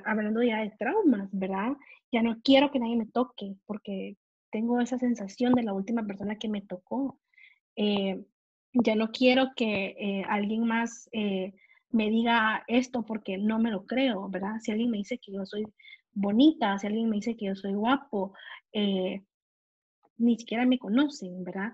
hablando 0.06 0.44
ya 0.44 0.60
de 0.60 0.72
traumas, 0.72 1.30
¿verdad? 1.32 1.74
Ya 2.12 2.22
no 2.22 2.42
quiero 2.44 2.72
que 2.72 2.80
nadie 2.80 2.96
me 2.96 3.06
toque 3.06 3.56
porque 3.66 4.18
tengo 4.52 4.80
esa 4.80 4.98
sensación 4.98 5.54
de 5.54 5.64
la 5.64 5.74
última 5.74 6.06
persona 6.06 6.38
que 6.38 6.50
me 6.50 6.62
tocó. 6.62 7.20
Eh, 7.76 8.24
ya 8.74 8.96
no 8.96 9.12
quiero 9.12 9.52
que 9.56 9.96
eh, 9.98 10.24
alguien 10.28 10.66
más 10.66 11.10
eh, 11.12 11.54
me 11.92 12.10
diga 12.10 12.64
esto 12.68 13.04
porque 13.04 13.38
no 13.38 13.60
me 13.60 13.72
lo 13.72 13.86
creo, 13.86 14.30
¿verdad? 14.30 14.60
Si 14.60 14.72
alguien 14.72 14.92
me 14.92 14.98
dice 14.98 15.18
que 15.18 15.32
yo 15.32 15.46
soy 15.46 15.66
bonita, 16.14 16.78
si 16.78 16.88
alguien 16.88 17.10
me 17.10 17.18
dice 17.18 17.36
que 17.36 17.46
yo 17.46 17.56
soy 17.56 17.74
guapo, 17.74 18.34
ni 20.18 20.38
siquiera 20.38 20.66
me 20.66 20.78
conocen, 20.78 21.44
¿verdad? 21.44 21.72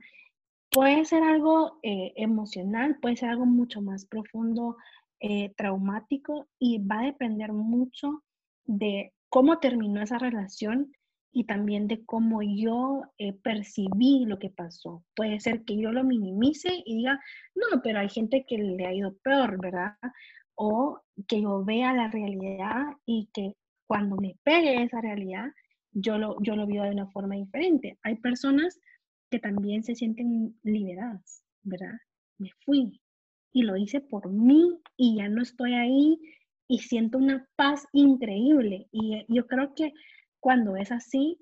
Puede 0.69 1.05
ser 1.05 1.23
algo 1.23 1.79
emocional, 1.81 2.97
puede 3.01 3.17
ser 3.17 3.29
algo 3.29 3.45
mucho 3.45 3.81
más 3.81 4.05
profundo 4.05 4.77
eh, 5.19 5.53
traumático 5.55 6.47
y 6.59 6.79
va 6.79 6.99
a 6.99 7.05
depender 7.05 7.53
mucho 7.53 8.23
de 8.65 9.13
cómo 9.29 9.59
terminó 9.59 10.01
esa 10.01 10.17
relación 10.17 10.91
y 11.31 11.43
también 11.43 11.87
de 11.87 12.05
cómo 12.05 12.41
yo 12.41 13.03
eh, 13.17 13.33
percibí 13.33 14.25
lo 14.25 14.39
que 14.39 14.49
pasó. 14.49 15.03
Puede 15.15 15.39
ser 15.41 15.63
que 15.65 15.77
yo 15.77 15.91
lo 15.91 16.03
minimice 16.03 16.69
y 16.85 16.97
diga, 16.97 17.19
no, 17.55 17.81
pero 17.83 17.99
hay 17.99 18.09
gente 18.09 18.45
que 18.47 18.57
le 18.57 18.85
ha 18.85 18.93
ido 18.93 19.17
peor, 19.21 19.59
¿verdad? 19.61 19.97
O 20.55 21.01
que 21.27 21.41
yo 21.41 21.65
vea 21.65 21.93
la 21.93 22.07
realidad 22.07 22.85
y 23.05 23.29
que 23.33 23.53
cuando 23.85 24.15
me 24.15 24.37
pegue 24.43 24.81
esa 24.81 25.01
realidad, 25.01 25.47
yo 25.91 26.17
lo, 26.17 26.37
yo 26.41 26.55
lo 26.55 26.65
vivo 26.65 26.85
de 26.85 26.91
una 26.91 27.07
forma 27.07 27.35
diferente. 27.35 27.97
Hay 28.03 28.15
personas 28.15 28.79
que 29.29 29.39
también 29.39 29.83
se 29.83 29.95
sienten 29.95 30.57
liberadas, 30.63 31.43
¿verdad? 31.63 31.93
Me 32.37 32.49
fui, 32.65 33.01
y 33.55 33.63
lo 33.63 33.77
hice 33.77 34.01
por 34.01 34.29
mí 34.29 34.81
y 34.97 35.15
ya 35.15 35.29
no 35.29 35.41
estoy 35.41 35.75
ahí 35.75 36.19
y 36.67 36.79
siento 36.79 37.17
una 37.17 37.47
paz 37.55 37.87
increíble. 37.93 38.89
Y 38.91 39.25
yo 39.33 39.47
creo 39.47 39.73
que 39.73 39.93
cuando 40.41 40.75
es 40.75 40.91
así, 40.91 41.39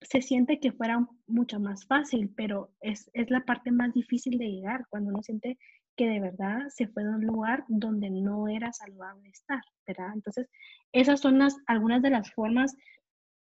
se 0.00 0.22
siente 0.22 0.58
que 0.58 0.72
fuera 0.72 1.06
mucho 1.26 1.60
más 1.60 1.84
fácil, 1.86 2.32
pero 2.34 2.72
es, 2.80 3.10
es 3.12 3.30
la 3.30 3.44
parte 3.44 3.70
más 3.72 3.92
difícil 3.92 4.38
de 4.38 4.52
llegar, 4.52 4.86
cuando 4.88 5.10
uno 5.10 5.22
siente 5.22 5.58
que 5.96 6.08
de 6.08 6.18
verdad 6.18 6.60
se 6.70 6.88
fue 6.88 7.04
de 7.04 7.10
un 7.10 7.26
lugar 7.26 7.64
donde 7.68 8.08
no 8.08 8.48
era 8.48 8.72
saludable 8.72 9.28
estar, 9.28 9.60
¿verdad? 9.86 10.14
Entonces, 10.14 10.48
esas 10.92 11.20
son 11.20 11.38
las, 11.38 11.54
algunas 11.66 12.00
de 12.00 12.10
las 12.10 12.32
formas 12.32 12.74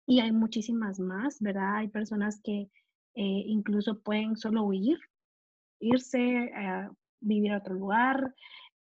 y 0.06 0.20
hay 0.20 0.32
muchísimas 0.32 0.98
más, 0.98 1.38
¿verdad? 1.40 1.76
Hay 1.76 1.88
personas 1.88 2.40
que 2.42 2.62
eh, 3.14 3.42
incluso 3.46 4.00
pueden 4.00 4.38
solo 4.38 4.62
huir, 4.62 4.98
irse, 5.80 6.50
a 6.54 6.90
vivir 7.20 7.52
a 7.52 7.58
otro 7.58 7.74
lugar, 7.74 8.34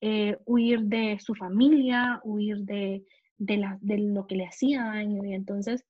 eh, 0.01 0.37
huir 0.45 0.81
de 0.81 1.19
su 1.19 1.35
familia, 1.35 2.19
huir 2.23 2.57
de, 2.59 3.05
de, 3.37 3.77
de 3.81 3.97
lo 3.97 4.27
que 4.27 4.35
le 4.35 4.47
hacía 4.47 4.85
daño. 4.85 5.23
Y 5.25 5.33
entonces 5.33 5.85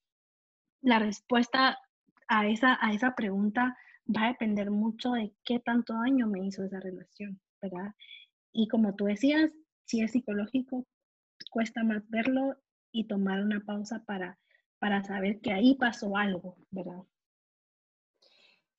la 0.81 0.99
respuesta 0.99 1.77
a 2.27 2.47
esa, 2.47 2.77
a 2.81 2.93
esa 2.93 3.15
pregunta 3.15 3.77
va 4.07 4.25
a 4.25 4.27
depender 4.29 4.71
mucho 4.71 5.13
de 5.13 5.33
qué 5.43 5.59
tanto 5.59 5.93
daño 5.93 6.27
me 6.27 6.45
hizo 6.45 6.63
esa 6.63 6.79
relación, 6.79 7.39
¿verdad? 7.61 7.93
Y 8.51 8.67
como 8.67 8.95
tú 8.95 9.05
decías, 9.05 9.51
si 9.85 10.01
es 10.01 10.11
psicológico, 10.11 10.85
cuesta 11.51 11.83
más 11.83 12.07
verlo 12.09 12.55
y 12.91 13.05
tomar 13.05 13.41
una 13.41 13.59
pausa 13.59 14.03
para, 14.05 14.39
para 14.79 15.03
saber 15.03 15.39
que 15.41 15.51
ahí 15.51 15.75
pasó 15.75 16.15
algo, 16.17 16.57
¿verdad? 16.71 17.03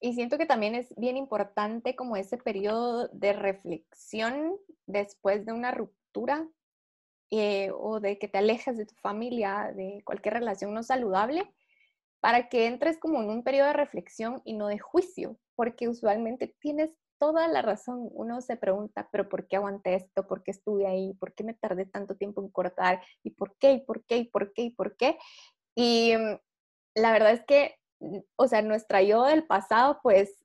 Y 0.00 0.14
siento 0.14 0.38
que 0.38 0.46
también 0.46 0.74
es 0.74 0.94
bien 0.96 1.16
importante 1.16 1.96
como 1.96 2.16
ese 2.16 2.36
periodo 2.36 3.08
de 3.08 3.32
reflexión 3.32 4.56
después 4.86 5.46
de 5.46 5.52
una 5.52 5.70
ruptura, 5.70 6.46
eh, 7.30 7.70
o 7.74 7.98
de 7.98 8.18
que 8.18 8.28
te 8.28 8.38
alejes 8.38 8.76
de 8.76 8.86
tu 8.86 8.94
familia, 8.96 9.72
de 9.74 10.02
cualquier 10.04 10.34
relación 10.34 10.72
no 10.72 10.82
saludable, 10.82 11.52
para 12.20 12.48
que 12.48 12.66
entres 12.66 12.98
como 12.98 13.20
en 13.20 13.30
un 13.30 13.42
periodo 13.42 13.68
de 13.68 13.72
reflexión 13.72 14.42
y 14.44 14.52
no 14.54 14.68
de 14.68 14.78
juicio, 14.78 15.36
porque 15.54 15.88
usualmente 15.88 16.54
tienes 16.60 16.94
toda 17.18 17.48
la 17.48 17.62
razón. 17.62 18.08
Uno 18.12 18.40
se 18.40 18.56
pregunta, 18.56 19.08
pero 19.10 19.28
¿por 19.28 19.48
qué 19.48 19.56
aguanté 19.56 19.94
esto? 19.94 20.26
¿Por 20.26 20.42
qué 20.42 20.52
estuve 20.52 20.86
ahí? 20.86 21.14
¿Por 21.14 21.34
qué 21.34 21.44
me 21.44 21.54
tardé 21.54 21.86
tanto 21.86 22.16
tiempo 22.16 22.42
en 22.42 22.50
cortar? 22.50 23.02
¿Y 23.22 23.30
por 23.30 23.56
qué? 23.58 23.72
¿Y 23.72 23.80
por 23.80 24.04
qué? 24.04 24.18
¿Y 24.18 24.24
por 24.24 24.52
qué? 24.52 24.62
¿Y 24.62 24.70
por 24.70 24.96
qué? 24.96 25.18
Y 25.74 26.14
mm, 26.16 26.38
la 26.94 27.12
verdad 27.12 27.32
es 27.32 27.44
que, 27.44 27.76
o 28.36 28.48
sea, 28.48 28.62
nuestra 28.62 29.02
yo 29.02 29.24
del 29.24 29.46
pasado, 29.46 30.00
pues 30.02 30.42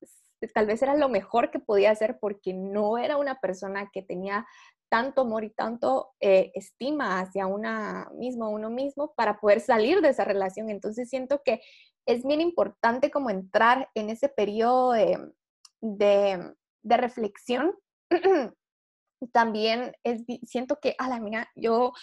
tal 0.53 0.65
vez 0.65 0.81
era 0.81 0.95
lo 0.95 1.09
mejor 1.09 1.51
que 1.51 1.59
podía 1.59 1.91
hacer 1.91 2.17
porque 2.19 2.53
no 2.53 2.97
era 2.97 3.17
una 3.17 3.39
persona 3.39 3.89
que 3.91 4.01
tenía 4.01 4.45
tanto 4.89 5.21
amor 5.21 5.45
y 5.45 5.51
tanto 5.51 6.09
eh, 6.19 6.51
estima 6.53 7.19
hacia 7.21 7.47
una 7.47 8.09
misma, 8.13 8.49
uno 8.49 8.69
mismo, 8.69 9.13
para 9.15 9.39
poder 9.39 9.61
salir 9.61 10.01
de 10.01 10.09
esa 10.09 10.25
relación. 10.25 10.69
Entonces 10.69 11.09
siento 11.09 11.41
que 11.45 11.61
es 12.05 12.25
bien 12.25 12.41
importante 12.41 13.09
como 13.09 13.29
entrar 13.29 13.89
en 13.95 14.09
ese 14.09 14.27
periodo 14.27 14.91
de, 14.91 16.53
reflexión. 16.83 17.73
También 19.31 19.93
es, 20.03 20.23
siento 20.43 20.79
que, 20.81 20.95
a 20.97 21.07
la 21.07 21.19
mía, 21.19 21.47
yo, 21.55 21.93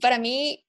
para 0.00 0.18
mí, 0.18 0.64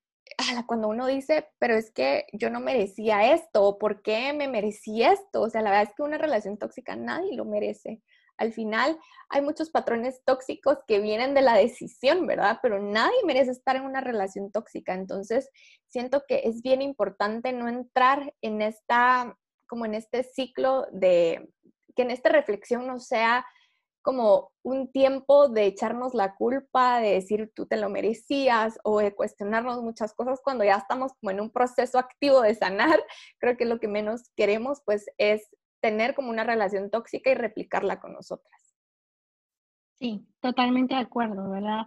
cuando 0.68 0.88
uno 0.88 1.08
dice, 1.08 1.50
pero 1.60 1.76
es 1.76 1.92
que 1.92 2.26
yo 2.34 2.50
no 2.50 2.60
merecía 2.60 3.34
esto, 3.34 3.78
¿por 3.78 4.02
qué 4.02 4.34
me 4.34 4.48
merecí 4.48 5.04
esto? 5.04 5.42
O 5.42 5.50
sea, 5.50 5.62
la 5.62 5.72
verdad 5.72 5.90
es 5.90 5.96
que 5.96 6.04
una 6.04 6.18
relación 6.18 6.58
tóxica 6.58 6.96
nadie 6.96 7.36
lo 7.36 7.46
merece. 7.46 8.02
Al 8.38 8.54
final 8.54 8.98
hay 9.30 9.42
muchos 9.42 9.70
patrones 9.70 10.24
tóxicos 10.26 10.80
que 10.88 11.00
vienen 11.00 11.34
de 11.34 11.42
la 11.42 11.56
decisión, 11.56 12.26
¿verdad? 12.26 12.60
Pero 12.62 12.80
nadie 12.80 13.18
merece 13.26 13.52
estar 13.52 13.76
en 13.76 13.84
una 13.84 14.02
relación 14.02 14.52
tóxica. 14.52 14.94
Entonces, 14.94 15.50
siento 15.88 16.24
que 16.28 16.42
es 16.46 16.62
bien 16.64 16.82
importante 16.82 17.54
no 17.54 17.68
entrar 17.68 18.34
en 18.42 18.62
esta, 18.62 19.38
como 19.68 19.86
en 19.86 19.94
este 19.94 20.24
ciclo 20.24 20.88
de, 20.92 21.50
que 21.96 22.02
en 22.02 22.12
esta 22.12 22.30
reflexión 22.30 22.88
no 22.88 23.00
sea 23.00 23.46
como 24.02 24.52
un 24.64 24.92
tiempo 24.92 25.50
de 25.50 25.66
echarnos 25.66 26.14
la 26.14 26.36
culpa, 26.36 27.00
de 27.00 27.14
decir 27.14 27.52
tú 27.56 27.66
te 27.66 27.78
lo 27.78 27.90
merecías 27.90 28.80
o 28.84 29.00
de 29.00 29.14
cuestionarnos 29.14 29.82
muchas 29.82 30.14
cosas 30.14 30.40
cuando 30.44 30.64
ya 30.64 30.76
estamos 30.76 31.14
como 31.20 31.32
en 31.32 31.42
un 31.42 31.52
proceso 31.52 32.00
activo 32.00 32.42
de 32.42 32.56
sanar. 32.56 33.00
Creo 33.40 33.58
que 33.58 33.66
lo 33.66 33.80
que 33.80 33.88
menos 33.88 34.30
queremos 34.36 34.82
pues 34.86 35.06
es 35.18 35.50
tener 35.82 36.16
como 36.16 36.30
una 36.30 36.44
relación 36.44 36.90
tóxica 36.90 37.32
y 37.32 37.36
replicarla 37.36 38.00
con 38.00 38.14
nosotras. 38.14 38.76
Sí, 39.96 40.26
totalmente 40.40 40.96
de 40.96 41.02
acuerdo, 41.02 41.50
¿verdad? 41.50 41.86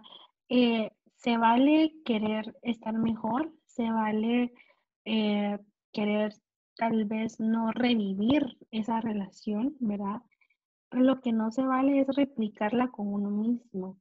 Eh, 0.49 0.91
se 1.15 1.37
vale 1.37 1.93
querer 2.05 2.55
estar 2.61 2.93
mejor, 2.93 3.51
se 3.65 3.89
vale 3.89 4.53
eh, 5.05 5.57
querer 5.91 6.33
tal 6.77 7.05
vez 7.05 7.39
no 7.39 7.71
revivir 7.71 8.57
esa 8.71 9.01
relación, 9.01 9.75
¿verdad? 9.79 10.21
Lo 10.91 11.21
que 11.21 11.31
no 11.31 11.51
se 11.51 11.63
vale 11.63 12.01
es 12.01 12.07
replicarla 12.07 12.89
con 12.89 13.07
uno 13.13 13.29
mismo, 13.29 13.97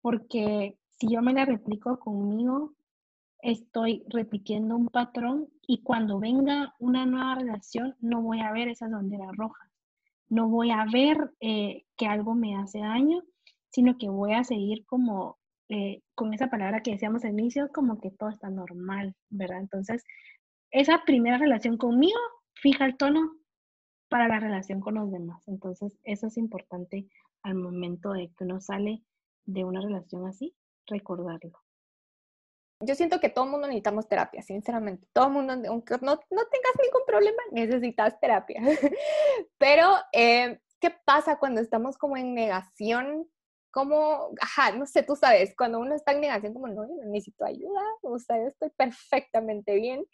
porque 0.00 0.78
si 0.90 1.08
yo 1.08 1.22
me 1.22 1.32
la 1.32 1.44
replico 1.44 1.98
conmigo, 1.98 2.74
estoy 3.40 4.04
repitiendo 4.08 4.76
un 4.76 4.88
patrón 4.88 5.48
y 5.66 5.82
cuando 5.82 6.18
venga 6.18 6.74
una 6.78 7.06
nueva 7.06 7.36
relación 7.36 7.94
no 8.00 8.22
voy 8.22 8.40
a 8.40 8.52
ver 8.52 8.68
esas 8.68 8.90
banderas 8.90 9.36
rojas, 9.36 9.68
no 10.28 10.48
voy 10.48 10.70
a 10.70 10.84
ver 10.92 11.32
eh, 11.40 11.84
que 11.96 12.06
algo 12.06 12.34
me 12.34 12.56
hace 12.56 12.80
daño, 12.80 13.22
sino 13.70 13.98
que 13.98 14.08
voy 14.08 14.32
a 14.32 14.44
seguir 14.44 14.84
como 14.86 15.38
eh, 15.68 16.02
con 16.14 16.32
esa 16.32 16.48
palabra 16.48 16.82
que 16.82 16.92
decíamos 16.92 17.24
al 17.24 17.32
inicio, 17.32 17.70
como 17.72 18.00
que 18.00 18.10
todo 18.10 18.30
está 18.30 18.50
normal, 18.50 19.14
¿verdad? 19.30 19.60
Entonces, 19.60 20.04
esa 20.70 21.02
primera 21.04 21.38
relación 21.38 21.76
conmigo 21.76 22.18
fija 22.54 22.86
el 22.86 22.96
tono 22.96 23.32
para 24.08 24.28
la 24.28 24.40
relación 24.40 24.80
con 24.80 24.94
los 24.94 25.10
demás. 25.10 25.42
Entonces, 25.46 25.92
eso 26.04 26.26
es 26.26 26.36
importante 26.36 27.08
al 27.42 27.54
momento 27.54 28.12
de 28.12 28.28
que 28.36 28.44
uno 28.44 28.60
sale 28.60 29.02
de 29.44 29.64
una 29.64 29.80
relación 29.80 30.26
así, 30.26 30.54
recordarlo. 30.86 31.62
Yo 32.80 32.94
siento 32.94 33.20
que 33.20 33.30
todo 33.30 33.46
mundo 33.46 33.66
necesitamos 33.66 34.06
terapia, 34.06 34.42
sinceramente. 34.42 35.08
Todo 35.12 35.30
mundo, 35.30 35.54
aunque 35.68 35.94
no, 36.02 36.14
no 36.30 36.44
tengas 36.46 36.74
ningún 36.82 37.02
problema, 37.06 37.42
necesitas 37.50 38.20
terapia. 38.20 38.60
Pero, 39.58 39.94
eh, 40.12 40.60
¿qué 40.78 40.90
pasa 41.04 41.38
cuando 41.38 41.60
estamos 41.62 41.96
como 41.96 42.18
en 42.18 42.34
negación? 42.34 43.26
Como, 43.70 44.30
ajá, 44.40 44.72
no 44.72 44.86
sé, 44.86 45.02
tú 45.02 45.16
sabes, 45.16 45.54
cuando 45.56 45.78
uno 45.78 45.94
está 45.94 46.12
en 46.12 46.20
negación, 46.20 46.52
como, 46.52 46.68
no, 46.68 46.86
yo 46.86 47.04
necesito 47.06 47.44
ayuda, 47.44 47.82
o 48.02 48.18
sea, 48.18 48.38
yo 48.38 48.48
estoy 48.48 48.70
perfectamente 48.70 49.74
bien. 49.74 50.04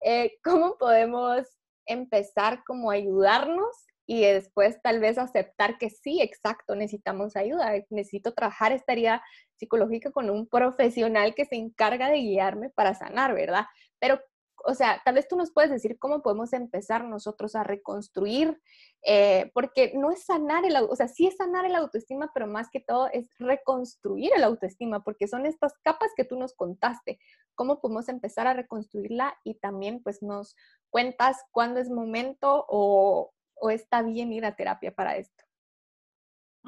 Eh, 0.00 0.38
¿Cómo 0.42 0.76
podemos 0.76 1.57
empezar 1.88 2.62
como 2.64 2.90
ayudarnos 2.90 3.68
y 4.06 4.22
después 4.22 4.80
tal 4.82 5.00
vez 5.00 5.18
aceptar 5.18 5.76
que 5.76 5.90
sí, 5.90 6.22
exacto, 6.22 6.74
necesitamos 6.74 7.36
ayuda, 7.36 7.72
necesito 7.90 8.32
trabajar 8.32 8.72
esta 8.72 8.92
herida 8.92 9.22
psicológica 9.56 10.10
con 10.10 10.30
un 10.30 10.48
profesional 10.48 11.34
que 11.34 11.44
se 11.44 11.56
encarga 11.56 12.08
de 12.08 12.18
guiarme 12.18 12.70
para 12.70 12.94
sanar, 12.94 13.34
¿verdad? 13.34 13.66
Pero, 13.98 14.20
o 14.64 14.74
sea, 14.74 15.00
tal 15.04 15.14
vez 15.14 15.28
tú 15.28 15.36
nos 15.36 15.52
puedes 15.52 15.70
decir 15.70 15.98
cómo 15.98 16.22
podemos 16.22 16.52
empezar 16.52 17.04
nosotros 17.04 17.54
a 17.54 17.64
reconstruir, 17.64 18.60
eh, 19.04 19.50
porque 19.54 19.92
no 19.94 20.10
es 20.10 20.24
sanar 20.24 20.64
el, 20.64 20.76
o 20.76 20.96
sea, 20.96 21.08
sí 21.08 21.26
es 21.26 21.36
sanar 21.36 21.64
el 21.64 21.74
autoestima, 21.74 22.30
pero 22.34 22.46
más 22.46 22.68
que 22.70 22.80
todo 22.80 23.08
es 23.12 23.28
reconstruir 23.38 24.30
el 24.36 24.44
autoestima, 24.44 25.02
porque 25.04 25.28
son 25.28 25.46
estas 25.46 25.74
capas 25.82 26.10
que 26.16 26.24
tú 26.24 26.38
nos 26.38 26.54
contaste, 26.54 27.18
cómo 27.54 27.80
podemos 27.80 28.08
empezar 28.08 28.46
a 28.46 28.54
reconstruirla 28.54 29.36
y 29.44 29.54
también 29.54 30.02
pues 30.02 30.22
nos 30.22 30.56
cuentas 30.90 31.36
cuándo 31.50 31.80
es 31.80 31.90
momento 31.90 32.64
o, 32.68 33.32
o 33.54 33.70
está 33.70 34.02
bien 34.02 34.32
ir 34.32 34.44
a 34.44 34.56
terapia 34.56 34.92
para 34.92 35.16
esto. 35.16 35.44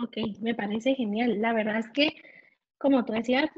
Ok, 0.03 0.16
me 0.41 0.55
parece 0.55 0.95
genial. 0.95 1.41
La 1.41 1.53
verdad 1.53 1.78
es 1.78 1.91
que, 1.91 2.11
como 2.78 3.05
tú 3.05 3.12
decías, 3.12 3.51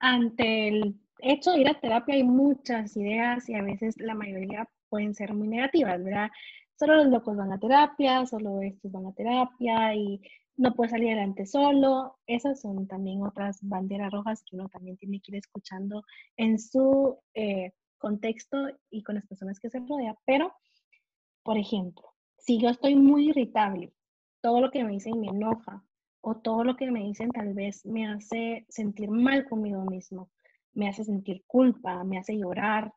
ante 0.00 0.68
el 0.68 1.01
hecho 1.22 1.56
ir 1.56 1.68
a 1.68 1.80
terapia 1.80 2.14
hay 2.14 2.24
muchas 2.24 2.96
ideas 2.96 3.48
y 3.48 3.54
a 3.54 3.62
veces 3.62 3.94
la 3.98 4.14
mayoría 4.14 4.68
pueden 4.88 5.14
ser 5.14 5.32
muy 5.32 5.48
negativas, 5.48 6.02
¿verdad? 6.02 6.30
Solo 6.78 6.96
los 6.96 7.06
locos 7.06 7.36
van 7.36 7.52
a 7.52 7.58
terapia, 7.58 8.26
solo 8.26 8.60
estos 8.60 8.92
van 8.92 9.06
a 9.06 9.12
terapia 9.12 9.94
y 9.94 10.20
no 10.56 10.74
puede 10.74 10.90
salir 10.90 11.08
adelante 11.08 11.46
solo. 11.46 12.18
Esas 12.26 12.60
son 12.60 12.86
también 12.86 13.22
otras 13.22 13.58
banderas 13.62 14.10
rojas 14.12 14.42
que 14.44 14.56
uno 14.56 14.68
también 14.68 14.96
tiene 14.96 15.20
que 15.20 15.32
ir 15.32 15.38
escuchando 15.38 16.02
en 16.36 16.58
su 16.58 17.18
eh, 17.34 17.72
contexto 17.98 18.68
y 18.90 19.02
con 19.02 19.14
las 19.14 19.26
personas 19.26 19.60
que 19.60 19.70
se 19.70 19.78
rodea. 19.80 20.16
Pero, 20.26 20.52
por 21.42 21.56
ejemplo, 21.56 22.12
si 22.38 22.58
yo 22.58 22.68
estoy 22.68 22.96
muy 22.96 23.30
irritable, 23.30 23.92
todo 24.40 24.60
lo 24.60 24.70
que 24.70 24.84
me 24.84 24.92
dicen 24.92 25.20
me 25.20 25.28
enoja 25.28 25.84
o 26.20 26.36
todo 26.36 26.64
lo 26.64 26.76
que 26.76 26.90
me 26.90 27.04
dicen 27.04 27.30
tal 27.30 27.54
vez 27.54 27.86
me 27.86 28.06
hace 28.08 28.66
sentir 28.68 29.10
mal 29.10 29.48
conmigo 29.48 29.84
mismo, 29.84 30.30
me 30.74 30.88
hace 30.88 31.04
sentir 31.04 31.42
culpa, 31.46 32.04
me 32.04 32.18
hace 32.18 32.36
llorar, 32.36 32.92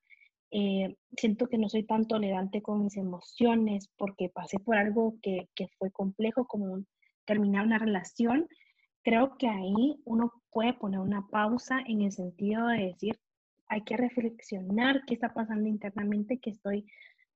eh, 0.52 0.96
siento 1.18 1.48
que 1.48 1.58
no 1.58 1.70
soy 1.70 1.84
tan 1.84 2.06
tolerante 2.06 2.62
con 2.62 2.84
mis 2.84 2.98
emociones 2.98 3.90
porque 3.98 4.30
pasé 4.30 4.60
por 4.60 4.78
algo 4.78 5.16
que, 5.22 5.50
que 5.56 5.68
fue 5.78 5.92
complejo 5.92 6.46
como 6.46 6.84
terminar 7.26 7.66
una 7.66 7.80
relación, 7.80 8.48
creo 9.04 9.38
que 9.38 9.48
ahí 9.48 10.00
uno 10.06 10.32
puede 10.52 10.74
poner 10.74 11.00
una 11.00 11.28
pausa 11.28 11.82
en 11.86 12.02
el 12.02 12.12
sentido 12.12 12.68
de 12.68 12.86
decir, 12.86 13.20
hay 13.68 13.82
que 13.82 13.98
reflexionar 13.98 15.04
qué 15.06 15.16
está 15.16 15.34
pasando 15.34 15.68
internamente, 15.68 16.40
que 16.40 16.52
estoy 16.52 16.86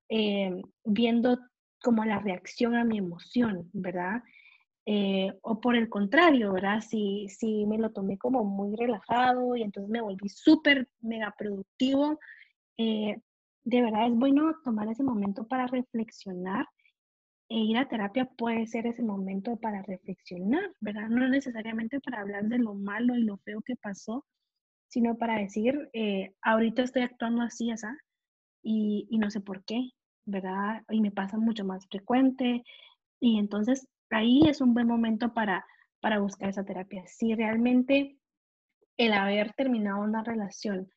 eh, 0.10 0.62
viendo 0.86 1.38
como 1.82 2.06
la 2.06 2.20
reacción 2.20 2.76
a 2.76 2.84
mi 2.84 2.98
emoción, 2.98 3.70
¿verdad? 3.74 4.24
Eh, 4.86 5.32
o 5.42 5.60
por 5.62 5.76
el 5.76 5.90
contrario, 5.90 6.54
¿verdad? 6.54 6.82
Si, 6.82 7.28
si 7.30 7.66
me 7.66 7.78
lo 7.78 7.92
tomé 7.92 8.18
como 8.18 8.44
muy 8.44 8.76
relajado 8.76 9.56
y 9.56 9.62
entonces 9.64 9.90
me 9.92 10.02
volví 10.02 10.30
súper 10.30 10.88
mega 11.02 11.34
productivo, 11.38 12.20
eh, 12.78 13.18
de 13.64 13.82
verdad 13.82 14.08
es 14.08 14.16
bueno 14.16 14.56
tomar 14.64 14.88
ese 14.90 15.04
momento 15.04 15.48
para 15.48 15.68
reflexionar 15.68 16.66
e 17.50 17.58
ir 17.58 17.78
a 17.78 17.88
terapia 17.88 18.26
puede 18.26 18.68
ser 18.68 18.86
ese 18.88 19.04
momento 19.04 19.58
para 19.58 19.82
reflexionar, 19.84 20.72
¿verdad? 20.80 21.10
No 21.10 21.28
necesariamente 21.28 22.00
para 22.00 22.22
hablar 22.22 22.46
de 22.46 22.60
lo 22.60 22.76
malo 22.76 23.16
y 23.16 23.24
lo 23.24 23.38
feo 23.38 23.62
que 23.62 23.76
pasó, 23.76 24.26
sino 24.88 25.18
para 25.18 25.40
decir, 25.40 25.90
eh, 25.94 26.34
ahorita 26.42 26.84
estoy 26.84 27.04
actuando 27.04 27.42
así, 27.42 27.72
esa, 27.72 27.98
y, 28.64 29.08
y 29.10 29.18
no 29.20 29.32
sé 29.32 29.42
por 29.42 29.64
qué, 29.66 29.90
¿verdad? 30.26 30.84
Y 30.90 31.02
me 31.02 31.12
pasa 31.12 31.38
mucho 31.38 31.66
más 31.66 31.88
frecuente. 31.88 32.64
Y 33.20 33.40
entonces 33.40 33.88
ahí 34.10 34.42
es 34.48 34.62
un 34.62 34.74
buen 34.74 34.88
momento 34.88 35.34
para, 35.34 35.66
para 36.00 36.20
buscar 36.20 36.50
esa 36.50 36.64
terapia. 36.64 37.06
Si 37.08 37.36
realmente 37.36 38.18
el 38.98 39.14
haber 39.14 39.54
terminado 39.54 40.02
una 40.02 40.24
relación 40.24 40.90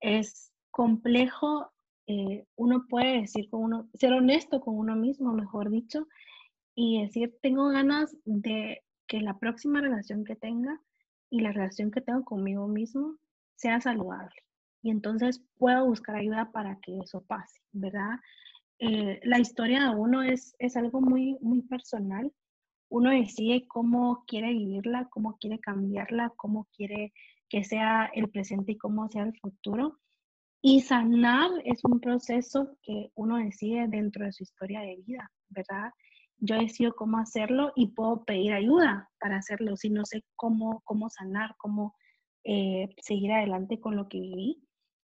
es 0.00 0.52
complejo, 0.70 1.72
eh, 2.06 2.44
uno 2.56 2.86
puede 2.88 3.20
decir 3.20 3.48
con 3.50 3.62
uno, 3.62 3.88
ser 3.94 4.12
honesto 4.12 4.60
con 4.60 4.76
uno 4.76 4.96
mismo, 4.96 5.32
mejor 5.32 5.70
dicho, 5.70 6.06
y 6.74 7.02
decir, 7.02 7.36
tengo 7.42 7.68
ganas 7.68 8.16
de 8.24 8.82
que 9.06 9.20
la 9.20 9.38
próxima 9.38 9.80
relación 9.80 10.24
que 10.24 10.36
tenga 10.36 10.80
y 11.30 11.40
la 11.40 11.52
relación 11.52 11.90
que 11.90 12.00
tengo 12.00 12.24
conmigo 12.24 12.66
mismo 12.68 13.16
sea 13.56 13.80
saludable. 13.80 14.34
Y 14.82 14.90
entonces 14.90 15.44
puedo 15.58 15.86
buscar 15.86 16.16
ayuda 16.16 16.50
para 16.52 16.78
que 16.80 16.98
eso 16.98 17.22
pase, 17.22 17.60
¿verdad? 17.72 18.18
Eh, 18.78 19.20
la 19.24 19.38
historia 19.38 19.82
de 19.82 19.96
uno 19.96 20.22
es, 20.22 20.54
es 20.58 20.76
algo 20.76 21.00
muy, 21.00 21.36
muy 21.40 21.62
personal. 21.62 22.32
Uno 22.90 23.10
decide 23.10 23.66
cómo 23.68 24.24
quiere 24.26 24.52
vivirla, 24.52 25.08
cómo 25.10 25.38
quiere 25.38 25.60
cambiarla, 25.60 26.32
cómo 26.36 26.66
quiere 26.76 27.12
que 27.48 27.64
sea 27.64 28.10
el 28.14 28.28
presente 28.28 28.72
y 28.72 28.78
cómo 28.78 29.08
sea 29.08 29.22
el 29.22 29.38
futuro. 29.38 29.98
Y 30.60 30.82
sanar 30.82 31.50
es 31.64 31.84
un 31.84 32.00
proceso 32.00 32.76
que 32.82 33.10
uno 33.14 33.36
decide 33.36 33.88
dentro 33.88 34.26
de 34.26 34.32
su 34.32 34.42
historia 34.42 34.80
de 34.80 34.96
vida, 35.06 35.30
¿verdad? 35.48 35.92
Yo 36.38 36.58
decido 36.58 36.94
cómo 36.94 37.18
hacerlo 37.18 37.72
y 37.76 37.88
puedo 37.88 38.24
pedir 38.24 38.52
ayuda 38.52 39.08
para 39.18 39.38
hacerlo 39.38 39.76
si 39.76 39.88
no 39.88 40.04
sé 40.04 40.24
cómo, 40.36 40.82
cómo 40.84 41.08
sanar, 41.08 41.54
cómo 41.58 41.94
eh, 42.44 42.88
seguir 43.00 43.32
adelante 43.32 43.78
con 43.80 43.96
lo 43.96 44.08
que 44.08 44.20
viví. 44.20 44.62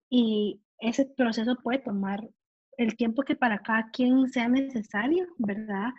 Y 0.09 0.61
ese 0.79 1.05
proceso 1.05 1.55
puede 1.63 1.79
tomar 1.79 2.29
el 2.77 2.95
tiempo 2.95 3.23
que 3.23 3.35
para 3.35 3.59
cada 3.59 3.89
quien 3.91 4.29
sea 4.29 4.47
necesario, 4.47 5.27
¿verdad? 5.37 5.89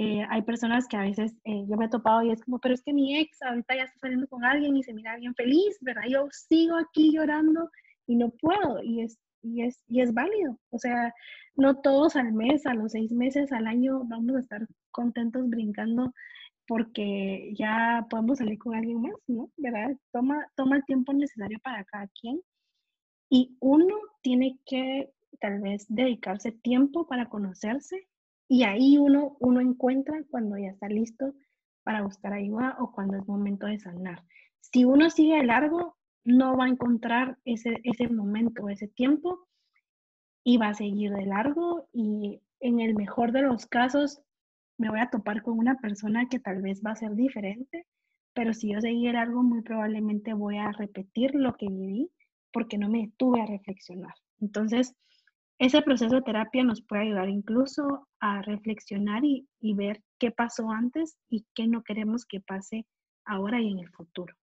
Eh, 0.00 0.24
hay 0.30 0.42
personas 0.42 0.86
que 0.86 0.96
a 0.96 1.00
veces 1.02 1.34
eh, 1.42 1.64
yo 1.68 1.76
me 1.76 1.86
he 1.86 1.88
topado 1.88 2.22
y 2.22 2.30
es 2.30 2.40
como, 2.44 2.60
pero 2.60 2.72
es 2.72 2.84
que 2.84 2.92
mi 2.92 3.18
ex 3.18 3.42
ahorita 3.42 3.74
ya 3.74 3.82
está 3.82 3.98
saliendo 3.98 4.28
con 4.28 4.44
alguien 4.44 4.76
y 4.76 4.84
se 4.84 4.94
mira 4.94 5.16
bien 5.16 5.34
feliz, 5.34 5.76
¿verdad? 5.80 6.04
Yo 6.08 6.28
sigo 6.30 6.76
aquí 6.76 7.12
llorando 7.12 7.68
y 8.06 8.14
no 8.14 8.30
puedo 8.30 8.80
y 8.80 9.02
es, 9.02 9.18
y 9.42 9.62
es, 9.62 9.82
y 9.88 10.00
es 10.00 10.14
válido. 10.14 10.56
O 10.70 10.78
sea, 10.78 11.12
no 11.56 11.80
todos 11.80 12.14
al 12.14 12.32
mes, 12.32 12.64
a 12.64 12.74
los 12.74 12.92
seis 12.92 13.10
meses, 13.10 13.50
al 13.50 13.66
año 13.66 14.04
vamos 14.04 14.36
a 14.36 14.38
estar 14.38 14.68
contentos 14.92 15.50
brincando 15.50 16.14
porque 16.68 17.52
ya 17.58 18.06
podemos 18.08 18.38
salir 18.38 18.56
con 18.60 18.76
alguien 18.76 19.00
más, 19.00 19.16
¿no? 19.26 19.50
¿Verdad? 19.56 19.96
Toma, 20.12 20.46
toma 20.54 20.76
el 20.76 20.84
tiempo 20.84 21.12
necesario 21.12 21.58
para 21.58 21.82
cada 21.82 22.06
quien 22.20 22.40
y 23.28 23.56
uno 23.58 23.96
tiene 24.22 24.60
que 24.64 25.10
tal 25.40 25.60
vez 25.60 25.86
dedicarse 25.88 26.52
tiempo 26.52 27.08
para 27.08 27.28
conocerse 27.28 28.06
y 28.48 28.62
ahí 28.64 28.98
uno, 28.98 29.36
uno 29.40 29.60
encuentra 29.60 30.24
cuando 30.30 30.56
ya 30.56 30.70
está 30.70 30.88
listo 30.88 31.34
para 31.84 32.02
buscar 32.02 32.32
ayuda 32.32 32.76
o 32.80 32.92
cuando 32.92 33.18
es 33.18 33.26
momento 33.26 33.66
de 33.66 33.78
sanar. 33.78 34.24
Si 34.60 34.84
uno 34.84 35.10
sigue 35.10 35.36
de 35.36 35.44
largo, 35.44 35.96
no 36.24 36.56
va 36.56 36.64
a 36.64 36.68
encontrar 36.68 37.38
ese, 37.44 37.80
ese 37.84 38.08
momento, 38.08 38.68
ese 38.68 38.88
tiempo 38.88 39.46
y 40.44 40.56
va 40.56 40.68
a 40.68 40.74
seguir 40.74 41.12
de 41.12 41.26
largo 41.26 41.88
y 41.92 42.40
en 42.60 42.80
el 42.80 42.94
mejor 42.94 43.32
de 43.32 43.42
los 43.42 43.66
casos 43.66 44.20
me 44.78 44.88
voy 44.88 45.00
a 45.00 45.10
topar 45.10 45.42
con 45.42 45.58
una 45.58 45.78
persona 45.78 46.28
que 46.28 46.38
tal 46.38 46.62
vez 46.62 46.82
va 46.84 46.92
a 46.92 46.96
ser 46.96 47.14
diferente, 47.14 47.86
pero 48.32 48.54
si 48.54 48.72
yo 48.72 48.80
seguí 48.80 49.06
de 49.06 49.12
largo 49.12 49.42
muy 49.42 49.62
probablemente 49.62 50.32
voy 50.32 50.58
a 50.58 50.72
repetir 50.72 51.34
lo 51.34 51.54
que 51.56 51.68
viví 51.68 52.10
porque 52.52 52.78
no 52.78 52.88
me 52.88 53.06
detuve 53.06 53.42
a 53.42 53.46
reflexionar. 53.46 54.14
Entonces, 54.40 54.94
ese 55.58 55.82
proceso 55.82 56.14
de 56.14 56.22
terapia 56.22 56.62
nos 56.62 56.82
puede 56.82 57.02
ayudar 57.02 57.28
incluso 57.28 58.06
a 58.20 58.42
reflexionar 58.42 59.24
y, 59.24 59.46
ver 59.74 60.02
qué 60.18 60.30
pasó 60.30 60.70
antes 60.70 61.18
y 61.28 61.46
qué 61.54 61.66
no 61.66 61.82
queremos 61.82 62.26
que 62.26 62.40
pase 62.40 62.86
ahora 63.24 63.60
y 63.60 63.72
en 63.72 63.80
el 63.80 63.90
futuro. 63.90 64.34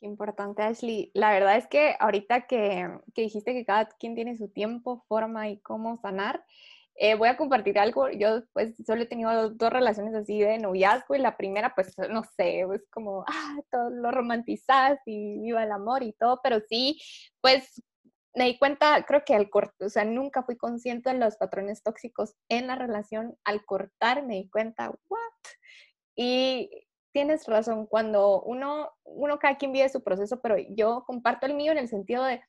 Qué 0.00 0.06
importante, 0.06 0.62
Ashley. 0.62 1.10
La 1.14 1.32
verdad 1.32 1.56
es 1.56 1.66
que 1.66 1.96
ahorita 1.98 2.46
que, 2.46 2.88
dijiste 3.14 3.54
que 3.54 3.64
cada 3.64 3.86
quien 3.98 4.14
tiene 4.14 4.36
su 4.36 4.48
tiempo, 4.48 5.04
forma 5.08 5.48
y 5.48 5.58
cómo 5.60 5.98
sanar, 6.00 6.44
eh, 6.94 7.14
voy 7.14 7.28
a 7.28 7.36
compartir 7.36 7.78
algo. 7.78 8.08
Yo 8.10 8.42
pues 8.52 8.74
solo 8.86 9.02
he 9.02 9.06
tenido 9.06 9.50
dos, 9.50 9.70
relaciones 9.70 10.14
así 10.14 10.38
de 10.38 10.58
noviazgo 10.58 11.14
y 11.14 11.18
la 11.18 11.36
primera 11.36 11.74
pues 11.74 11.94
no 12.10 12.22
sé, 12.36 12.60
es 12.60 12.88
como, 12.90 13.24
ah, 13.26 13.56
todo 13.70 13.90
lo 13.90 14.10
romantizas 14.12 14.98
y 15.06 15.40
viva 15.40 15.64
el 15.64 15.72
amor 15.72 16.02
y 16.02 16.12
todo, 16.12 16.40
pero 16.42 16.60
sí, 16.68 17.00
pues 17.40 17.82
me 18.36 18.44
di 18.44 18.58
cuenta, 18.58 19.02
creo 19.06 19.24
que 19.24 19.34
al 19.34 19.48
cortar, 19.48 19.86
o 19.86 19.88
sea, 19.88 20.04
nunca 20.04 20.42
fui 20.42 20.56
consciente 20.56 21.08
de 21.10 21.18
los 21.18 21.36
patrones 21.36 21.82
tóxicos 21.82 22.34
en 22.50 22.66
la 22.66 22.76
relación. 22.76 23.34
Al 23.44 23.64
cortar 23.64 24.24
me 24.24 24.34
di 24.34 24.50
cuenta, 24.50 24.90
¿what? 25.08 25.20
Y 26.14 26.70
tienes 27.12 27.46
razón, 27.46 27.86
cuando 27.86 28.42
uno, 28.42 28.92
uno 29.04 29.38
cada 29.38 29.56
quien 29.56 29.72
vive 29.72 29.88
su 29.88 30.04
proceso, 30.04 30.42
pero 30.42 30.56
yo 30.58 31.04
comparto 31.06 31.46
el 31.46 31.54
mío 31.54 31.72
en 31.72 31.78
el 31.78 31.88
sentido 31.88 32.24
de, 32.24 32.42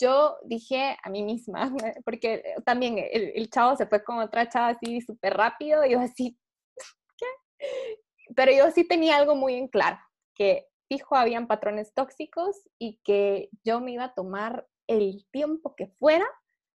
yo 0.00 0.38
dije 0.44 0.96
a 1.02 1.10
mí 1.10 1.22
misma, 1.22 1.70
porque 2.06 2.42
también 2.64 2.96
el, 2.98 3.50
chavo 3.50 3.76
se 3.76 3.86
fue 3.86 4.02
con 4.02 4.18
otra 4.18 4.48
chava 4.48 4.68
así 4.68 5.02
súper 5.02 5.34
rápido, 5.34 5.84
y 5.84 5.90
yo 5.90 6.00
así, 6.00 6.38
¿qué? 7.18 7.26
Pero 8.34 8.50
yo 8.50 8.70
sí 8.70 8.88
tenía 8.88 9.18
algo 9.18 9.34
muy 9.34 9.56
en 9.56 9.68
claro, 9.68 9.98
que 10.34 10.68
fijo 10.88 11.16
habían 11.16 11.46
patrones 11.46 11.92
tóxicos 11.92 12.56
y 12.78 12.98
que 13.04 13.50
yo 13.62 13.80
me 13.80 13.92
iba 13.92 14.04
a 14.04 14.14
tomar 14.14 14.66
el 14.86 15.26
tiempo 15.30 15.74
que 15.74 15.88
fuera 15.98 16.26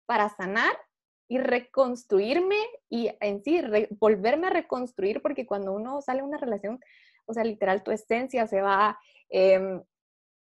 para 0.06 0.28
sanar 0.28 0.76
y 1.28 1.38
reconstruirme 1.38 2.56
y 2.88 3.10
en 3.20 3.42
sí 3.42 3.60
volverme 3.98 4.46
a 4.46 4.50
reconstruir, 4.50 5.22
porque 5.22 5.46
cuando 5.46 5.72
uno 5.72 6.00
sale 6.00 6.20
de 6.20 6.26
una 6.28 6.38
relación, 6.38 6.80
o 7.26 7.34
sea, 7.34 7.44
literal, 7.44 7.82
tu 7.82 7.90
esencia 7.90 8.46
se 8.46 8.60
va, 8.60 8.98
em, 9.28 9.82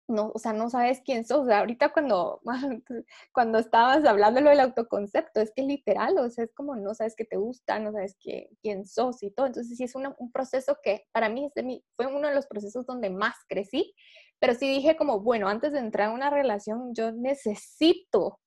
no, 0.08 0.30
o 0.34 0.38
sea, 0.38 0.52
no 0.52 0.70
sabes 0.70 1.00
quién 1.04 1.24
sos. 1.24 1.40
O 1.40 1.46
sea, 1.46 1.60
ahorita 1.60 1.92
cuando, 1.92 2.40
cuando 3.32 3.58
estabas 3.58 4.04
hablando 4.04 4.40
lo 4.40 4.50
del 4.50 4.60
autoconcepto, 4.60 5.40
es 5.40 5.50
que 5.54 5.62
literal, 5.62 6.18
o 6.18 6.30
sea, 6.30 6.44
es 6.44 6.52
como 6.54 6.76
no 6.76 6.94
sabes 6.94 7.16
qué 7.16 7.24
te 7.24 7.36
gusta, 7.36 7.78
no 7.78 7.92
sabes 7.92 8.16
qué, 8.20 8.50
quién 8.62 8.86
sos 8.86 9.22
y 9.22 9.30
todo. 9.30 9.46
Entonces, 9.46 9.76
sí 9.76 9.84
es 9.84 9.94
un 9.94 10.32
proceso 10.32 10.78
que 10.82 11.06
para 11.12 11.28
mí 11.28 11.50
fue 11.96 12.06
uno 12.06 12.28
de 12.28 12.34
los 12.34 12.46
procesos 12.46 12.86
donde 12.86 13.10
más 13.10 13.34
crecí, 13.48 13.94
pero 14.38 14.54
sí 14.54 14.68
dije 14.68 14.96
como, 14.96 15.20
bueno, 15.20 15.48
antes 15.48 15.72
de 15.72 15.78
entrar 15.78 16.08
a 16.10 16.14
una 16.14 16.30
relación, 16.30 16.94
yo 16.94 17.12
necesito 17.12 18.38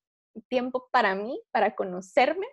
tiempo 0.47 0.87
para 0.91 1.15
mí, 1.15 1.41
para 1.51 1.75
conocerme 1.75 2.47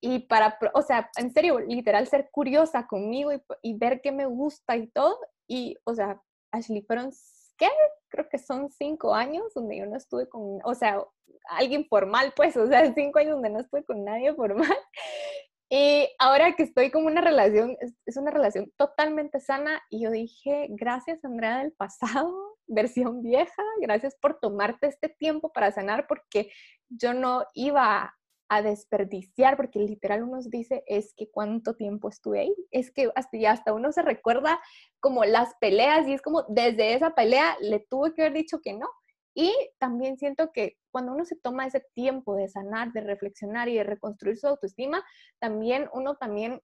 y 0.00 0.20
para, 0.20 0.58
o 0.74 0.82
sea, 0.82 1.10
en 1.16 1.32
serio, 1.32 1.60
literal, 1.60 2.06
ser 2.06 2.28
curiosa 2.30 2.86
conmigo 2.86 3.30
y, 3.62 3.78
ver 3.78 4.00
qué 4.02 4.12
me 4.12 4.26
gusta 4.26 4.76
y 4.76 4.88
todo. 4.88 5.18
Y, 5.48 5.76
o 5.84 5.94
sea, 5.94 6.20
Ashley, 6.52 6.82
fueron, 6.82 7.10
¿qué? 7.56 7.68
Creo 8.08 8.28
que 8.28 8.38
son 8.38 8.70
cinco 8.70 9.14
años 9.14 9.52
donde 9.54 9.78
yo 9.78 9.86
no 9.86 9.96
estuve 9.96 10.28
con, 10.28 10.58
o 10.64 10.74
sea, 10.74 11.02
alguien 11.48 11.86
formal, 11.86 12.32
pues, 12.36 12.56
o 12.56 12.66
sea, 12.66 12.92
cinco 12.94 13.18
años 13.18 13.32
donde 13.34 13.50
no 13.50 13.60
estuve 13.60 13.84
con 13.84 14.04
nadie 14.04 14.34
formal. 14.34 14.68
Y 15.70 16.08
ahora 16.18 16.54
que 16.54 16.62
estoy 16.62 16.90
con 16.90 17.04
una 17.04 17.20
relación, 17.20 17.76
es, 18.06 18.16
una 18.16 18.30
relación 18.30 18.70
totalmente 18.76 19.40
sana 19.40 19.82
y 19.90 20.04
yo 20.04 20.10
dije, 20.10 20.66
gracias 20.70 21.24
Andrea 21.24 21.58
del 21.58 21.72
pasado, 21.72 22.53
versión 22.66 23.22
vieja, 23.22 23.62
gracias 23.80 24.16
por 24.16 24.38
tomarte 24.40 24.86
este 24.86 25.08
tiempo 25.08 25.52
para 25.52 25.70
sanar 25.72 26.06
porque 26.06 26.50
yo 26.88 27.14
no 27.14 27.44
iba 27.54 28.14
a 28.48 28.62
desperdiciar, 28.62 29.56
porque 29.56 29.78
literal 29.78 30.22
uno 30.22 30.38
dice, 30.46 30.84
es 30.86 31.14
que 31.14 31.30
cuánto 31.30 31.74
tiempo 31.76 32.08
estuve 32.08 32.40
ahí, 32.40 32.54
es 32.70 32.90
que 32.90 33.10
hasta, 33.14 33.38
ya 33.38 33.52
hasta 33.52 33.72
uno 33.72 33.90
se 33.90 34.02
recuerda 34.02 34.60
como 35.00 35.24
las 35.24 35.54
peleas 35.60 36.06
y 36.06 36.12
es 36.12 36.22
como 36.22 36.44
desde 36.48 36.94
esa 36.94 37.14
pelea 37.14 37.56
le 37.60 37.80
tuve 37.80 38.14
que 38.14 38.22
haber 38.22 38.34
dicho 38.34 38.60
que 38.60 38.74
no. 38.74 38.88
Y 39.36 39.52
también 39.78 40.16
siento 40.16 40.52
que 40.52 40.76
cuando 40.92 41.12
uno 41.12 41.24
se 41.24 41.34
toma 41.34 41.66
ese 41.66 41.80
tiempo 41.94 42.36
de 42.36 42.48
sanar, 42.48 42.92
de 42.92 43.00
reflexionar 43.00 43.68
y 43.68 43.74
de 43.74 43.82
reconstruir 43.82 44.36
su 44.38 44.46
autoestima, 44.46 45.04
también 45.40 45.88
uno 45.92 46.16
también 46.16 46.60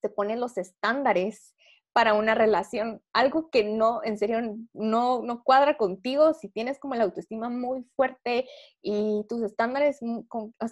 se 0.00 0.08
pone 0.08 0.36
los 0.36 0.58
estándares 0.58 1.54
para 1.96 2.12
una 2.12 2.34
relación, 2.34 3.00
algo 3.14 3.48
que 3.48 3.64
no, 3.64 4.02
en 4.04 4.18
serio, 4.18 4.38
no, 4.74 5.22
no 5.22 5.42
cuadra 5.42 5.78
contigo, 5.78 6.34
si 6.34 6.50
tienes 6.50 6.78
como 6.78 6.94
la 6.94 7.04
autoestima 7.04 7.48
muy 7.48 7.84
fuerte 7.96 8.46
y 8.82 9.24
tus 9.30 9.40
estándares 9.40 10.00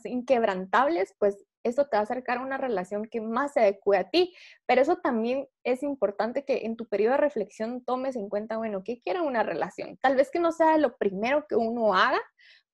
inquebrantables, 0.05 1.15
pues 1.19 1.43
eso 1.63 1.87
te 1.87 1.97
va 1.97 2.01
a 2.01 2.03
acercar 2.03 2.37
a 2.37 2.43
una 2.43 2.59
relación 2.59 3.07
que 3.07 3.23
más 3.23 3.55
se 3.55 3.61
adecue 3.61 3.97
a 3.97 4.11
ti. 4.11 4.35
Pero 4.67 4.83
eso 4.83 4.97
también 4.97 5.49
es 5.65 5.83
importante 5.83 6.45
que 6.45 6.67
en 6.67 6.77
tu 6.77 6.87
periodo 6.87 7.13
de 7.13 7.23
reflexión 7.23 7.83
tomes 7.83 8.17
en 8.17 8.29
cuenta, 8.29 8.59
bueno, 8.59 8.85
¿qué 8.85 9.01
quiere 9.01 9.23
una 9.23 9.43
relación? 9.43 9.97
Tal 10.03 10.17
vez 10.17 10.31
que 10.31 10.41
no 10.41 10.53
sea 10.53 10.77
lo 10.77 10.99
primero 10.99 11.47
que 11.49 11.57
uno 11.57 11.95
haga, 11.95 12.21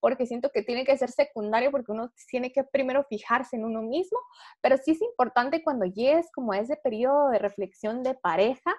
porque 0.00 0.26
siento 0.26 0.50
que 0.50 0.62
tiene 0.62 0.84
que 0.84 0.96
ser 0.96 1.10
secundario 1.10 1.70
porque 1.70 1.92
uno 1.92 2.10
tiene 2.28 2.52
que 2.52 2.64
primero 2.64 3.04
fijarse 3.04 3.56
en 3.56 3.64
uno 3.64 3.82
mismo, 3.82 4.18
pero 4.60 4.76
sí 4.76 4.92
es 4.92 5.02
importante 5.02 5.62
cuando 5.62 5.84
llegues 5.86 6.30
como 6.32 6.52
a 6.52 6.58
ese 6.58 6.76
periodo 6.76 7.28
de 7.28 7.38
reflexión 7.38 8.02
de 8.02 8.14
pareja, 8.14 8.74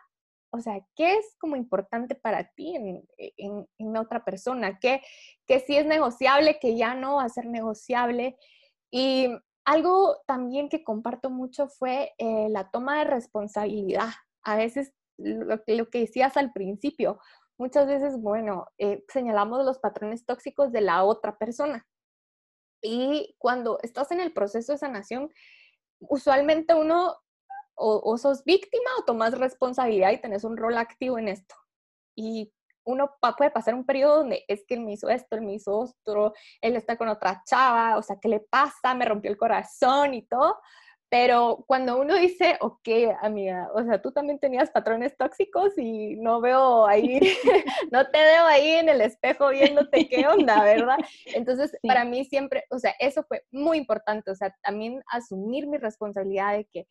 o 0.54 0.60
sea, 0.60 0.86
¿qué 0.96 1.14
es 1.16 1.38
como 1.40 1.56
importante 1.56 2.14
para 2.14 2.50
ti 2.52 2.76
en, 2.76 3.06
en, 3.78 3.98
otra 3.98 4.26
persona? 4.26 4.80
¿Qué, 4.80 5.02
¿Qué 5.48 5.62
sí 5.62 5.78
es 5.78 5.86
negociable, 5.86 6.60
que 6.60 6.76
ya 6.76 6.94
no 6.94 7.16
va 7.16 7.24
a 7.24 7.30
ser 7.30 7.46
negociable? 7.46 8.38
Y 8.92 9.30
algo 9.64 10.18
también 10.28 10.68
que 10.68 10.84
comparto 10.84 11.30
mucho 11.30 11.70
fue 11.70 12.12
eh, 12.18 12.48
la 12.50 12.70
toma 12.70 13.00
de 13.00 13.06
responsabilidad. 13.06 14.10
A 14.44 14.58
veces 14.58 14.94
lo, 15.18 15.62
lo, 15.66 15.90
que 15.90 16.00
decías 16.00 16.36
al 16.36 16.52
principio, 16.52 17.20
muchas 17.62 17.86
veces, 17.86 18.20
bueno, 18.20 18.66
eh, 18.80 19.06
señalamos 19.08 19.64
los 19.64 19.78
patrones 19.78 20.26
tóxicos 20.26 20.72
de 20.72 20.82
la 20.82 21.04
otra 21.04 21.38
persona. 21.38 21.86
Y 22.82 23.36
cuando 23.38 23.78
estás 23.84 24.12
en 24.12 24.20
el 24.20 24.34
proceso 24.34 24.72
de 24.72 24.80
sanación, 24.80 25.30
usualmente 26.00 26.74
uno 26.74 27.16
o, 27.76 28.18
sos 28.18 28.44
víctima 28.44 28.90
o 29.00 29.06
tomas 29.06 29.38
responsabilidad 29.38 30.12
y 30.12 30.22
tenés 30.22 30.44
un 30.44 30.58
rol 30.58 30.78
activo 30.78 31.20
en 31.20 31.28
esto. 31.28 31.56
y 32.16 32.52
uno 32.84 33.12
puede 33.38 33.52
pasar 33.52 33.76
un 33.76 33.86
periodo 33.86 34.18
donde 34.18 34.44
es 34.48 34.66
que 34.68 34.74
él 34.74 34.82
me 34.82 34.94
hizo 34.94 35.08
esto, 35.08 35.36
él 35.36 35.44
me 35.44 35.54
hizo 35.54 35.72
otro, 35.78 36.34
él 36.62 36.76
está 36.76 36.98
con 36.98 37.10
otra 37.10 37.44
chava, 37.46 37.96
o 37.96 38.02
sea, 38.02 38.18
¿qué 38.20 38.28
le 38.28 38.40
pasa? 38.40 38.96
Me 38.96 39.06
rompió 39.06 39.30
el 39.30 39.38
corazón 39.38 40.16
y 40.16 40.24
todo. 40.24 40.60
Pero 41.12 41.66
cuando 41.68 42.00
uno 42.00 42.16
dice, 42.16 42.58
ok, 42.62 42.88
amiga, 43.22 43.70
o 43.76 43.84
sea, 43.84 44.02
tú 44.02 44.14
también 44.14 44.40
tenías 44.40 44.72
patrones 44.72 45.18
tóxicos 45.18 45.78
y 45.78 46.16
no 46.16 46.40
veo 46.40 46.88
ahí, 46.88 47.20
no 47.92 48.10
te 48.10 48.18
veo 48.18 48.46
ahí 48.46 48.70
en 48.70 48.88
el 48.88 49.02
espejo 49.02 49.50
viéndote 49.50 50.08
qué 50.08 50.26
onda, 50.26 50.64
¿verdad? 50.64 50.96
Entonces, 51.26 51.78
para 51.86 52.06
mí 52.06 52.24
siempre, 52.24 52.64
o 52.70 52.80
sea, 52.80 52.96
eso 52.98 53.24
fue 53.24 53.44
muy 53.52 53.78
importante, 53.78 54.32
o 54.32 54.36
sea, 54.36 54.56
también 54.64 55.04
asumir 55.08 55.68
mi 55.68 55.78
responsabilidad 55.78 56.56
de 56.56 56.64
que 56.64 56.88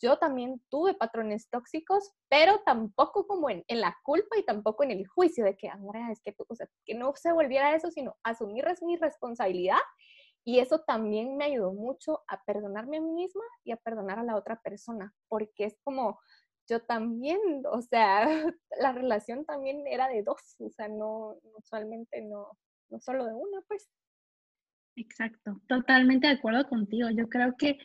yo 0.00 0.18
también 0.18 0.62
tuve 0.68 0.94
patrones 0.94 1.48
tóxicos, 1.50 2.12
pero 2.28 2.60
tampoco 2.64 3.26
como 3.26 3.50
en, 3.50 3.64
la 3.68 3.98
culpa 4.04 4.38
y 4.38 4.44
tampoco 4.44 4.84
en 4.84 4.92
el 4.92 5.04
juicio 5.08 5.44
de 5.44 5.56
que, 5.56 5.68
Andrea, 5.68 6.12
es 6.12 6.20
que, 6.20 6.30
tú, 6.30 6.46
o 6.48 6.54
sea, 6.54 6.68
que 6.84 6.94
no 6.94 7.12
se 7.16 7.32
volviera 7.32 7.74
eso, 7.74 7.90
sino 7.90 8.16
asumir 8.22 8.66
mi 8.82 8.96
responsabilidad 8.96 9.78
y 10.44 10.58
eso 10.58 10.80
también 10.80 11.36
me 11.36 11.46
ayudó 11.46 11.72
mucho 11.72 12.22
a 12.28 12.42
perdonarme 12.44 12.98
a 12.98 13.00
mí 13.00 13.10
misma 13.10 13.44
y 13.64 13.72
a 13.72 13.76
perdonar 13.76 14.18
a 14.18 14.24
la 14.24 14.36
otra 14.36 14.60
persona, 14.60 15.14
porque 15.28 15.64
es 15.64 15.78
como 15.82 16.20
yo 16.68 16.80
también, 16.80 17.38
o 17.70 17.80
sea, 17.80 18.26
la 18.80 18.92
relación 18.92 19.44
también 19.44 19.86
era 19.86 20.08
de 20.08 20.22
dos, 20.22 20.56
o 20.58 20.70
sea, 20.70 20.88
no, 20.88 21.38
usualmente 21.56 22.22
no, 22.22 22.58
no 22.90 23.00
solo 23.00 23.24
de 23.24 23.32
una, 23.32 23.62
pues. 23.68 23.88
Exacto, 24.96 25.60
totalmente 25.66 26.28
de 26.28 26.34
acuerdo 26.34 26.68
contigo. 26.68 27.08
Yo 27.10 27.28
creo 27.28 27.56
que 27.56 27.78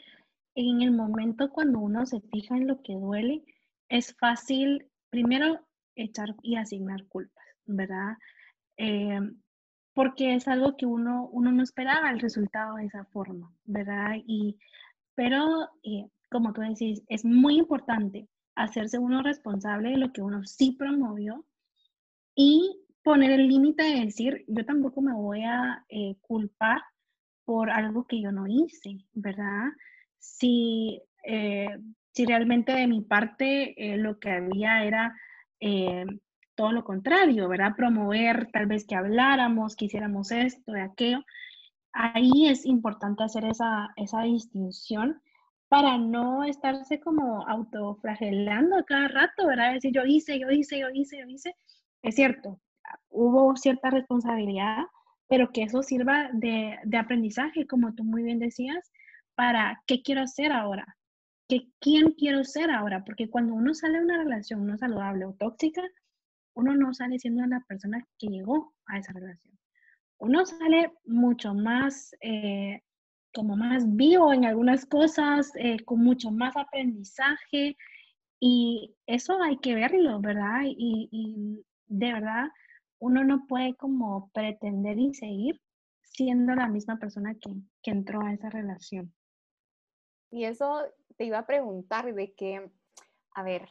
en 0.55 0.81
el 0.81 0.91
momento 0.91 1.49
cuando 1.51 1.79
uno 1.79 2.05
se 2.05 2.21
fija 2.21 2.55
en 2.55 2.67
lo 2.67 2.81
que 2.83 2.93
duele, 2.93 3.43
es 3.89 4.15
fácil 4.17 4.87
primero 5.09 5.65
echar 5.95 6.35
y 6.43 6.55
asignar 6.55 7.07
culpas, 7.07 7.45
¿verdad? 7.65 8.13
Eh, 8.77 9.19
porque 9.99 10.33
es 10.33 10.47
algo 10.47 10.77
que 10.77 10.85
uno, 10.85 11.27
uno 11.33 11.51
no 11.51 11.61
esperaba 11.61 12.09
el 12.09 12.21
resultado 12.21 12.77
de 12.77 12.85
esa 12.85 13.03
forma, 13.03 13.51
¿verdad? 13.65 14.15
Y, 14.25 14.57
pero, 15.13 15.67
eh, 15.83 16.07
como 16.31 16.53
tú 16.53 16.61
decís, 16.61 17.03
es 17.09 17.25
muy 17.25 17.57
importante 17.57 18.29
hacerse 18.55 18.97
uno 18.97 19.21
responsable 19.21 19.89
de 19.89 19.97
lo 19.97 20.13
que 20.13 20.21
uno 20.21 20.45
sí 20.45 20.71
promovió 20.71 21.45
y 22.33 22.79
poner 23.03 23.31
el 23.31 23.49
límite 23.49 23.83
de 23.83 24.05
decir, 24.05 24.45
yo 24.47 24.63
tampoco 24.63 25.01
me 25.01 25.11
voy 25.11 25.43
a 25.43 25.83
eh, 25.89 26.15
culpar 26.21 26.81
por 27.43 27.69
algo 27.69 28.07
que 28.07 28.21
yo 28.21 28.31
no 28.31 28.47
hice, 28.47 28.99
¿verdad? 29.11 29.65
Si, 30.17 31.01
eh, 31.25 31.77
si 32.13 32.25
realmente 32.25 32.71
de 32.71 32.87
mi 32.87 33.01
parte 33.01 33.75
lo 33.97 34.17
que 34.17 34.31
había 34.31 34.81
era 34.85 35.13
todo 36.59 36.73
lo 36.73 36.83
contrario, 36.83 37.47
¿verdad? 37.47 37.73
Promover 37.77 38.49
tal 38.51 38.65
vez 38.65 38.85
que 38.85 38.93
habláramos, 38.93 39.77
que 39.77 39.85
hiciéramos 39.85 40.29
esto, 40.33 40.73
de 40.73 40.81
aquello. 40.81 41.23
Ahí 41.93 42.49
es 42.49 42.65
importante 42.65 43.23
hacer 43.23 43.45
esa, 43.45 43.93
esa 43.95 44.23
distinción 44.23 45.21
para 45.69 45.97
no 45.97 46.43
estarse 46.43 46.99
como 46.99 47.47
autoflagelando 47.47 48.83
cada 48.85 49.07
rato, 49.07 49.47
¿verdad? 49.47 49.71
Decir 49.71 49.93
yo 49.93 50.03
hice, 50.05 50.37
yo 50.37 50.51
hice, 50.51 50.79
yo 50.79 50.89
hice, 50.93 51.19
yo 51.19 51.27
hice. 51.29 51.55
Es 52.01 52.15
cierto, 52.15 52.59
hubo 53.09 53.55
cierta 53.55 53.89
responsabilidad, 53.89 54.83
pero 55.29 55.53
que 55.53 55.63
eso 55.63 55.81
sirva 55.81 56.29
de, 56.33 56.77
de 56.83 56.97
aprendizaje, 56.97 57.67
como 57.67 57.95
tú 57.95 58.03
muy 58.03 58.23
bien 58.23 58.39
decías, 58.39 58.91
para 59.35 59.81
qué 59.87 60.01
quiero 60.01 60.23
hacer 60.23 60.51
ahora, 60.51 60.97
¿Qué, 61.47 61.69
quién 61.79 62.11
quiero 62.11 62.43
ser 62.43 62.69
ahora, 62.69 63.05
porque 63.05 63.29
cuando 63.29 63.53
uno 63.53 63.73
sale 63.73 63.99
de 63.99 64.03
una 64.03 64.17
relación 64.17 64.67
no 64.67 64.77
saludable 64.77 65.23
o 65.25 65.33
tóxica, 65.33 65.81
uno 66.55 66.75
no 66.75 66.93
sale 66.93 67.19
siendo 67.19 67.45
la 67.45 67.61
persona 67.67 68.05
que 68.17 68.27
llegó 68.27 68.73
a 68.87 68.97
esa 68.97 69.13
relación. 69.13 69.57
Uno 70.19 70.45
sale 70.45 70.91
mucho 71.05 71.53
más, 71.53 72.13
eh, 72.21 72.81
como 73.33 73.55
más 73.55 73.83
vivo 73.95 74.33
en 74.33 74.45
algunas 74.45 74.85
cosas, 74.85 75.51
eh, 75.55 75.83
con 75.85 76.03
mucho 76.03 76.31
más 76.31 76.57
aprendizaje 76.57 77.77
y 78.39 78.95
eso 79.05 79.41
hay 79.41 79.57
que 79.57 79.75
verlo, 79.75 80.19
¿verdad? 80.19 80.61
Y, 80.65 81.63
de 81.87 82.13
verdad, 82.13 82.47
uno 82.99 83.23
no 83.23 83.45
puede 83.47 83.75
como 83.75 84.29
pretender 84.33 84.97
y 84.99 85.13
seguir 85.13 85.61
siendo 86.01 86.53
la 86.55 86.67
misma 86.67 86.97
persona 86.97 87.33
que, 87.35 87.53
que 87.81 87.91
entró 87.91 88.21
a 88.21 88.33
esa 88.33 88.49
relación. 88.49 89.13
Y 90.31 90.43
eso 90.45 90.83
te 91.17 91.25
iba 91.25 91.39
a 91.39 91.47
preguntar 91.47 92.13
de 92.13 92.33
que, 92.33 92.69
a 93.33 93.43
ver, 93.43 93.67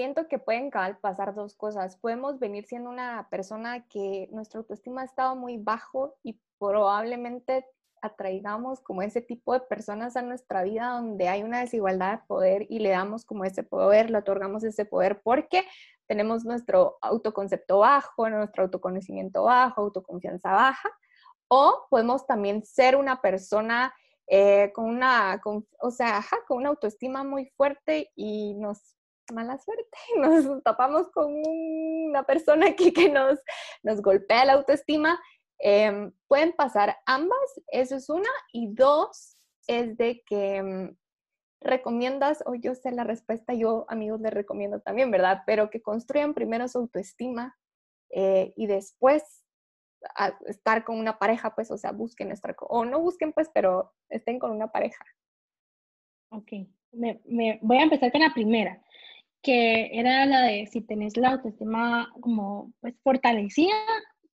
siento 0.00 0.28
que 0.28 0.38
pueden 0.38 0.70
pasar 1.02 1.34
dos 1.34 1.54
cosas. 1.56 1.98
Podemos 1.98 2.38
venir 2.38 2.64
siendo 2.64 2.88
una 2.88 3.28
persona 3.28 3.86
que 3.86 4.30
nuestra 4.32 4.60
autoestima 4.60 5.02
ha 5.02 5.04
estado 5.04 5.36
muy 5.36 5.58
bajo 5.58 6.16
y 6.22 6.40
probablemente 6.58 7.66
atraigamos 8.00 8.80
como 8.80 9.02
ese 9.02 9.20
tipo 9.20 9.52
de 9.52 9.60
personas 9.60 10.16
a 10.16 10.22
nuestra 10.22 10.62
vida 10.62 10.92
donde 10.92 11.28
hay 11.28 11.42
una 11.42 11.60
desigualdad 11.60 12.12
de 12.12 12.26
poder 12.26 12.66
y 12.70 12.78
le 12.78 12.88
damos 12.88 13.26
como 13.26 13.44
ese 13.44 13.62
poder, 13.62 14.08
le 14.08 14.16
otorgamos 14.16 14.64
ese 14.64 14.86
poder 14.86 15.20
porque 15.22 15.64
tenemos 16.06 16.46
nuestro 16.46 16.96
autoconcepto 17.02 17.80
bajo, 17.80 18.26
nuestro 18.30 18.62
autoconocimiento 18.62 19.42
bajo, 19.42 19.82
autoconfianza 19.82 20.52
baja, 20.52 20.88
o 21.48 21.86
podemos 21.90 22.26
también 22.26 22.64
ser 22.64 22.96
una 22.96 23.20
persona 23.20 23.92
eh, 24.26 24.72
con 24.74 24.86
una, 24.86 25.38
o 25.82 25.90
sea, 25.90 26.24
con 26.48 26.56
una 26.56 26.70
autoestima 26.70 27.22
muy 27.22 27.50
fuerte 27.54 28.10
y 28.16 28.54
nos 28.54 28.96
mala 29.30 29.58
suerte, 29.58 29.98
nos 30.16 30.62
topamos 30.62 31.10
con 31.10 31.32
una 31.34 32.22
persona 32.24 32.74
que, 32.74 32.92
que 32.92 33.08
nos, 33.08 33.38
nos 33.82 34.00
golpea 34.02 34.44
la 34.44 34.54
autoestima. 34.54 35.20
Em, 35.58 36.12
pueden 36.26 36.52
pasar 36.52 36.96
ambas, 37.04 37.60
eso 37.68 37.96
es 37.96 38.08
una, 38.08 38.30
y 38.52 38.72
dos 38.72 39.36
es 39.66 39.96
de 39.98 40.22
que 40.26 40.56
em, 40.56 40.96
recomiendas, 41.60 42.42
o 42.46 42.54
yo 42.54 42.74
sé 42.74 42.90
la 42.92 43.04
respuesta, 43.04 43.52
yo 43.52 43.84
amigos 43.88 44.20
les 44.20 44.32
recomiendo 44.32 44.80
también, 44.80 45.10
¿verdad? 45.10 45.42
Pero 45.46 45.70
que 45.70 45.82
construyan 45.82 46.34
primero 46.34 46.66
su 46.68 46.78
autoestima 46.78 47.56
eh, 48.10 48.52
y 48.56 48.66
después 48.66 49.44
estar 50.46 50.84
con 50.84 50.98
una 50.98 51.18
pareja, 51.18 51.54
pues, 51.54 51.70
o 51.70 51.76
sea, 51.76 51.92
busquen 51.92 52.32
estar 52.32 52.56
o 52.58 52.84
no 52.86 53.00
busquen, 53.00 53.34
pues, 53.34 53.50
pero 53.52 53.92
estén 54.08 54.38
con 54.38 54.50
una 54.50 54.72
pareja. 54.72 55.04
Ok, 56.32 56.52
me, 56.92 57.20
me, 57.26 57.58
voy 57.62 57.76
a 57.78 57.82
empezar 57.82 58.10
con 58.10 58.22
la 58.22 58.32
primera 58.32 58.82
que 59.42 59.98
era 59.98 60.26
la 60.26 60.42
de 60.42 60.66
si 60.66 60.82
tenés 60.82 61.16
la 61.16 61.30
autoestima 61.30 62.10
como 62.20 62.72
pues 62.80 62.94
fortalecida, 63.02 63.74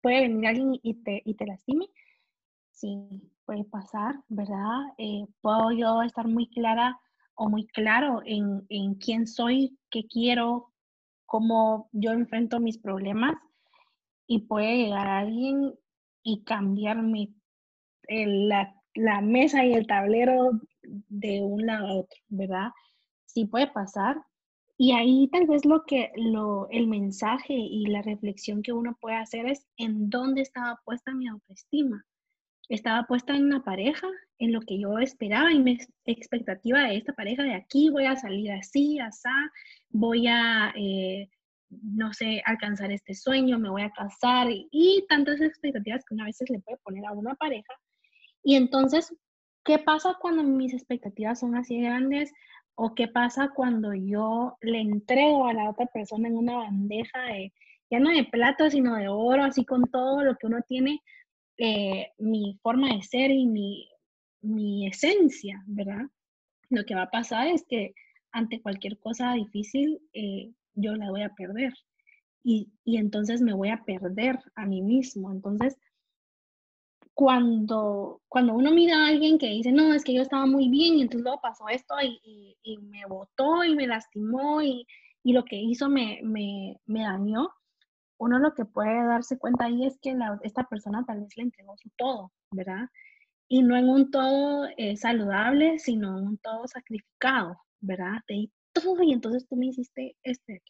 puede 0.02 0.22
venir 0.22 0.47
alguien 0.47 0.80
y 0.84 0.93
te, 1.04 1.22
y 1.26 1.34
te 1.36 1.45
lastime. 1.45 1.88
Sí, 2.72 2.97
puede 3.45 3.64
pasar, 3.66 4.16
¿verdad? 4.30 4.80
Eh, 4.97 5.26
puedo 5.41 5.72
yo 5.72 6.02
estar 6.02 6.28
muy 6.28 6.47
clara 6.47 6.99
o 7.36 7.49
muy 7.49 7.68
claro 7.68 8.22
en, 8.26 8.66
en 8.70 8.95
quién 8.95 9.28
soy, 9.28 9.78
qué 9.89 10.06
quiero, 10.08 10.72
cómo 11.26 11.89
yo 11.91 12.12
enfrento 12.12 12.60
mis 12.60 12.78
problemas 12.78 13.36
y 14.28 14.39
puede 14.41 14.78
llegar 14.78 15.08
alguien 15.08 15.74
y 16.24 16.43
cambiarme 16.43 17.30
la, 18.08 18.76
la 18.95 19.22
mesa 19.22 19.66
y 19.66 19.74
el 19.74 19.88
tablero 19.88 20.52
de 20.82 21.41
un 21.41 21.66
lado 21.66 21.88
a 21.88 21.93
otro, 21.95 22.20
¿verdad? 22.30 22.70
Sí 23.26 23.45
puede 23.45 23.68
pasar, 23.68 24.22
y 24.82 24.93
ahí 24.93 25.29
tal 25.32 25.45
vez 25.45 25.63
lo 25.63 25.84
que, 25.84 26.11
lo, 26.15 26.67
el 26.71 26.88
mensaje 26.88 27.53
y 27.53 27.86
la 27.86 28.01
reflexión 28.01 28.63
que 28.63 28.73
uno 28.73 28.97
puede 28.99 29.15
hacer 29.15 29.45
es 29.45 29.67
en 29.77 30.09
dónde 30.09 30.41
estaba 30.41 30.82
puesta 30.84 31.13
mi 31.13 31.27
autoestima. 31.27 32.03
Estaba 32.67 33.05
puesta 33.05 33.36
en 33.36 33.45
una 33.45 33.63
pareja, 33.63 34.07
en 34.39 34.51
lo 34.51 34.61
que 34.61 34.79
yo 34.79 34.97
esperaba 34.97 35.51
y 35.53 35.59
mi 35.59 35.77
expectativa 36.05 36.79
de 36.79 36.97
esta 36.97 37.13
pareja, 37.13 37.43
de 37.43 37.53
aquí 37.53 37.91
voy 37.91 38.05
a 38.05 38.15
salir 38.15 38.53
así, 38.53 38.97
así, 38.97 39.29
voy 39.91 40.25
a, 40.25 40.73
eh, 40.75 41.29
no 41.69 42.11
sé, 42.11 42.41
alcanzar 42.43 42.91
este 42.91 43.13
sueño, 43.13 43.59
me 43.59 43.69
voy 43.69 43.84
a 43.84 43.91
casar 43.91 44.49
y, 44.49 44.67
y 44.71 45.05
tantas 45.07 45.41
expectativas 45.41 46.03
que 46.05 46.15
una 46.15 46.25
vez 46.25 46.39
le 46.49 46.57
puede 46.57 46.79
poner 46.79 47.05
a 47.05 47.11
una 47.11 47.36
pareja. 47.36 47.75
Y 48.41 48.55
entonces, 48.55 49.15
¿qué 49.63 49.77
pasa 49.77 50.17
cuando 50.19 50.41
mis 50.41 50.73
expectativas 50.73 51.39
son 51.39 51.55
así 51.55 51.79
grandes? 51.79 52.34
¿O 52.76 52.95
qué 52.95 53.07
pasa 53.07 53.51
cuando 53.53 53.93
yo 53.93 54.57
le 54.61 54.80
entrego 54.80 55.47
a 55.47 55.53
la 55.53 55.69
otra 55.69 55.86
persona 55.88 56.28
en 56.28 56.38
una 56.38 56.57
bandeja 56.57 57.22
de, 57.24 57.53
ya 57.89 57.99
no 57.99 58.09
de 58.09 58.24
plata, 58.24 58.69
sino 58.69 58.95
de 58.95 59.07
oro, 59.07 59.43
así 59.43 59.65
con 59.65 59.89
todo 59.91 60.24
lo 60.24 60.36
que 60.38 60.47
uno 60.47 60.61
tiene, 60.67 61.01
eh, 61.57 62.11
mi 62.17 62.57
forma 62.63 62.95
de 62.95 63.03
ser 63.03 63.32
y 63.32 63.45
mi, 63.45 63.88
mi 64.41 64.88
esencia, 64.88 65.61
¿verdad? 65.67 66.05
Lo 66.69 66.86
que 66.86 66.95
va 66.95 67.03
a 67.03 67.11
pasar 67.11 67.47
es 67.47 67.65
que 67.67 67.93
ante 68.32 68.61
cualquier 68.61 68.97
cosa 68.97 69.34
difícil, 69.34 69.99
eh, 70.13 70.51
yo 70.74 70.95
la 70.95 71.09
voy 71.11 71.24
a 71.24 71.36
perder. 71.36 71.74
Y, 72.43 72.72
y 72.84 72.97
entonces 72.97 73.41
me 73.41 73.53
voy 73.53 73.69
a 73.69 73.84
perder 73.84 74.39
a 74.55 74.65
mí 74.65 74.82
mismo. 74.82 75.32
Entonces, 75.32 75.78
cuando, 77.14 78.22
cuando 78.28 78.53
uno 78.53 78.72
mira 78.72 78.97
a 78.97 79.07
alguien 79.09 79.38
que 79.38 79.47
dice, 79.47 79.72
no, 79.72 79.93
es 79.93 80.03
que 80.03 80.14
yo 80.14 80.22
estaba 80.22 80.45
muy 80.45 80.70
bien 80.70 80.95
y 80.95 81.01
entonces 81.01 81.24
luego 81.24 81.41
pasó 81.41 81.68
esto 81.70 81.95
y, 82.01 82.57
y, 82.64 82.78
me 82.78 83.05
botó 83.05 83.64
y 83.64 83.76
me 83.76 83.88
lastimó 83.88 84.62
y, 84.62 84.88
y 85.24 85.34
lo 85.34 85.43
que 85.45 85.57
hizo 85.57 85.89
me, 85.89 86.20
me, 86.24 86.78
me 86.86 87.01
dañó, 87.01 87.49
uno 88.22 88.39
lo 88.39 88.53
que 88.53 88.66
puede 88.66 89.03
darse 89.05 89.39
cuenta 89.39 89.66
ahí 89.66 89.86
es 89.86 89.97
que 89.99 90.16
esta 90.43 90.64
persona 90.66 91.03
tal 91.05 91.22
vez 91.22 91.36
le 91.38 91.43
entregó 91.43 91.76
su 91.78 91.89
todo, 91.97 92.32
¿verdad? 92.51 92.88
Y 93.47 93.64
no 93.64 93.76
en 93.76 93.89
un 93.89 94.12
todo 94.12 94.68
eh, 94.78 94.95
saludable, 94.95 95.80
sino 95.80 96.20
en 96.20 96.28
un 96.28 96.38
todo 96.38 96.68
sacrificado, 96.68 97.57
¿verdad? 97.80 98.22
Te 98.28 98.36
di 98.36 98.51
todo 98.74 99.01
y 99.01 99.12
entonces 99.12 99.47
tú 99.47 99.55
me 99.55 99.68
hiciste 99.68 100.16
este. 100.24 100.62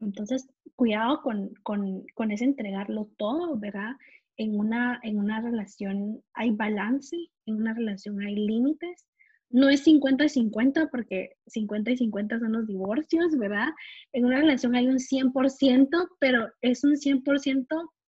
Entonces, 0.00 0.48
cuidado 0.76 1.20
con, 1.22 1.52
con, 1.62 2.04
con 2.14 2.30
ese 2.30 2.44
entregarlo 2.44 3.10
todo, 3.18 3.58
¿verdad? 3.58 3.92
En 4.38 4.58
una, 4.58 4.98
en 5.02 5.18
una 5.18 5.40
relación 5.40 6.22
hay 6.32 6.50
balance, 6.52 7.16
en 7.46 7.56
una 7.56 7.74
relación 7.74 8.20
hay 8.20 8.34
límites 8.34 9.08
no 9.50 9.68
es 9.68 9.82
50 9.84 10.24
y 10.24 10.28
50 10.28 10.88
porque 10.88 11.30
50 11.46 11.92
y 11.92 11.96
50 11.96 12.38
son 12.38 12.52
los 12.52 12.66
divorcios, 12.66 13.36
¿verdad? 13.38 13.68
En 14.12 14.24
una 14.26 14.38
relación 14.38 14.74
hay 14.74 14.86
un 14.86 14.98
100%, 14.98 16.08
pero 16.18 16.48
es 16.60 16.84
un 16.84 16.96
100% 16.96 17.66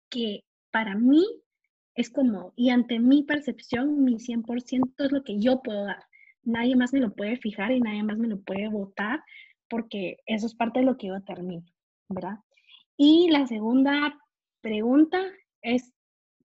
que 0.10 0.44
para 0.72 0.96
mí 0.96 1.26
es 1.96 2.10
como, 2.10 2.54
y 2.56 2.70
ante 2.70 3.00
mi 3.00 3.24
percepción, 3.24 4.04
mi 4.04 4.16
100% 4.20 4.94
es 4.98 5.12
lo 5.12 5.24
que 5.24 5.40
yo 5.40 5.62
puedo 5.62 5.86
dar. 5.86 6.04
Nadie 6.44 6.76
más 6.76 6.94
me 6.94 7.00
lo 7.00 7.14
puede 7.14 7.38
fijar 7.38 7.72
y 7.72 7.82
nadie 7.82 8.04
más 8.04 8.18
me 8.18 8.28
lo 8.28 8.42
puede 8.42 8.68
votar 8.70 9.22
porque 9.70 10.18
eso 10.26 10.48
es 10.48 10.56
parte 10.56 10.80
de 10.80 10.86
lo 10.86 10.98
que 10.98 11.08
yo 11.08 11.22
termino, 11.22 11.64
¿verdad? 12.10 12.40
Y 12.98 13.30
la 13.30 13.48
segunda 13.48 14.20
pregunta 14.62 15.22
es 15.62 15.94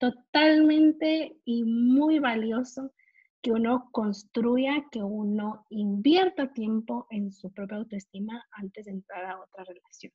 totalmente 0.02 1.38
y 1.45 1.64
muy 1.64 2.18
valioso 2.18 2.91
que 3.39 3.52
uno 3.52 3.89
construya, 3.91 4.84
que 4.91 5.04
uno 5.04 5.68
invierta 5.70 6.52
tiempo 6.54 7.06
en 7.12 7.32
su 7.32 7.54
propia 7.54 7.78
autoestima 7.78 8.43
antes 8.52 8.86
de 8.86 8.93
entrar 8.93 9.26
a 9.26 9.39
otra 9.39 9.64
relación. 9.64 10.12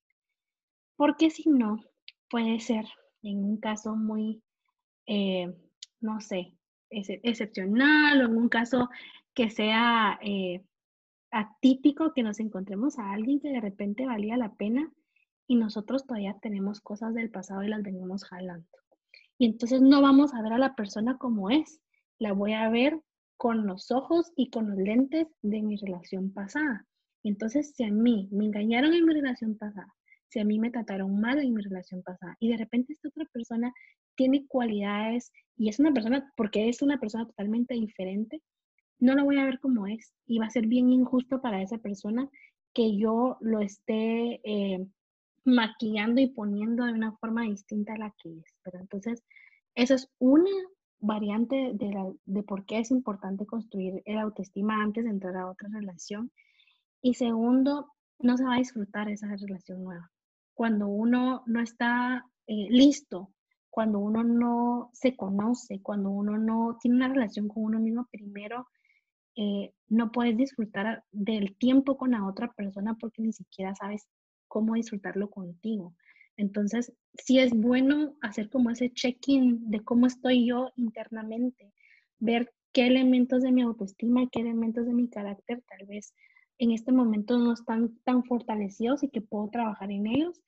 Porque 0.96 1.30
si 1.30 1.48
no, 1.48 1.78
puede 2.28 2.58
ser 2.58 2.84
en 3.22 3.44
un 3.44 3.58
caso 3.58 3.94
muy, 3.94 4.42
eh, 5.06 5.54
no 6.00 6.20
sé, 6.20 6.56
excepcional 6.90 8.22
o 8.22 8.24
en 8.24 8.36
un 8.36 8.48
caso 8.48 8.88
que 9.34 9.50
sea 9.50 10.18
eh, 10.20 10.64
atípico 11.30 12.12
que 12.12 12.24
nos 12.24 12.40
encontremos 12.40 12.98
a 12.98 13.12
alguien 13.12 13.38
que 13.38 13.50
de 13.50 13.60
repente 13.60 14.04
valía 14.04 14.36
la 14.36 14.56
pena 14.56 14.92
y 15.46 15.54
nosotros 15.54 16.06
todavía 16.06 16.36
tenemos 16.42 16.80
cosas 16.80 17.14
del 17.14 17.30
pasado 17.30 17.62
y 17.62 17.68
las 17.68 17.84
venimos 17.84 18.24
jalando. 18.24 18.66
Y 19.38 19.46
entonces 19.46 19.80
no 19.82 20.02
vamos 20.02 20.34
a 20.34 20.42
ver 20.42 20.52
a 20.52 20.58
la 20.58 20.74
persona 20.74 21.18
como 21.18 21.50
es, 21.50 21.80
la 22.18 22.32
voy 22.32 22.52
a 22.52 22.68
ver 22.70 23.00
con 23.36 23.66
los 23.66 23.90
ojos 23.90 24.32
y 24.36 24.50
con 24.50 24.70
los 24.70 24.78
lentes 24.78 25.28
de 25.42 25.62
mi 25.62 25.76
relación 25.76 26.32
pasada. 26.32 26.86
Entonces, 27.22 27.74
si 27.74 27.84
a 27.84 27.90
mí 27.90 28.28
me 28.30 28.46
engañaron 28.46 28.94
en 28.94 29.04
mi 29.04 29.12
relación 29.12 29.58
pasada, 29.58 29.92
si 30.28 30.40
a 30.40 30.44
mí 30.44 30.58
me 30.58 30.70
trataron 30.70 31.20
mal 31.20 31.38
en 31.38 31.54
mi 31.54 31.62
relación 31.62 32.02
pasada 32.02 32.36
y 32.40 32.48
de 32.50 32.56
repente 32.56 32.92
esta 32.92 33.08
otra 33.08 33.24
persona 33.32 33.72
tiene 34.16 34.46
cualidades 34.46 35.32
y 35.56 35.68
es 35.68 35.78
una 35.78 35.92
persona, 35.92 36.32
porque 36.36 36.68
es 36.68 36.82
una 36.82 36.98
persona 36.98 37.26
totalmente 37.26 37.74
diferente, 37.74 38.42
no 38.98 39.14
lo 39.14 39.24
voy 39.24 39.38
a 39.38 39.44
ver 39.44 39.60
como 39.60 39.86
es 39.86 40.14
y 40.26 40.38
va 40.38 40.46
a 40.46 40.50
ser 40.50 40.66
bien 40.66 40.90
injusto 40.90 41.42
para 41.42 41.62
esa 41.62 41.78
persona 41.78 42.28
que 42.72 42.96
yo 42.96 43.36
lo 43.40 43.60
esté 43.60 44.40
eh, 44.44 44.86
maquillando 45.46 46.20
y 46.20 46.28
poniendo 46.28 46.84
de 46.84 46.92
una 46.92 47.12
forma 47.16 47.42
distinta 47.42 47.94
a 47.94 47.98
la 47.98 48.14
que 48.22 48.38
es. 48.38 48.54
Pero 48.62 48.78
entonces, 48.80 49.22
esa 49.74 49.94
es 49.94 50.10
una 50.18 50.50
variante 50.98 51.72
de, 51.74 52.14
de 52.24 52.42
por 52.42 52.66
qué 52.66 52.80
es 52.80 52.90
importante 52.90 53.46
construir 53.46 54.02
el 54.04 54.18
autoestima 54.18 54.82
antes 54.82 55.04
de 55.04 55.10
entrar 55.10 55.36
a 55.36 55.50
otra 55.50 55.68
relación. 55.72 56.30
Y 57.00 57.14
segundo, 57.14 57.92
no 58.18 58.36
se 58.36 58.44
va 58.44 58.54
a 58.54 58.58
disfrutar 58.58 59.08
esa 59.08 59.28
relación 59.28 59.84
nueva. 59.84 60.10
Cuando 60.54 60.88
uno 60.88 61.42
no 61.46 61.60
está 61.60 62.24
eh, 62.46 62.68
listo, 62.70 63.30
cuando 63.70 63.98
uno 63.98 64.24
no 64.24 64.90
se 64.94 65.14
conoce, 65.16 65.82
cuando 65.82 66.10
uno 66.10 66.38
no 66.38 66.78
tiene 66.80 66.96
una 66.96 67.08
relación 67.08 67.48
con 67.48 67.64
uno 67.64 67.78
mismo 67.78 68.06
primero, 68.10 68.66
eh, 69.36 69.74
no 69.88 70.10
puedes 70.10 70.36
disfrutar 70.36 71.04
del 71.12 71.56
tiempo 71.58 71.98
con 71.98 72.12
la 72.12 72.26
otra 72.26 72.50
persona 72.52 72.94
porque 72.94 73.20
ni 73.20 73.34
siquiera 73.34 73.74
sabes 73.74 74.08
cómo 74.48 74.74
disfrutarlo 74.74 75.30
contigo. 75.30 75.94
Entonces, 76.36 76.92
sí 77.14 77.38
es 77.38 77.52
bueno 77.52 78.16
hacer 78.20 78.50
como 78.50 78.70
ese 78.70 78.92
check-in 78.92 79.70
de 79.70 79.80
cómo 79.80 80.06
estoy 80.06 80.46
yo 80.46 80.72
internamente, 80.76 81.72
ver 82.18 82.52
qué 82.72 82.86
elementos 82.86 83.42
de 83.42 83.52
mi 83.52 83.62
autoestima 83.62 84.28
qué 84.30 84.40
elementos 84.40 84.84
de 84.84 84.92
mi 84.92 85.08
carácter 85.08 85.62
tal 85.66 85.86
vez 85.86 86.14
en 86.58 86.72
este 86.72 86.92
momento 86.92 87.38
no 87.38 87.52
están 87.52 87.96
tan 88.04 88.24
fortalecidos 88.24 89.02
y 89.02 89.08
que 89.08 89.20
puedo 89.20 89.48
trabajar 89.48 89.90
en 89.90 90.06
ellos. 90.06 90.40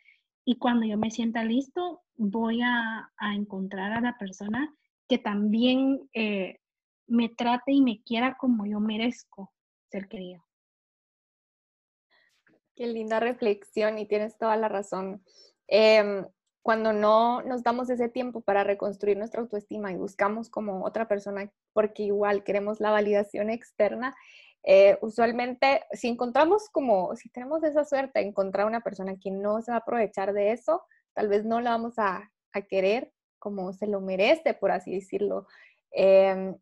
Y 0.44 0.56
cuando 0.56 0.86
yo 0.86 0.96
me 0.96 1.10
sienta 1.10 1.44
listo, 1.44 2.02
voy 2.16 2.60
a, 2.62 3.10
encontrar 3.34 3.92
a 3.92 4.00
la 4.00 4.16
persona 4.16 4.74
que 5.08 5.18
también 5.18 6.00
eh, 6.14 6.60
me 7.06 7.28
trate 7.28 7.72
y 7.72 7.82
me 7.82 8.02
quiera 8.02 8.36
como 8.38 8.64
yo 8.66 8.80
merezco 8.80 9.52
ser 9.90 10.08
querido. 10.08 10.47
Qué 12.78 12.86
linda 12.86 13.18
reflexión 13.18 13.98
y 13.98 14.06
tienes 14.06 14.38
toda 14.38 14.56
la 14.56 14.68
razón. 14.68 15.20
Em, 15.66 16.24
cuando 16.62 16.92
no 16.92 17.42
nos 17.42 17.64
damos 17.64 17.90
ese 17.90 18.08
tiempo 18.08 18.40
para 18.40 18.62
reconstruir 18.62 19.18
nuestra 19.18 19.40
autoestima 19.40 19.90
y 19.90 19.96
buscamos 19.96 20.48
como 20.48 20.84
otra 20.84 21.08
persona 21.08 21.50
porque 21.72 22.04
igual 22.04 22.44
queremos 22.44 22.78
la 22.78 22.92
validación 22.92 23.50
externa, 23.50 24.14
eh, 24.62 24.96
usualmente 25.02 25.86
si 25.90 26.06
encontramos 26.06 26.70
como, 26.70 27.16
si 27.16 27.28
tenemos 27.30 27.64
esa 27.64 27.84
suerte 27.84 28.20
de 28.20 28.26
encontrar 28.26 28.64
una 28.64 28.80
persona 28.80 29.16
que 29.20 29.32
no 29.32 29.60
se 29.60 29.72
va 29.72 29.78
a 29.78 29.80
aprovechar 29.80 30.32
de 30.32 30.52
eso, 30.52 30.82
tal 31.14 31.26
vez 31.26 31.44
no 31.44 31.60
la 31.60 31.70
vamos 31.70 31.98
a, 31.98 32.30
a 32.52 32.62
querer 32.62 33.12
como 33.40 33.72
se 33.72 33.88
lo 33.88 34.00
merece, 34.00 34.54
por 34.54 34.70
así 34.70 34.94
decirlo. 34.94 35.48
Em, 35.90 36.54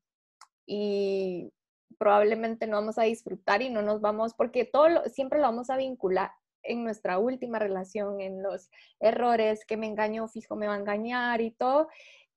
y 0.65 1.53
probablemente 1.99 2.67
no 2.67 2.77
vamos 2.77 2.99
a 2.99 3.03
disfrutar 3.03 3.63
y 3.63 3.71
no 3.71 3.83
nos 3.83 4.01
vamos, 4.01 4.35
porque 4.35 4.65
todo 4.65 5.05
siempre 5.07 5.39
lo 5.39 5.47
vamos 5.47 5.71
a 5.71 5.77
vincular 5.77 6.31
en 6.63 6.85
nuestra 6.85 7.19
última 7.19 7.59
relación, 7.59 8.21
en 8.21 8.43
los 8.43 8.71
errores, 9.01 9.65
que 9.67 9.77
me 9.77 9.87
engañó, 9.87 10.29
fijo, 10.29 10.57
me 10.57 10.67
va 10.67 10.75
a 10.75 10.79
engañar 10.79 11.41
y 11.41 11.53
todo. 11.53 11.89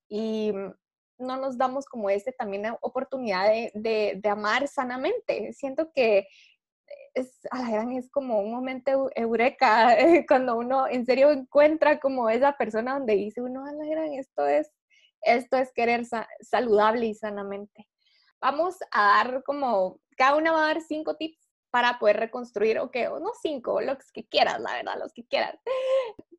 Y 0.07 0.53
no 1.17 1.37
nos 1.37 1.57
damos 1.57 1.85
como 1.85 2.09
ese 2.09 2.31
también 2.31 2.65
oportunidad 2.81 3.49
de, 3.73 4.21
amar 4.29 4.67
sanamente. 4.67 5.53
Siento 5.53 5.91
que 5.93 6.27
es, 7.13 7.39
a 7.51 7.83
es 7.93 8.09
como 8.09 8.39
un 8.39 8.51
momento 8.51 9.09
eureka 9.15 9.95
cuando 10.27 10.57
uno 10.57 10.87
en 10.87 11.05
serio 11.05 11.31
encuentra 11.31 11.99
como 11.99 12.29
esa 12.29 12.53
persona 12.53 12.93
donde 12.93 13.15
dice 13.15 13.41
uno, 13.41 13.65
a 13.65 13.71
la 13.71 13.85
gran, 13.85 14.13
esto 14.13 14.47
es, 14.47 14.71
esto 15.21 15.57
es 15.57 15.71
querer 15.73 16.05
saludable 16.41 17.07
y 17.07 17.13
sanamente. 17.13 17.87
Vamos 18.41 18.77
a 18.91 19.23
dar 19.23 19.43
como, 19.43 19.99
cada 20.17 20.35
una 20.35 20.51
va 20.51 20.63
a 20.63 20.73
dar 20.73 20.81
cinco 20.81 21.15
tips 21.15 21.49
para 21.71 21.99
poder 21.99 22.17
reconstruir, 22.17 22.79
o 22.79 22.89
que, 22.89 23.05
no 23.05 23.31
cinco, 23.41 23.81
los 23.81 24.11
que 24.11 24.25
quieras, 24.25 24.59
la 24.59 24.73
verdad, 24.73 24.97
los 24.99 25.13
que 25.13 25.25
quieras. 25.25 25.55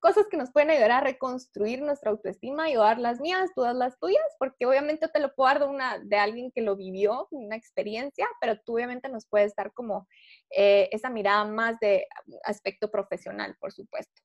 Cosas 0.00 0.26
que 0.28 0.36
nos 0.36 0.50
pueden 0.50 0.70
ayudar 0.70 0.90
a 0.92 1.00
reconstruir 1.00 1.82
nuestra 1.82 2.10
autoestima, 2.10 2.68
y 2.68 2.74
dar 2.74 2.98
las 2.98 3.20
mías, 3.20 3.50
todas 3.54 3.76
las 3.76 3.98
tuyas, 3.98 4.24
porque 4.38 4.66
obviamente 4.66 5.08
te 5.08 5.20
lo 5.20 5.32
puedo 5.34 5.48
dar 5.48 5.60
de, 5.60 5.66
una, 5.66 5.98
de 5.98 6.16
alguien 6.16 6.50
que 6.50 6.62
lo 6.62 6.74
vivió, 6.74 7.28
una 7.30 7.54
experiencia, 7.54 8.26
pero 8.40 8.58
tú 8.60 8.74
obviamente 8.74 9.08
nos 9.08 9.26
puedes 9.26 9.54
dar 9.54 9.72
como 9.72 10.08
eh, 10.50 10.88
esa 10.90 11.10
mirada 11.10 11.44
más 11.44 11.78
de 11.80 12.06
aspecto 12.44 12.90
profesional, 12.90 13.56
por 13.60 13.72
supuesto. 13.72 14.22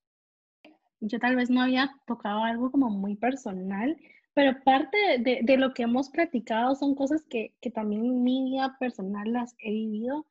Yo 1.01 1.19
tal 1.19 1.35
vez 1.35 1.49
no 1.49 1.61
había 1.61 1.93
tocado 2.07 2.43
algo 2.43 2.71
como 2.71 2.89
muy 2.89 3.15
personal, 3.15 3.95
pero 4.35 4.61
parte 4.63 4.97
de, 5.19 5.39
de 5.43 5.57
lo 5.57 5.73
que 5.73 5.83
hemos 5.83 6.09
practicado 6.09 6.75
son 6.75 6.93
cosas 6.93 7.25
que, 7.29 7.55
que 7.61 7.71
también 7.71 8.05
en 8.05 8.21
mi 8.21 8.51
vida 8.51 8.75
personal 8.77 9.31
las 9.31 9.55
he 9.59 9.71
vivido 9.71 10.27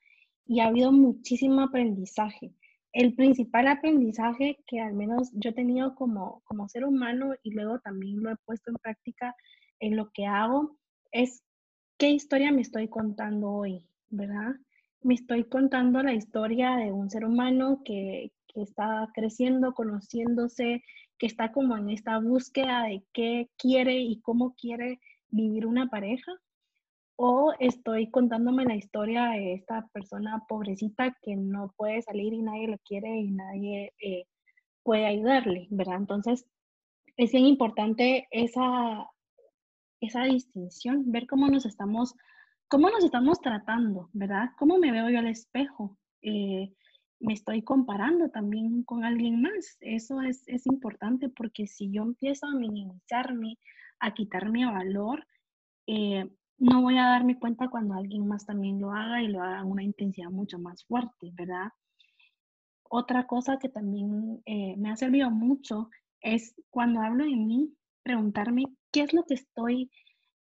y 0.46 0.60
ha 0.60 0.66
habido 0.66 0.92
muchísimo 0.92 1.62
aprendizaje. 1.62 2.52
El 2.92 3.14
principal 3.14 3.66
aprendizaje 3.66 4.58
que 4.66 4.78
al 4.78 4.92
menos 4.92 5.32
yo 5.32 5.50
he 5.50 5.54
tenido 5.54 5.94
como, 5.94 6.42
como 6.44 6.68
ser 6.68 6.84
humano 6.84 7.32
y 7.42 7.52
luego 7.52 7.80
también 7.80 8.22
lo 8.22 8.30
he 8.30 8.36
puesto 8.44 8.70
en 8.70 8.76
práctica 8.76 9.34
en 9.80 9.96
lo 9.96 10.10
que 10.12 10.26
hago 10.26 10.78
es 11.10 11.42
qué 11.98 12.10
historia 12.10 12.52
me 12.52 12.60
estoy 12.60 12.88
contando 12.88 13.50
hoy, 13.50 13.88
¿verdad? 14.10 14.54
Me 15.00 15.14
estoy 15.14 15.44
contando 15.44 16.02
la 16.02 16.12
historia 16.12 16.76
de 16.76 16.92
un 16.92 17.08
ser 17.08 17.24
humano 17.24 17.80
que, 17.86 18.32
que 18.48 18.60
está 18.60 19.08
creciendo, 19.14 19.72
conociéndose, 19.72 20.82
que 21.18 21.26
está 21.26 21.52
como 21.52 21.76
en 21.76 21.90
esta 21.90 22.18
búsqueda 22.18 22.84
de 22.84 23.04
qué 23.12 23.50
quiere 23.56 23.98
y 23.98 24.20
cómo 24.20 24.54
quiere 24.54 25.00
vivir 25.28 25.66
una 25.66 25.88
pareja, 25.88 26.32
o 27.16 27.52
estoy 27.60 28.10
contándome 28.10 28.64
la 28.64 28.76
historia 28.76 29.26
de 29.30 29.54
esta 29.54 29.86
persona 29.92 30.44
pobrecita 30.48 31.16
que 31.22 31.36
no 31.36 31.72
puede 31.76 32.02
salir 32.02 32.32
y 32.32 32.42
nadie 32.42 32.68
lo 32.68 32.78
quiere 32.78 33.16
y 33.20 33.30
nadie 33.30 33.92
eh, 34.00 34.24
puede 34.82 35.06
ayudarle, 35.06 35.68
¿verdad? 35.70 35.96
Entonces, 35.96 36.46
es 37.16 37.32
bien 37.32 37.46
importante 37.46 38.26
esa, 38.30 39.08
esa 40.00 40.24
distinción, 40.24 41.10
ver 41.12 41.26
cómo 41.26 41.48
nos 41.48 41.66
estamos, 41.66 42.14
cómo 42.68 42.90
nos 42.90 43.04
estamos 43.04 43.40
tratando, 43.40 44.10
¿verdad? 44.12 44.50
¿Cómo 44.58 44.78
me 44.78 44.90
veo 44.90 45.08
yo 45.08 45.20
al 45.20 45.28
espejo? 45.28 45.96
Eh, 46.22 46.72
me 47.24 47.32
estoy 47.32 47.62
comparando 47.62 48.28
también 48.28 48.82
con 48.84 49.04
alguien 49.04 49.40
más. 49.40 49.78
Eso 49.80 50.20
es, 50.20 50.42
es 50.46 50.66
importante 50.66 51.28
porque 51.28 51.66
si 51.66 51.90
yo 51.90 52.02
empiezo 52.02 52.46
a 52.46 52.54
minimizarme, 52.54 53.58
a 53.98 54.12
quitarme 54.12 54.66
valor, 54.66 55.26
eh, 55.86 56.30
no 56.58 56.82
voy 56.82 56.98
a 56.98 57.06
darme 57.06 57.38
cuenta 57.38 57.68
cuando 57.68 57.94
alguien 57.94 58.26
más 58.28 58.46
también 58.46 58.80
lo 58.80 58.92
haga 58.92 59.22
y 59.22 59.28
lo 59.28 59.42
haga 59.42 59.60
en 59.60 59.66
una 59.66 59.82
intensidad 59.82 60.30
mucho 60.30 60.58
más 60.58 60.84
fuerte, 60.84 61.32
¿verdad? 61.32 61.68
Otra 62.88 63.26
cosa 63.26 63.58
que 63.58 63.68
también 63.68 64.42
eh, 64.44 64.76
me 64.76 64.90
ha 64.90 64.96
servido 64.96 65.30
mucho 65.30 65.90
es 66.20 66.54
cuando 66.70 67.00
hablo 67.00 67.24
de 67.24 67.36
mí, 67.36 67.74
preguntarme 68.02 68.64
qué 68.92 69.00
es 69.00 69.14
lo 69.14 69.24
que 69.24 69.34
estoy 69.34 69.90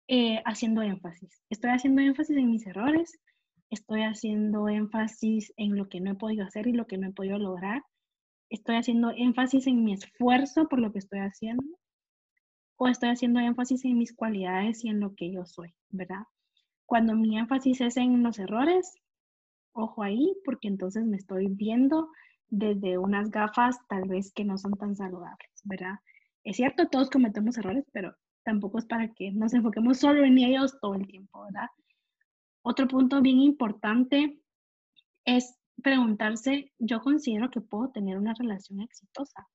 eh, 0.08 0.42
haciendo 0.46 0.82
énfasis. 0.82 1.44
Estoy 1.50 1.72
haciendo 1.72 2.02
énfasis 2.02 2.38
en 2.38 2.50
mis 2.50 2.66
errores, 2.66 3.20
estoy 3.70 4.02
haciendo 4.04 4.68
énfasis 4.68 5.54
en 5.58 5.78
lo 5.78 5.90
que 5.90 6.02
no 6.02 6.12
he 6.12 6.16
podido 6.16 6.46
hacer 6.46 6.68
y 6.68 6.74
lo 6.74 6.88
que 6.88 6.98
no 6.98 7.08
he 7.08 7.14
podido 7.14 7.38
lograr. 7.38 7.84
Estoy 8.50 8.78
haciendo 8.78 9.12
énfasis 9.16 9.68
en 9.68 9.84
mi 9.84 9.94
esfuerzo 9.94 10.68
por 10.68 10.80
lo 10.80 10.92
que 10.92 11.00
estoy 11.00 11.20
haciendo 11.20 11.64
o 12.78 12.88
estoy 12.88 13.10
haciendo 13.10 13.40
énfasis 13.40 13.84
en 13.86 13.98
mis 13.98 14.16
cualidades 14.16 14.84
y 14.84 14.90
en 14.90 15.00
lo 15.00 15.14
que 15.14 15.32
yo 15.32 15.46
soy, 15.46 15.74
¿verdad? 15.90 16.24
Cuando 16.86 17.14
mi 17.16 17.38
énfasis 17.38 17.82
es 17.82 17.98
en 17.98 18.24
los 18.24 18.40
errores, 18.40 18.96
ojo 19.74 20.02
ahí, 20.02 20.34
porque 20.46 20.70
entonces 20.70 21.06
me 21.06 21.18
estoy 21.18 21.48
viendo 21.48 22.10
desde 22.48 22.98
unas 22.98 23.30
gafas 23.30 23.78
tal 23.88 24.08
vez 24.08 24.32
que 24.34 24.46
no 24.46 24.58
son 24.58 24.74
tan 24.74 24.96
saludables, 24.96 25.62
¿verdad? 25.66 25.96
Es 26.44 26.56
cierto, 26.56 26.88
todos 26.88 27.10
cometemos 27.10 27.58
errores, 27.58 27.86
pero 27.92 28.16
tampoco 28.44 28.80
es 28.80 28.86
para 28.86 29.10
que 29.14 29.32
nos 29.34 29.54
enfoquemos 29.54 30.00
solo 30.00 30.24
en 30.24 30.38
ellos 30.38 30.80
todo 30.82 30.96
el 30.96 31.06
tiempo, 31.06 31.44
¿verdad? 31.44 31.68
Otro 32.70 32.88
punto 32.88 33.20
bien 33.20 33.40
importante 33.40 34.40
es 35.26 35.58
preguntarse, 35.82 36.72
yo 36.78 37.02
considero 37.02 37.50
que 37.50 37.62
puedo 37.62 37.90
tener 37.90 38.16
una 38.16 38.36
relación 38.36 38.80
exitosa. 38.82 39.48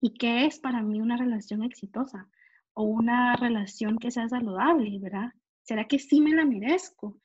¿Y 0.00 0.14
qué 0.14 0.46
es 0.46 0.60
para 0.60 0.80
mí 0.80 1.00
una 1.00 1.16
relación 1.16 1.64
exitosa? 1.64 2.28
O 2.74 2.84
una 2.84 3.34
relación 3.34 3.98
que 3.98 4.12
sea 4.12 4.28
saludable, 4.28 5.00
¿verdad? 5.00 5.32
¿Será 5.64 5.88
que 5.88 5.98
sí 5.98 6.20
me 6.20 6.32
la 6.32 6.44
merezco? 6.44 7.18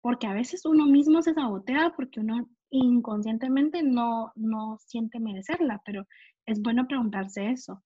Porque 0.00 0.28
a 0.28 0.34
veces 0.34 0.64
uno 0.66 0.86
mismo 0.86 1.20
se 1.20 1.34
sabotea 1.34 1.94
porque 1.96 2.20
uno 2.20 2.48
inconscientemente 2.70 3.82
no, 3.82 4.30
no 4.36 4.78
siente 4.86 5.18
merecerla, 5.18 5.82
pero 5.84 6.06
es 6.46 6.62
bueno 6.62 6.86
preguntarse 6.86 7.50
eso. 7.50 7.82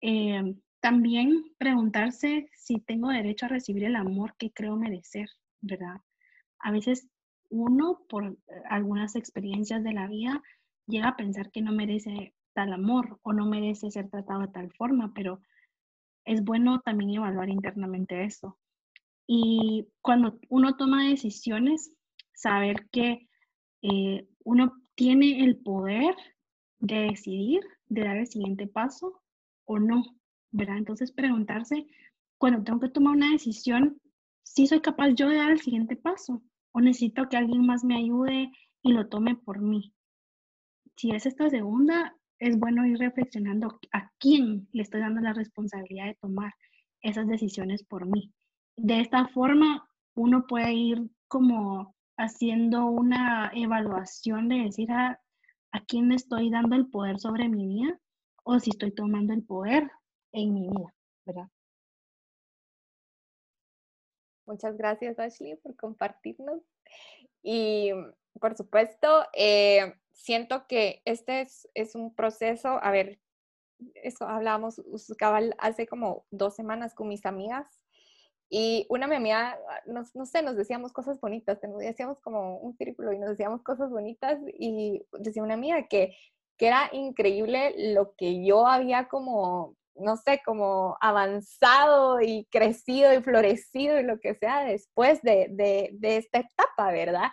Eh, 0.00 0.54
también 0.80 1.52
preguntarse 1.58 2.48
si 2.54 2.80
tengo 2.80 3.10
derecho 3.10 3.44
a 3.44 3.50
recibir 3.50 3.84
el 3.84 3.96
amor 3.96 4.34
que 4.38 4.52
creo 4.52 4.76
merecer, 4.76 5.28
¿verdad? 5.60 6.00
A 6.60 6.72
veces 6.72 7.08
uno, 7.50 8.00
por 8.08 8.24
eh, 8.24 8.36
algunas 8.68 9.16
experiencias 9.16 9.84
de 9.84 9.92
la 9.92 10.06
vida, 10.08 10.42
llega 10.86 11.08
a 11.08 11.16
pensar 11.16 11.50
que 11.50 11.62
no 11.62 11.72
merece 11.72 12.34
tal 12.54 12.72
amor 12.72 13.18
o 13.22 13.32
no 13.32 13.46
merece 13.46 13.90
ser 13.90 14.08
tratado 14.08 14.40
de 14.40 14.48
tal 14.48 14.72
forma, 14.72 15.12
pero 15.14 15.40
es 16.24 16.42
bueno 16.42 16.80
también 16.80 17.14
evaluar 17.14 17.48
internamente 17.48 18.24
eso. 18.24 18.58
Y 19.26 19.88
cuando 20.02 20.38
uno 20.48 20.76
toma 20.76 21.08
decisiones, 21.08 21.92
saber 22.34 22.88
que 22.90 23.28
eh, 23.82 24.26
uno 24.44 24.72
tiene 24.94 25.44
el 25.44 25.56
poder 25.58 26.14
de 26.78 27.08
decidir, 27.10 27.60
de 27.88 28.02
dar 28.02 28.16
el 28.16 28.26
siguiente 28.26 28.66
paso 28.66 29.22
o 29.64 29.78
no, 29.78 30.04
¿verdad? 30.50 30.78
Entonces 30.78 31.12
preguntarse, 31.12 31.86
cuando 32.38 32.62
tengo 32.62 32.80
que 32.80 32.88
tomar 32.88 33.16
una 33.16 33.32
decisión, 33.32 34.00
si 34.46 34.66
soy 34.66 34.80
capaz 34.80 35.10
yo 35.10 35.28
de 35.28 35.36
dar 35.36 35.50
el 35.50 35.60
siguiente 35.60 35.96
paso 35.96 36.40
o 36.72 36.80
necesito 36.80 37.28
que 37.28 37.36
alguien 37.36 37.66
más 37.66 37.84
me 37.84 37.96
ayude 37.96 38.52
y 38.82 38.92
lo 38.92 39.08
tome 39.08 39.34
por 39.34 39.60
mí. 39.60 39.92
Si 40.96 41.10
es 41.10 41.26
esta 41.26 41.50
segunda, 41.50 42.16
es 42.38 42.58
bueno 42.58 42.86
ir 42.86 42.98
reflexionando 42.98 43.80
a 43.92 44.10
quién 44.18 44.68
le 44.72 44.82
estoy 44.82 45.00
dando 45.00 45.20
la 45.20 45.32
responsabilidad 45.32 46.06
de 46.06 46.14
tomar 46.14 46.54
esas 47.02 47.26
decisiones 47.26 47.82
por 47.82 48.06
mí. 48.06 48.32
De 48.76 49.00
esta 49.00 49.26
forma, 49.28 49.90
uno 50.14 50.46
puede 50.46 50.72
ir 50.72 51.10
como 51.28 51.94
haciendo 52.16 52.86
una 52.86 53.50
evaluación 53.52 54.48
de 54.48 54.62
decir 54.62 54.90
a, 54.92 55.20
a 55.72 55.84
quién 55.86 56.08
le 56.08 56.14
estoy 56.14 56.50
dando 56.50 56.76
el 56.76 56.86
poder 56.86 57.18
sobre 57.18 57.48
mi 57.48 57.66
vida 57.66 57.98
o 58.44 58.60
si 58.60 58.70
estoy 58.70 58.92
tomando 58.92 59.34
el 59.34 59.42
poder 59.42 59.90
en 60.32 60.54
mi 60.54 60.68
vida, 60.68 60.94
¿verdad? 61.26 61.48
Muchas 64.46 64.76
gracias, 64.76 65.18
Ashley, 65.18 65.56
por 65.56 65.76
compartirnos. 65.76 66.62
Y 67.42 67.90
por 68.40 68.56
supuesto, 68.56 69.24
eh, 69.34 69.94
siento 70.12 70.66
que 70.66 71.02
este 71.04 71.42
es, 71.42 71.68
es, 71.74 71.94
un 71.94 72.14
proceso, 72.14 72.82
a 72.82 72.90
ver, 72.90 73.18
eso 73.94 74.24
hablábamos 74.24 74.80
hace 75.58 75.86
como 75.86 76.24
dos 76.30 76.54
semanas 76.54 76.94
con 76.94 77.08
mis 77.08 77.26
amigas 77.26 77.66
y 78.48 78.86
una 78.88 79.08
mi 79.08 79.16
amiga, 79.16 79.58
nos, 79.86 80.14
no 80.14 80.24
sé, 80.24 80.42
nos 80.42 80.56
decíamos 80.56 80.92
cosas 80.92 81.20
bonitas, 81.20 81.58
decíamos 81.78 82.20
como 82.20 82.58
un 82.58 82.76
círculo 82.76 83.12
y 83.12 83.18
nos 83.18 83.30
decíamos 83.30 83.62
cosas 83.62 83.90
bonitas 83.90 84.38
y 84.58 85.02
decía 85.18 85.42
una 85.42 85.54
amiga 85.54 85.88
que, 85.88 86.16
que 86.56 86.68
era 86.68 86.88
increíble 86.92 87.74
lo 87.92 88.14
que 88.14 88.44
yo 88.44 88.66
había 88.66 89.08
como 89.08 89.76
no 89.98 90.16
sé, 90.16 90.40
como 90.44 90.96
avanzado 91.00 92.20
y 92.20 92.46
crecido 92.50 93.12
y 93.12 93.22
florecido 93.22 93.98
y 93.98 94.02
lo 94.02 94.18
que 94.18 94.34
sea 94.34 94.64
después 94.64 95.22
de, 95.22 95.48
de, 95.50 96.16
esta 96.16 96.40
etapa, 96.40 96.92
¿verdad? 96.92 97.30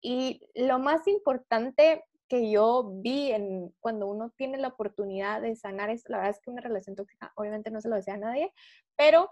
Y 0.00 0.40
lo 0.54 0.78
más 0.78 1.06
importante 1.06 2.04
que 2.28 2.50
yo 2.50 2.90
vi 3.02 3.32
en, 3.32 3.74
cuando 3.80 4.06
uno 4.06 4.30
tiene 4.36 4.58
la 4.58 4.68
oportunidad 4.68 5.40
de 5.40 5.56
sanar 5.56 5.90
es, 5.90 6.04
la 6.08 6.18
verdad 6.18 6.34
es 6.36 6.40
que 6.40 6.50
una 6.50 6.60
relación 6.60 6.94
tóxica, 6.94 7.32
obviamente 7.36 7.70
no 7.70 7.80
se 7.80 7.88
lo 7.88 7.96
desea 7.96 8.14
a 8.14 8.18
nadie, 8.18 8.52
pero 8.96 9.30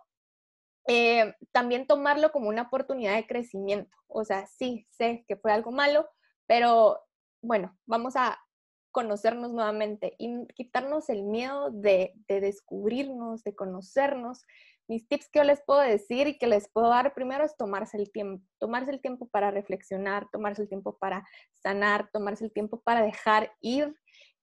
eh, 0.89 1.35
también 1.53 1.87
tomarlo 1.87 2.33
como 2.33 2.49
una 2.49 2.62
oportunidad 2.62 3.17
de 3.17 3.27
crecimiento. 3.27 3.97
O 4.07 4.25
sea, 4.25 4.47
sí, 4.47 4.87
sé 4.91 5.25
que 5.29 5.37
fue 5.37 5.53
algo 5.53 5.73
malo, 5.73 6.09
pero 6.47 7.01
bueno, 7.43 7.77
vamos 7.87 8.17
a 8.17 8.39
conocernos 8.97 9.53
nuevamente 9.53 10.14
y 10.18 10.47
quitarnos 10.55 11.11
el 11.11 11.22
miedo 11.22 11.70
de, 11.70 12.14
descubrirnos, 12.28 13.44
de 13.44 13.55
conocernos. 13.55 14.47
Mis 14.88 15.07
tips 15.07 15.28
que 15.28 15.40
yo 15.40 15.44
les 15.44 15.61
puedo 15.61 15.80
decir 15.80 16.28
y 16.28 16.38
que 16.38 16.47
les 16.47 16.70
puedo 16.72 16.88
dar 16.88 17.12
primero 17.12 17.44
es 17.44 17.59
tomarse 17.59 17.99
el 17.99 18.11
tiempo, 18.11 18.42
tomarse 18.59 18.92
el 18.92 19.03
tiempo 19.03 19.28
para 19.28 19.51
reflexionar, 19.51 20.30
tomarse 20.32 20.62
el 20.62 20.70
tiempo 20.70 20.97
para 20.97 21.26
sanar, 21.53 22.09
tomarse 22.11 22.47
el 22.47 22.55
tiempo 22.55 22.80
para 22.80 23.03
dejar 23.03 23.53
ir. 23.61 23.94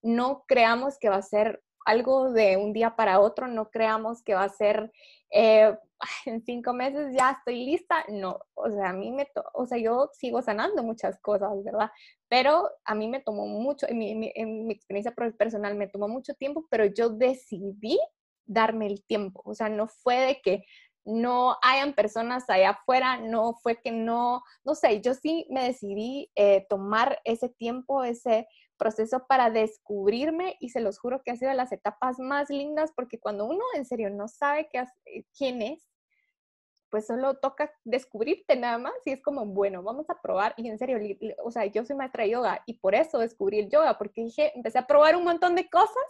No 0.04 0.46
creamos 0.48 1.00
que 1.00 1.10
va 1.10 1.16
a 1.16 1.24
ser 1.24 1.64
algo 1.86 2.32
de 2.32 2.58
un 2.58 2.74
día 2.74 2.96
para 2.96 3.20
otro, 3.20 3.48
no 3.48 3.70
creamos 3.70 4.22
que 4.24 4.36
va 4.36 4.44
a 4.44 4.50
ser 4.50 4.92
eh, 5.32 5.76
en 6.26 6.44
cinco 6.44 6.74
meses 6.74 7.16
ya 7.18 7.32
estoy 7.32 7.66
lista. 7.66 8.06
No, 8.10 8.40
o 8.54 8.70
sea, 8.70 8.90
a 8.90 8.94
mí 8.94 9.12
me, 9.12 9.28
o 9.54 9.66
sea, 9.66 9.78
yo 9.78 10.10
sigo 10.14 10.42
sanando 10.42 10.84
muchas 10.84 11.20
cosas, 11.22 11.52
¿verdad? 11.64 11.90
Pero 12.30 12.70
a 12.86 12.96
mí 12.96 13.08
me 13.08 13.22
tomó 13.22 13.46
mucho, 13.48 13.88
en 13.90 13.98
mi, 13.98 14.32
en 14.36 14.68
mi 14.68 14.74
experiencia 14.74 15.14
personal 15.14 15.76
me 15.76 15.88
tomó 15.88 16.08
mucho 16.08 16.34
tiempo, 16.34 16.66
pero 16.70 16.86
yo 16.86 17.10
decidí 17.10 18.00
darme 18.46 18.88
el 18.88 19.04
tiempo. 19.06 19.42
O 19.46 19.54
sea, 19.54 19.70
no 19.70 19.88
fue 19.88 20.18
de 20.20 20.42
que 20.42 20.64
no 21.06 21.58
hayan 21.62 21.94
personas 21.94 22.50
allá 22.50 22.72
afuera, 22.72 23.18
no 23.18 23.56
fue 23.62 23.82
que 23.82 23.92
no, 23.92 24.42
no 24.64 24.76
sé, 24.76 25.02
yo 25.02 25.14
sí 25.14 25.46
me 25.50 25.66
decidí 25.66 26.32
eh, 26.36 26.66
tomar 26.70 27.20
ese 27.26 27.50
tiempo, 27.50 28.04
ese 28.04 28.48
proceso 28.84 29.26
para 29.28 29.50
descubrirme 29.50 30.58
y 30.60 30.70
se 30.70 30.82
los 30.82 31.00
juro 31.00 31.22
que 31.24 31.32
ha 31.32 31.38
sido 31.38 31.52
de 31.52 31.56
las 31.56 31.72
etapas 31.72 32.20
más 32.20 32.50
lindas 32.50 32.92
porque 32.94 33.18
cuando 33.18 33.46
uno 33.46 33.64
en 33.76 33.86
serio 33.86 34.10
no 34.10 34.28
sabe 34.28 34.68
qué, 34.70 34.86
eh, 35.06 35.24
quién 35.38 35.62
es, 35.62 35.88
pues 36.90 37.08
solo 37.08 37.38
toca 37.38 37.72
descubrirte 37.86 38.58
nada 38.58 38.78
más 38.78 38.94
y 39.06 39.12
es 39.12 39.22
como, 39.24 39.46
bueno, 39.46 39.82
vamos 39.82 40.10
a 40.10 40.22
probar. 40.22 40.54
Y 40.58 40.68
en 40.68 40.78
serio, 40.78 41.00
o 41.44 41.50
sea, 41.50 41.66
yo 41.66 41.84
soy 41.86 41.96
maestra 41.96 42.24
de 42.24 42.32
yoga 42.32 42.62
y 42.68 42.74
por 42.74 42.94
eso 42.94 43.20
descubrí 43.20 43.58
el 43.60 43.70
yoga, 43.70 43.98
porque 43.98 44.22
dije, 44.22 44.52
empecé 44.54 44.80
a 44.80 44.86
probar 44.86 45.16
un 45.16 45.24
montón 45.24 45.56
de 45.56 45.68
cosas 45.70 46.04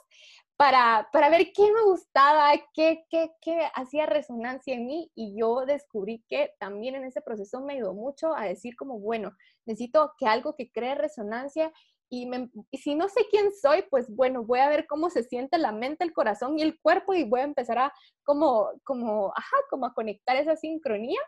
para, 0.58 1.08
para 1.14 1.30
ver 1.30 1.54
qué 1.54 1.72
me 1.72 1.84
gustaba, 1.84 2.52
qué, 2.74 3.06
qué, 3.10 3.32
qué 3.40 3.66
hacía 3.76 4.08
resonancia 4.08 4.74
en 4.74 4.88
mí 4.88 5.12
y 5.16 5.40
yo 5.40 5.66
descubrí 5.66 6.26
que 6.28 6.52
también 6.60 6.96
en 6.96 7.06
ese 7.06 7.22
proceso 7.22 7.62
me 7.62 7.74
ayudó 7.76 7.94
mucho 7.94 8.36
a 8.36 8.46
decir 8.46 8.76
como, 8.76 9.00
bueno, 9.00 9.32
necesito 9.66 10.14
que 10.18 10.26
algo 10.26 10.56
que 10.56 10.70
cree 10.72 10.96
resonancia 10.96 11.72
y, 12.16 12.78
si 12.78 12.94
no 12.94 13.10
sé 13.10 13.22
quién 13.32 13.52
soy, 13.52 13.84
pues 13.90 14.08
bueno, 14.16 14.44
voy 14.44 14.60
a 14.60 14.70
ver 14.70 14.86
cómo 14.86 15.10
se 15.10 15.24
siente 15.24 15.58
la 15.58 15.72
mente, 15.72 16.04
el 16.04 16.14
corazón 16.14 16.60
y 16.60 16.62
el 16.62 16.80
cuerpo 16.80 17.16
y 17.16 17.24
voy 17.24 17.40
a 17.40 17.46
empezar 17.46 17.80
a 17.80 17.94
como, 18.24 18.70
como, 18.84 19.34
ajá, 19.36 19.58
como 19.72 19.88
a 19.88 19.96
conectar 19.96 20.36
esa 20.36 20.56
sincronía. 20.56 21.20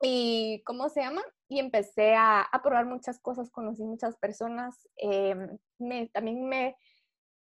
Y, 0.00 0.62
¿cómo 0.64 0.88
se 0.88 1.00
llama? 1.00 1.22
Y 1.48 1.58
empecé 1.58 2.14
a, 2.14 2.40
a 2.40 2.62
probar 2.62 2.86
muchas 2.86 3.20
cosas, 3.20 3.50
conocí 3.50 3.84
muchas 3.84 4.16
personas. 4.16 4.88
Em, 4.96 5.58
me, 5.78 6.08
también 6.08 6.48
me, 6.48 6.74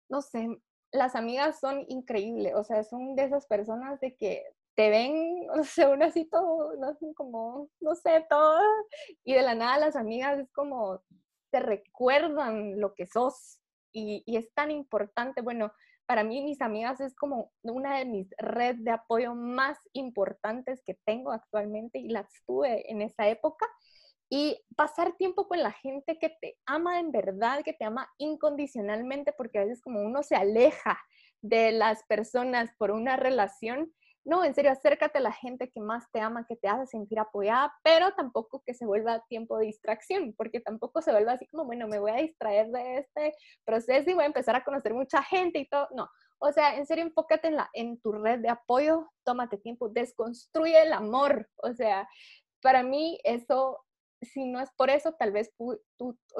no 0.08 0.20
sé, 0.20 0.48
las 0.90 1.14
amigas 1.14 1.60
son 1.60 1.84
increíbles, 1.88 2.54
o 2.56 2.64
sea, 2.64 2.82
son 2.82 3.14
de 3.14 3.24
esas 3.24 3.46
personas 3.46 4.00
de 4.00 4.16
que 4.16 4.44
te 4.74 4.90
ven, 4.90 5.46
o 5.60 5.62
sea, 5.62 5.90
uno 5.90 6.06
así 6.06 6.24
todo, 6.24 6.74
no 6.76 6.96
como, 7.14 7.68
no 7.80 7.94
sé, 7.94 8.26
todo, 8.28 8.60
y 9.24 9.34
de 9.34 9.42
la 9.42 9.54
nada 9.54 9.78
las 9.78 9.94
amigas 9.94 10.40
es 10.40 10.50
como, 10.52 11.00
te 11.50 11.60
recuerdan 11.60 12.80
lo 12.80 12.94
que 12.94 13.06
sos 13.06 13.60
y, 13.92 14.22
y 14.26 14.36
es 14.36 14.52
tan 14.54 14.70
importante, 14.70 15.40
bueno, 15.42 15.72
para 16.06 16.22
mí 16.22 16.42
mis 16.42 16.60
amigas 16.62 17.00
es 17.00 17.14
como 17.14 17.52
una 17.62 17.98
de 17.98 18.04
mis 18.04 18.28
redes 18.38 18.82
de 18.84 18.92
apoyo 18.92 19.34
más 19.34 19.78
importantes 19.92 20.82
que 20.84 20.94
tengo 21.04 21.32
actualmente 21.32 21.98
y 21.98 22.08
las 22.08 22.28
tuve 22.46 22.90
en 22.90 23.02
esa 23.02 23.28
época. 23.28 23.66
Y 24.28 24.64
pasar 24.76 25.16
tiempo 25.16 25.46
con 25.46 25.60
la 25.60 25.72
gente 25.72 26.18
que 26.18 26.30
te 26.40 26.56
ama 26.66 26.98
en 26.98 27.12
verdad, 27.12 27.62
que 27.64 27.72
te 27.72 27.84
ama 27.84 28.08
incondicionalmente, 28.18 29.32
porque 29.32 29.58
a 29.58 29.64
veces 29.64 29.80
como 29.80 30.00
uno 30.00 30.22
se 30.22 30.34
aleja 30.34 30.98
de 31.42 31.72
las 31.72 32.02
personas 32.04 32.70
por 32.78 32.90
una 32.90 33.16
relación, 33.16 33.92
no, 34.26 34.42
en 34.44 34.54
serio, 34.54 34.72
acércate 34.72 35.18
a 35.18 35.20
la 35.22 35.32
gente 35.32 35.70
que 35.70 35.80
más 35.80 36.10
te 36.10 36.20
ama, 36.20 36.46
que 36.46 36.56
te 36.56 36.66
hace 36.66 36.86
sentir 36.86 37.20
apoyada, 37.20 37.72
pero 37.84 38.12
tampoco 38.12 38.60
que 38.66 38.74
se 38.74 38.84
vuelva 38.84 39.24
tiempo 39.28 39.56
de 39.56 39.66
distracción, 39.66 40.34
porque 40.36 40.60
tampoco 40.60 41.00
se 41.00 41.12
vuelva 41.12 41.32
así 41.32 41.46
como, 41.46 41.64
bueno, 41.64 41.86
me 41.86 42.00
voy 42.00 42.10
a 42.10 42.16
distraer 42.16 42.68
de 42.70 42.98
este 42.98 43.34
proceso 43.64 44.10
y 44.10 44.14
voy 44.14 44.24
a 44.24 44.26
empezar 44.26 44.56
a 44.56 44.64
conocer 44.64 44.94
mucha 44.94 45.22
gente 45.22 45.60
y 45.60 45.68
todo. 45.68 45.86
No, 45.94 46.08
o 46.38 46.50
sea, 46.52 46.76
en 46.76 46.86
serio, 46.86 47.04
enfócate 47.04 47.48
en, 47.48 47.56
la, 47.56 47.70
en 47.72 48.00
tu 48.00 48.10
red 48.10 48.40
de 48.40 48.48
apoyo, 48.48 49.12
tómate 49.24 49.58
tiempo, 49.58 49.88
desconstruye 49.88 50.82
el 50.82 50.92
amor. 50.92 51.48
O 51.62 51.72
sea, 51.72 52.08
para 52.60 52.82
mí 52.82 53.20
eso 53.22 53.78
si 54.22 54.46
no 54.46 54.60
es 54.60 54.70
por 54.76 54.90
eso, 54.90 55.12
tal 55.14 55.32
vez 55.32 55.52
tú, 55.56 55.78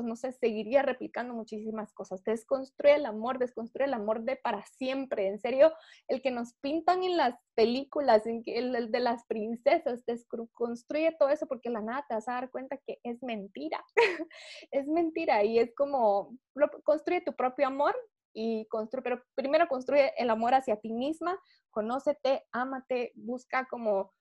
no 0.02 0.16
sé, 0.16 0.32
seguiría 0.32 0.82
replicando 0.82 1.34
muchísimas 1.34 1.92
cosas. 1.92 2.22
Desconstruye 2.24 2.94
el 2.96 3.06
amor, 3.06 3.38
desconstruye 3.38 3.86
el 3.86 3.94
amor 3.94 4.22
de 4.22 4.36
para 4.36 4.64
siempre. 4.64 5.28
En 5.28 5.38
serio, 5.38 5.72
el 6.08 6.22
que 6.22 6.30
nos 6.30 6.54
pintan 6.60 7.02
en 7.02 7.16
las 7.16 7.34
películas, 7.54 8.26
en 8.26 8.42
que 8.42 8.58
el, 8.58 8.90
de 8.90 9.00
las 9.00 9.24
princesas, 9.26 10.04
desconstruye 10.06 11.16
todo 11.18 11.28
eso 11.28 11.46
porque 11.46 11.70
la 11.70 11.80
nada 11.80 12.04
te 12.08 12.14
vas 12.14 12.28
a 12.28 12.34
dar 12.34 12.50
cuenta 12.50 12.78
que 12.78 12.98
es 13.02 13.22
mentira. 13.22 13.84
es 14.70 14.86
mentira 14.86 15.44
y 15.44 15.58
es 15.58 15.74
como, 15.74 16.36
construye 16.84 17.20
tu 17.20 17.34
propio 17.34 17.66
amor 17.66 17.94
y 18.32 18.66
construye, 18.68 19.02
pero 19.02 19.22
primero 19.34 19.68
construye 19.68 20.12
el 20.16 20.30
amor 20.30 20.54
hacia 20.54 20.80
ti 20.80 20.92
misma, 20.92 21.38
conócete, 21.70 22.44
ámate, 22.52 23.12
busca 23.14 23.66
como... 23.66 24.12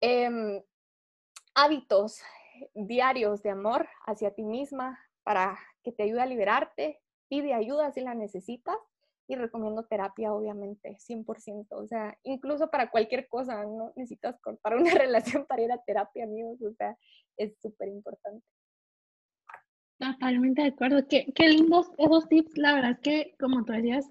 Em, 0.00 0.62
hábitos 1.58 2.20
diarios 2.74 3.42
de 3.42 3.50
amor 3.50 3.88
hacia 4.06 4.34
ti 4.34 4.42
misma 4.42 4.98
para 5.22 5.58
que 5.82 5.92
te 5.92 6.04
ayude 6.04 6.22
a 6.22 6.26
liberarte. 6.26 7.00
Pide 7.28 7.54
ayuda 7.54 7.92
si 7.92 8.00
la 8.00 8.14
necesitas 8.14 8.76
y 9.28 9.36
recomiendo 9.36 9.84
terapia, 9.84 10.32
obviamente, 10.32 10.96
100%. 10.96 11.66
O 11.70 11.86
sea, 11.86 12.18
incluso 12.22 12.70
para 12.70 12.90
cualquier 12.90 13.28
cosa, 13.28 13.62
no 13.64 13.92
necesitas 13.94 14.40
cortar 14.40 14.76
una 14.76 14.90
relación 14.94 15.46
para 15.46 15.62
ir 15.62 15.72
a 15.72 15.82
terapia, 15.82 16.24
amigos. 16.24 16.60
O 16.62 16.72
sea, 16.72 16.96
es 17.36 17.58
súper 17.60 17.88
importante. 17.88 18.44
Totalmente 19.98 20.62
de 20.62 20.68
acuerdo. 20.68 21.06
Qué, 21.08 21.26
qué 21.34 21.48
lindos 21.48 21.90
esos 21.98 22.28
tips. 22.28 22.56
La 22.56 22.74
verdad 22.74 22.92
es 22.92 23.00
que, 23.00 23.34
como 23.38 23.64
tú 23.64 23.72
decías, 23.74 24.10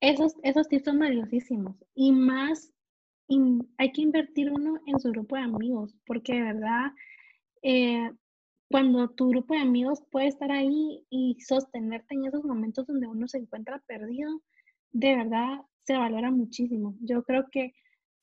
esos, 0.00 0.34
esos 0.42 0.68
tips 0.68 0.84
son 0.84 0.98
valiosísimos. 0.98 1.76
Y 1.94 2.12
más, 2.12 2.72
hay 3.78 3.92
que 3.92 4.02
invertir 4.02 4.52
uno 4.52 4.78
en 4.86 5.00
su 5.00 5.10
grupo 5.10 5.36
de 5.36 5.42
amigos, 5.42 5.96
porque 6.06 6.34
de 6.34 6.42
verdad 6.42 6.92
eh, 7.62 8.10
cuando 8.70 9.08
tu 9.10 9.28
grupo 9.28 9.54
de 9.54 9.60
amigos 9.60 10.02
puede 10.10 10.28
estar 10.28 10.50
ahí 10.50 11.04
y 11.10 11.36
sostenerte 11.40 12.14
en 12.14 12.26
esos 12.26 12.44
momentos 12.44 12.86
donde 12.86 13.06
uno 13.06 13.28
se 13.28 13.38
encuentra 13.38 13.82
perdido, 13.86 14.42
de 14.92 15.16
verdad 15.16 15.60
se 15.84 15.96
valora 15.96 16.30
muchísimo. 16.30 16.96
Yo 17.00 17.22
creo 17.22 17.48
que 17.50 17.74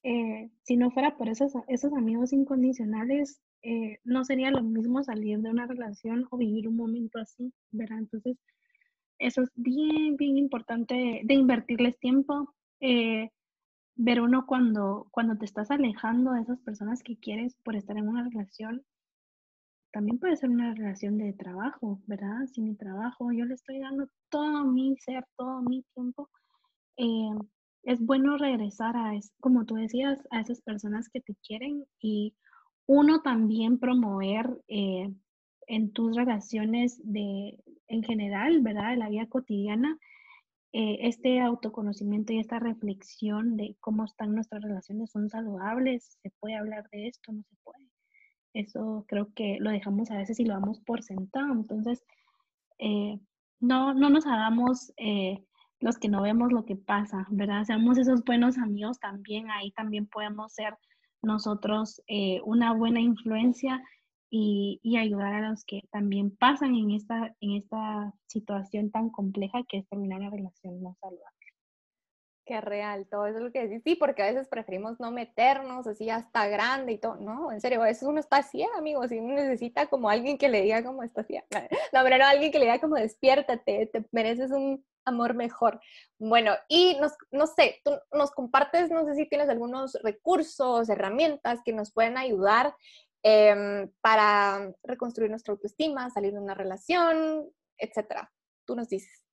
eh, 0.04 0.50
si 0.64 0.76
no 0.76 0.92
fuera 0.92 1.18
por 1.18 1.30
esos, 1.30 1.54
esos 1.68 1.94
amigos 1.94 2.34
incondicionales, 2.34 3.42
eh, 3.62 4.00
no 4.04 4.26
sería 4.26 4.52
lo 4.52 4.62
mismo 4.62 5.02
salir 5.04 5.40
de 5.40 5.50
una 5.50 5.66
relación 5.66 6.28
o 6.30 6.38
vivir 6.38 6.68
un 6.68 6.76
momento 6.76 7.20
así, 7.20 7.54
¿verdad? 7.72 8.00
Entonces, 8.00 8.38
eso 9.20 9.42
es 9.44 9.50
bien, 9.56 10.18
bien 10.18 10.38
importante 10.38 11.22
de 11.24 11.34
invertirles 11.34 11.98
tiempo. 12.00 12.54
ver 13.96 14.22
uno 14.22 14.46
cuando, 14.46 15.08
cuando 15.12 15.38
te 15.38 15.46
estás 15.46 15.72
alejando 15.72 16.34
de 16.34 16.42
esas 16.42 16.60
personas 16.60 17.04
que 17.04 17.18
quieres 17.18 17.56
por 17.64 17.76
estar 17.76 17.98
en 17.98 18.08
una 18.08 18.28
relación, 18.28 18.84
también 19.94 20.18
puede 20.18 20.36
ser 20.36 20.50
una 20.50 20.74
relación 20.74 21.20
de 21.20 21.34
trabajo, 21.34 22.02
¿verdad? 22.08 22.48
Si 22.52 22.62
mi 22.62 22.76
trabajo, 22.76 23.32
yo 23.32 23.46
le 23.46 23.54
estoy 23.54 23.80
dando 23.80 24.10
todo 24.30 24.66
mi 24.66 24.98
ser, 24.98 25.24
todo 25.38 25.62
mi 25.62 25.84
tiempo, 25.94 26.30
eh, 26.98 27.30
es 27.84 28.04
bueno 28.04 28.38
regresar 28.38 28.98
a, 28.98 29.12
como 29.40 29.66
tú 29.66 29.76
decías, 29.76 30.18
a 30.32 30.42
esas 30.42 30.62
personas 30.62 31.10
que 31.10 31.22
te 31.22 31.36
quieren 31.48 31.86
y 32.02 32.34
uno 32.88 33.22
también 33.22 33.78
promover 33.78 34.50
eh, 34.68 35.14
en 35.68 35.94
tus 35.94 36.16
relaciones 36.16 37.00
de, 37.04 37.60
en 37.88 38.04
general, 38.04 38.62
¿verdad? 38.62 38.92
De 38.92 38.98
la 38.98 39.10
vida 39.10 39.28
cotidiana, 39.28 40.00
eh, 40.74 40.98
este 41.02 41.40
autoconocimiento 41.40 42.34
y 42.34 42.40
esta 42.40 42.58
reflexión 42.58 43.58
de 43.58 43.78
cómo 43.80 44.06
están 44.06 44.34
nuestras 44.34 44.64
relaciones, 44.64 45.12
son 45.12 45.30
saludables, 45.30 46.18
se 46.24 46.32
puede 46.40 46.56
hablar 46.56 46.90
de 46.92 47.10
esto, 47.10 47.32
no 47.32 47.44
se 47.44 47.56
puede. 47.64 47.93
Eso 48.54 49.06
creo 49.08 49.34
que 49.34 49.58
lo 49.60 49.72
dejamos 49.72 50.12
a 50.12 50.18
veces 50.18 50.40
y 50.40 50.46
lo 50.46 50.54
damos 50.54 50.80
por 50.82 51.04
sentado. 51.04 51.52
Entonces, 51.52 52.04
eh, 52.80 53.20
no, 53.60 53.94
no 53.94 54.10
nos 54.10 54.26
hagamos 54.26 54.94
eh, 54.98 55.44
los 55.80 55.98
que 55.98 56.10
no 56.10 56.22
vemos 56.22 56.52
lo 56.52 56.66
que 56.66 56.76
pasa, 56.76 57.26
¿verdad? 57.30 57.64
Seamos 57.66 57.98
esos 57.98 58.24
buenos 58.24 58.58
amigos 58.58 59.00
también. 59.00 59.50
Ahí 59.52 59.72
también 59.72 60.08
podemos 60.08 60.54
ser 60.54 60.78
nosotros 61.22 62.02
eh, 62.08 62.42
una 62.46 62.74
buena 62.74 63.00
influencia 63.00 63.84
y, 64.30 64.80
y, 64.82 64.98
ayudar 64.98 65.34
a 65.36 65.50
los 65.50 65.64
que 65.64 65.82
también 65.92 66.36
pasan 66.36 66.74
en 66.76 66.92
esta, 66.92 67.36
en 67.40 67.52
esta 67.52 68.14
situación 68.28 68.90
tan 68.90 69.10
compleja 69.10 69.64
que 69.70 69.78
es 69.78 69.88
terminar 69.88 70.22
una 70.22 70.32
relación 70.32 70.82
no 70.82 70.96
saludable. 71.00 71.43
Qué 72.46 72.60
real, 72.60 73.08
todo 73.10 73.26
eso 73.26 73.38
es 73.38 73.44
lo 73.44 73.52
que 73.54 73.68
decís. 73.68 73.84
Sí, 73.86 73.96
porque 73.96 74.22
a 74.22 74.26
veces 74.26 74.50
preferimos 74.50 75.00
no 75.00 75.12
meternos 75.12 75.88
así 75.88 76.10
hasta 76.10 76.48
grande 76.48 76.92
y 76.94 76.98
todo. 76.98 77.16
No, 77.16 77.54
en 77.54 77.62
serio, 77.62 77.82
a 77.82 77.86
veces 77.86 78.04
uno 78.04 78.20
está 78.20 78.38
así, 78.38 78.68
amigos, 78.78 79.14
y 79.14 79.20
uno 79.20 79.36
necesita 79.36 79.88
como 79.88 80.10
alguien 80.10 80.38
que 80.38 80.50
le 80.50 80.62
diga 80.62 80.84
como 80.84 81.04
está 81.04 81.22
así. 81.22 81.40
No, 81.94 82.04
pero 82.04 82.18
no, 82.18 82.26
alguien 82.26 82.52
que 82.52 82.60
le 82.60 82.66
diga 82.66 82.82
como 82.82 82.96
despiértate, 82.96 83.86
te 83.88 84.06
mereces 84.12 84.52
un 84.52 84.86
amor 85.06 85.36
mejor. 85.36 85.80
Bueno, 86.20 86.54
y 86.68 86.98
nos, 87.00 87.14
no 87.32 87.48
sé, 87.48 87.82
tú 87.86 87.92
nos 88.12 88.32
compartes, 88.32 88.92
no 88.92 89.06
sé 89.06 89.16
si 89.16 89.26
tienes 89.26 89.48
algunos 89.48 89.94
recursos, 90.04 90.90
herramientas 90.90 91.62
que 91.64 91.72
nos 91.72 91.94
pueden 91.94 92.18
ayudar 92.18 92.76
em, 93.24 93.90
para 94.02 94.74
reconstruir 94.84 95.30
nuestra 95.30 95.54
autoestima, 95.54 96.10
salir 96.10 96.34
de 96.34 96.40
una 96.40 96.56
relación, 96.56 97.50
etcétera. 97.78 98.32
Tú 98.66 98.76
nos 98.76 98.90
dices. 98.90 99.24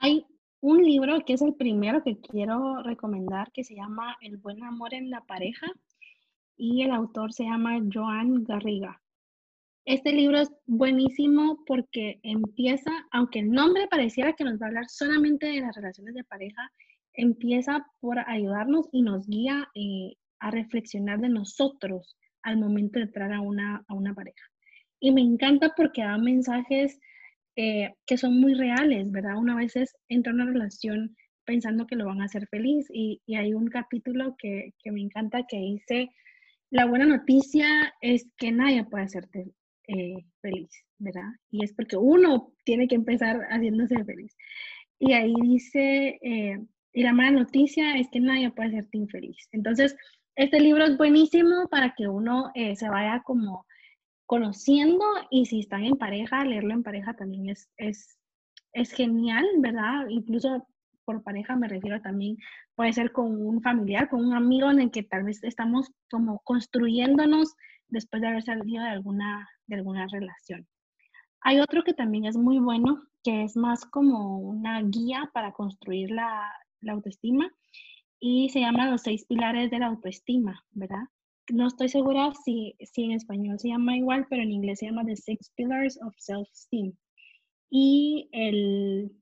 Hay 0.00 0.26
un 0.60 0.82
libro 0.82 1.24
que 1.24 1.34
es 1.34 1.42
el 1.42 1.54
primero 1.54 2.02
que 2.02 2.18
quiero 2.18 2.82
recomendar, 2.82 3.52
que 3.52 3.64
se 3.64 3.74
llama 3.74 4.16
El 4.20 4.36
buen 4.36 4.62
amor 4.64 4.94
en 4.94 5.10
la 5.10 5.20
pareja, 5.22 5.66
y 6.56 6.82
el 6.82 6.90
autor 6.90 7.32
se 7.32 7.44
llama 7.44 7.80
Joan 7.92 8.44
Garriga. 8.44 9.00
Este 9.84 10.12
libro 10.12 10.38
es 10.38 10.50
buenísimo 10.66 11.64
porque 11.66 12.20
empieza, 12.22 12.90
aunque 13.12 13.38
el 13.38 13.50
nombre 13.50 13.86
pareciera 13.88 14.34
que 14.34 14.44
nos 14.44 14.60
va 14.60 14.66
a 14.66 14.68
hablar 14.68 14.88
solamente 14.88 15.46
de 15.46 15.60
las 15.60 15.74
relaciones 15.74 16.14
de 16.14 16.24
pareja, 16.24 16.70
empieza 17.14 17.86
por 18.00 18.18
ayudarnos 18.18 18.88
y 18.92 19.02
nos 19.02 19.26
guía 19.26 19.68
eh, 19.74 20.16
a 20.40 20.50
reflexionar 20.50 21.20
de 21.20 21.30
nosotros 21.30 22.16
al 22.42 22.58
momento 22.58 22.98
de 22.98 23.06
entrar 23.06 23.32
a 23.32 23.40
una, 23.40 23.84
a 23.88 23.94
una 23.94 24.14
pareja. 24.14 24.44
Y 25.00 25.12
me 25.12 25.22
encanta 25.22 25.72
porque 25.76 26.02
da 26.02 26.18
mensajes 26.18 27.00
eh, 27.60 27.92
que 28.06 28.16
son 28.16 28.40
muy 28.40 28.54
reales, 28.54 29.10
¿verdad? 29.10 29.36
Una 29.36 29.56
vez 29.56 29.74
entra 30.08 30.30
en 30.30 30.40
una 30.40 30.52
relación 30.52 31.16
pensando 31.44 31.88
que 31.88 31.96
lo 31.96 32.06
van 32.06 32.20
a 32.20 32.26
hacer 32.26 32.46
feliz 32.46 32.86
y, 32.88 33.20
hay 33.34 33.52
un 33.52 33.66
capítulo 33.66 34.36
que, 34.38 34.74
me 34.84 35.00
encanta 35.00 35.44
que 35.48 35.56
dice, 35.56 36.08
la 36.70 36.86
buena 36.86 37.04
noticia 37.04 37.92
es 38.00 38.30
que 38.36 38.52
nadie 38.52 38.84
puede 38.84 39.06
hacerte 39.06 39.50
eh, 39.88 40.24
feliz, 40.40 40.70
¿verdad? 40.98 41.30
Y 41.50 41.64
es 41.64 41.72
porque 41.72 41.96
uno 41.96 42.52
tiene 42.64 42.86
que 42.86 42.94
empezar 42.94 43.40
haciéndose 43.50 44.04
feliz. 44.04 44.36
Y 45.00 45.14
ahí 45.14 45.34
dice, 45.42 46.16
eh, 46.22 46.60
y 46.92 47.02
la 47.02 47.12
mala 47.12 47.40
noticia 47.40 47.96
es 47.98 48.06
que 48.12 48.20
nadie 48.20 48.52
puede 48.52 48.68
hacerte 48.68 48.98
infeliz. 48.98 49.48
Entonces, 49.50 49.96
este 50.36 50.60
libro 50.60 50.84
es 50.84 50.96
buenísimo 50.96 51.66
para 51.68 51.92
que 51.96 52.06
uno 52.06 52.52
se 52.54 52.88
vaya 52.88 53.20
como 53.24 53.66
conociendo 54.28 55.04
y 55.30 55.46
si 55.46 55.60
están 55.60 55.84
en 55.84 55.96
pareja, 55.96 56.44
leerlo 56.44 56.74
en 56.74 56.82
pareja 56.82 57.14
también 57.14 57.48
es, 57.48 57.70
es, 57.78 58.18
es 58.74 58.92
genial, 58.92 59.46
¿verdad? 59.56 60.06
Incluso 60.10 60.68
por 61.06 61.22
pareja 61.22 61.56
me 61.56 61.66
refiero 61.66 62.02
también, 62.02 62.36
puede 62.74 62.92
ser 62.92 63.10
con 63.10 63.40
un 63.40 63.62
familiar, 63.62 64.10
con 64.10 64.26
un 64.26 64.34
amigo 64.34 64.70
en 64.70 64.80
el 64.80 64.90
que 64.90 65.02
tal 65.02 65.24
vez 65.24 65.42
estamos 65.42 65.90
como 66.10 66.40
construyéndonos 66.44 67.54
después 67.88 68.20
de 68.20 68.28
haber 68.28 68.42
salido 68.42 68.84
de 68.84 68.90
alguna, 68.90 69.48
de 69.66 69.76
alguna 69.76 70.06
relación. 70.08 70.68
Hay 71.40 71.60
otro 71.60 71.82
que 71.82 71.94
también 71.94 72.26
es 72.26 72.36
muy 72.36 72.58
bueno, 72.58 73.02
que 73.24 73.44
es 73.44 73.56
más 73.56 73.86
como 73.86 74.40
una 74.40 74.82
guía 74.82 75.30
para 75.32 75.52
construir 75.52 76.10
la, 76.10 76.52
la 76.82 76.92
autoestima 76.92 77.50
y 78.20 78.50
se 78.50 78.60
llama 78.60 78.90
Los 78.90 79.00
seis 79.00 79.24
pilares 79.24 79.70
de 79.70 79.78
la 79.78 79.86
autoestima, 79.86 80.62
¿verdad? 80.72 81.04
No 81.52 81.66
estoy 81.66 81.88
segura 81.88 82.32
si, 82.44 82.76
si 82.80 83.04
en 83.04 83.12
español 83.12 83.58
se 83.58 83.68
llama 83.68 83.96
igual, 83.96 84.26
pero 84.28 84.42
en 84.42 84.52
inglés 84.52 84.80
se 84.80 84.86
llama 84.86 85.04
The 85.04 85.16
Six 85.16 85.52
Pillars 85.56 85.98
of 86.02 86.14
Self-Esteem. 86.18 86.92
Y 87.70 88.28
el 88.32 89.12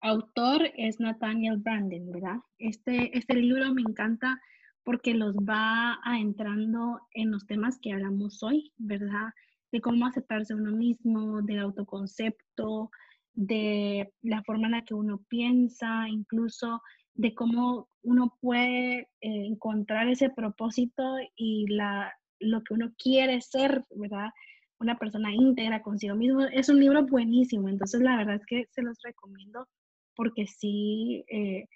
autor 0.00 0.70
es 0.76 1.00
Nathaniel 1.00 1.58
Branden, 1.58 2.10
¿verdad? 2.10 2.36
Este, 2.58 3.16
este 3.16 3.34
libro 3.34 3.72
me 3.74 3.82
encanta 3.82 4.40
porque 4.84 5.14
los 5.14 5.34
va 5.36 5.98
entrando 6.18 7.00
en 7.12 7.30
los 7.30 7.46
temas 7.46 7.78
que 7.80 7.92
hablamos 7.92 8.42
hoy, 8.42 8.72
¿verdad? 8.78 9.32
De 9.70 9.80
cómo 9.80 10.06
aceptarse 10.06 10.54
uno 10.54 10.72
mismo, 10.72 11.42
del 11.42 11.60
autoconcepto, 11.60 12.90
de 13.34 14.12
la 14.22 14.42
forma 14.44 14.66
en 14.66 14.72
la 14.72 14.84
que 14.84 14.94
uno 14.94 15.22
piensa, 15.28 16.08
incluso 16.08 16.80
de 17.18 17.34
cómo 17.34 17.88
uno 18.02 18.38
puede 18.40 19.00
eh, 19.00 19.08
encontrar 19.20 20.08
ese 20.08 20.30
propósito 20.30 21.02
y 21.36 21.66
la, 21.66 22.12
lo 22.38 22.62
que 22.62 22.74
uno 22.74 22.92
quiere 22.96 23.40
ser, 23.40 23.84
¿verdad? 23.90 24.30
Una 24.78 24.96
persona 24.96 25.34
íntegra 25.34 25.82
consigo 25.82 26.14
mismo. 26.14 26.42
Es 26.44 26.68
un 26.68 26.78
libro 26.78 27.04
buenísimo, 27.06 27.68
entonces 27.68 28.00
la 28.00 28.16
verdad 28.16 28.36
es 28.36 28.46
que 28.46 28.66
se 28.70 28.82
los 28.82 28.96
recomiendo 29.02 29.66
porque 30.14 30.46
sí 30.46 31.24
eh, 31.28 31.66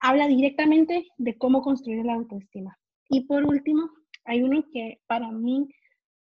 habla 0.00 0.26
directamente 0.26 1.06
de 1.16 1.38
cómo 1.38 1.62
construir 1.62 2.04
la 2.04 2.14
autoestima. 2.14 2.76
Y 3.08 3.20
por 3.20 3.44
último, 3.44 3.88
hay 4.24 4.42
uno 4.42 4.64
que 4.72 5.00
para 5.06 5.30
mí 5.30 5.68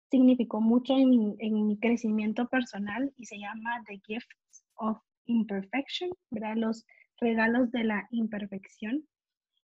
significó 0.09 0.61
mucho 0.61 0.97
en 0.97 1.09
mi, 1.09 1.35
en 1.39 1.67
mi 1.67 1.77
crecimiento 1.77 2.47
personal 2.47 3.11
y 3.17 3.25
se 3.25 3.37
llama 3.37 3.83
The 3.85 3.99
Gifts 4.05 4.63
of 4.75 4.97
Imperfection, 5.25 6.11
¿verdad? 6.29 6.55
Los 6.55 6.85
regalos 7.21 7.71
de 7.71 7.83
la 7.83 8.07
imperfección. 8.11 9.05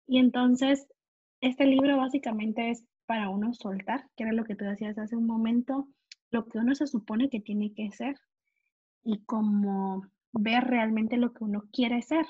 Y 0.07 0.17
entonces, 0.17 0.87
este 1.39 1.65
libro 1.65 1.97
básicamente 1.97 2.71
es 2.71 2.83
para 3.05 3.29
uno 3.29 3.53
soltar, 3.53 4.09
que 4.15 4.23
era 4.23 4.33
lo 4.33 4.43
que 4.43 4.55
tú 4.55 4.65
decías 4.65 4.97
hace 4.97 5.15
un 5.15 5.27
momento, 5.27 5.87
lo 6.31 6.45
que 6.45 6.57
uno 6.57 6.73
se 6.75 6.87
supone 6.87 7.29
que 7.29 7.39
tiene 7.39 7.73
que 7.73 7.91
ser 7.91 8.15
y 9.03 9.23
como 9.25 10.03
ver 10.31 10.63
realmente 10.63 11.17
lo 11.17 11.33
que 11.33 11.43
uno 11.43 11.63
quiere 11.71 12.01
ser. 12.01 12.25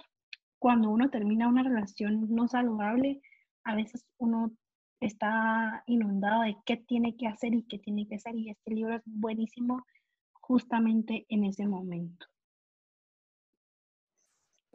Cuando 0.59 0.89
uno 0.89 1.09
termina 1.09 1.47
una 1.47 1.63
relación 1.63 2.27
no 2.29 2.47
saludable, 2.47 3.21
a 3.63 3.75
veces 3.75 4.05
uno 4.17 4.51
está 4.99 5.83
inundado 5.87 6.43
de 6.43 6.55
qué 6.65 6.77
tiene 6.77 7.15
que 7.15 7.27
hacer 7.27 7.53
y 7.53 7.63
qué 7.63 7.79
tiene 7.79 8.07
que 8.07 8.19
ser. 8.19 8.35
Y 8.35 8.49
este 8.49 8.71
libro 8.71 8.95
es 8.95 9.03
buenísimo 9.05 9.85
justamente 10.33 11.25
en 11.29 11.45
ese 11.45 11.67
momento. 11.67 12.25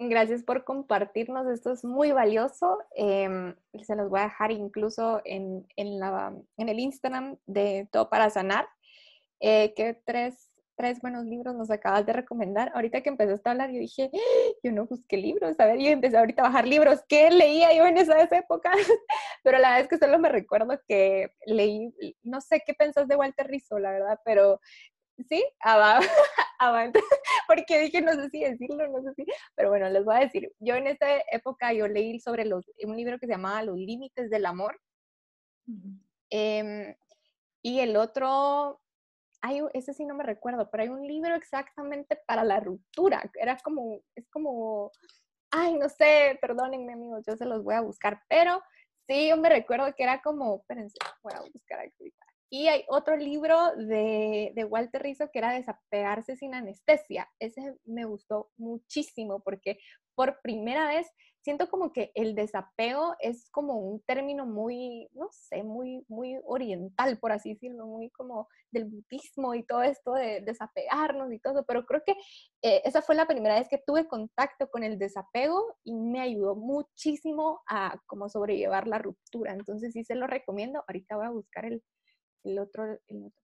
Gracias 0.01 0.45
por 0.45 0.63
compartirnos, 0.63 1.49
esto 1.49 1.73
es 1.73 1.85
muy 1.85 2.13
valioso. 2.13 2.79
Em, 2.95 3.57
se 3.83 3.97
los 3.97 4.09
voy 4.09 4.21
a 4.21 4.25
dejar 4.25 4.53
incluso 4.53 5.21
en, 5.25 5.67
en, 5.75 5.99
la, 5.99 6.33
en 6.57 6.69
el 6.69 6.79
Instagram 6.79 7.37
de 7.47 7.89
Todo 7.91 8.09
para 8.09 8.31
Sanar. 8.31 8.69
Eh, 9.41 9.75
¿Qué 9.75 10.01
tres, 10.07 10.53
tres 10.77 11.01
buenos 11.01 11.25
libros 11.25 11.57
nos 11.57 11.69
acabas 11.73 12.07
de 12.07 12.13
recomendar? 12.13 12.71
Ahorita 12.77 13.01
que 13.01 13.09
empezaste 13.09 13.49
a 13.49 13.53
hablar, 13.53 13.73
yo 13.73 13.81
dije, 13.81 14.09
¡Ah! 14.15 14.53
yo 14.63 14.71
no 14.71 14.87
busqué 14.87 15.17
libros, 15.17 15.59
a 15.59 15.67
ver, 15.67 15.81
yo 15.81 15.89
empecé 15.89 16.17
ahorita 16.17 16.43
a 16.43 16.49
bajar 16.49 16.69
libros. 16.69 17.03
¿Qué 17.09 17.33
leía 17.33 17.75
yo 17.75 17.85
en 17.85 17.99
esa, 17.99 18.23
esa 18.23 18.39
época? 18.39 18.71
pero 19.43 19.59
la 19.59 19.71
verdad 19.71 19.81
es 19.81 19.89
que 19.89 19.99
solo 19.99 20.21
me 20.21 20.29
recuerdo 20.29 20.81
que 20.87 21.33
leí, 21.45 21.93
no 22.23 22.41
sé 22.41 22.63
qué 22.65 22.73
pensás 22.73 23.09
de 23.09 23.17
Walter 23.17 23.49
Rizzo, 23.49 23.81
la 23.81 23.91
verdad, 23.91 24.21
pero 24.25 24.61
sí, 25.29 25.45
abajo, 25.61 26.07
porque 27.47 27.81
dije, 27.81 28.01
no 28.01 28.13
sé 28.15 28.29
si 28.31 28.41
decirlo, 28.41 28.89
no 28.89 29.03
sé 29.03 29.15
si, 29.15 29.27
pero 29.55 29.71
bueno, 29.71 29.89
les 29.89 30.05
voy 30.05 30.17
a 30.17 30.21
decir, 30.21 30.53
yo 30.59 30.75
en 30.75 30.87
esta 30.87 31.07
época 31.33 31.73
yo 31.73 31.89
leí 31.89 32.21
sobre 32.21 32.45
los, 32.45 32.71
un 32.85 32.97
libro 32.97 33.19
que 33.19 33.27
se 33.27 33.33
llamaba 33.33 33.63
Los 33.63 33.77
Límites 33.77 34.31
del 34.31 34.47
Amor, 34.47 34.81
em, 36.31 36.95
y 37.63 37.81
el 37.81 37.97
otro, 37.97 38.81
hay, 39.43 39.61
ese 39.75 39.93
sí 39.95 40.05
no 40.05 40.15
me 40.15 40.25
recuerdo, 40.25 40.71
pero 40.71 40.83
hay 40.83 40.89
un 40.89 41.07
libro 41.07 41.35
exactamente 41.35 42.17
para 42.27 42.45
la 42.45 42.61
ruptura, 42.61 43.31
era 43.35 43.57
como, 43.59 44.01
es 44.15 44.29
como, 44.31 44.91
ay, 45.51 45.75
no 45.75 45.89
sé, 45.89 46.39
perdónenme 46.41 46.93
amigos, 46.93 47.25
yo 47.27 47.37
se 47.37 47.47
los 47.47 47.65
voy 47.65 47.75
a 47.75 47.81
buscar, 47.81 48.23
pero 48.29 48.63
sí, 49.07 49.29
yo 49.29 49.37
me 49.37 49.49
recuerdo 49.49 49.95
que 49.95 50.03
era 50.03 50.21
como, 50.23 50.57
espérense, 50.57 50.99
voy 51.23 51.33
a 51.35 51.41
buscar 51.41 51.81
aquí. 51.81 52.13
Y 52.51 52.69
hay 52.69 52.85
otro 52.89 53.17
libro 53.17 53.75
de, 53.77 54.53
de, 54.55 54.65
Walter 54.65 55.03
Rizzo 55.03 55.31
que 55.31 55.39
era 55.39 55.53
Desapegarse 55.53 56.37
sin 56.37 56.55
anestesia. 56.55 57.29
Ese 57.39 57.77
me 57.85 58.05
gustó 58.05 58.51
muchísimo 58.57 59.41
porque 59.41 59.79
por 60.15 60.41
primera 60.41 60.89
vez 60.89 61.09
siento 61.49 61.71
como 61.71 61.93
que 61.93 62.11
el 62.15 62.35
desapego 62.35 63.15
es 63.21 63.49
como 63.51 63.79
un 63.79 64.01
término 64.03 64.45
muy, 64.45 65.09
no 65.15 65.29
sé, 65.31 65.63
muy, 65.63 66.05
muy 66.09 66.39
oriental, 66.45 67.19
por 67.19 67.33
así 67.33 67.55
decirlo, 67.55 67.87
muy 67.87 68.11
como 68.11 68.49
del 68.71 68.85
budismo 68.85 69.55
y 69.55 69.65
todo 69.65 69.83
esto 69.83 70.13
de 70.13 70.43
desapegarnos 70.43 71.33
y 71.33 71.39
todo, 71.39 71.65
pero 71.65 71.87
creo 71.87 72.03
que 72.05 72.13
eh, 72.63 72.83
esa 72.85 73.01
fue 73.01 73.15
la 73.15 73.27
primera 73.27 73.59
vez 73.59 73.69
que 73.69 73.79
tuve 73.79 74.09
contacto 74.09 74.69
con 74.69 74.83
el 74.83 74.99
desapego 74.99 75.77
y 75.85 75.95
me 75.95 76.21
ayudó 76.21 76.55
muchísimo 76.55 77.63
a 77.67 77.99
como 78.07 78.29
sobrellevar 78.29 78.87
la 78.87 78.99
ruptura. 78.99 79.53
Entonces 79.53 79.93
sí 79.93 80.05
se 80.05 80.17
lo 80.17 80.27
recomiendo. 80.27 80.85
Ahorita 80.87 81.17
voy 81.17 81.27
a 81.27 81.31
buscar 81.31 81.65
el, 81.65 81.83
el 82.45 82.59
otro, 82.59 82.85
el 83.09 83.25
otro 83.25 83.43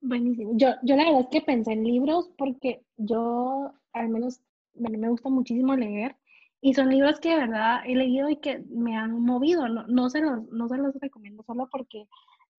Buenísimo. 0.00 0.52
Yo, 0.56 0.68
yo 0.82 0.96
la 0.96 1.04
verdad 1.04 1.22
es 1.22 1.28
que 1.28 1.40
pensé 1.40 1.72
en 1.72 1.84
libros 1.84 2.30
porque 2.36 2.82
yo 2.96 3.72
al 3.92 4.08
menos 4.08 4.40
me 4.74 5.08
gusta 5.08 5.28
muchísimo 5.28 5.74
leer 5.76 6.16
y 6.60 6.74
son 6.74 6.90
libros 6.90 7.18
que 7.20 7.30
de 7.30 7.36
verdad 7.36 7.80
he 7.84 7.94
leído 7.94 8.28
y 8.28 8.36
que 8.36 8.60
me 8.68 8.96
han 8.96 9.20
movido. 9.20 9.68
No, 9.68 9.86
no, 9.88 10.10
se, 10.10 10.20
los, 10.20 10.46
no 10.52 10.68
se 10.68 10.76
los 10.76 10.94
recomiendo 11.00 11.42
solo 11.42 11.68
porque 11.70 12.06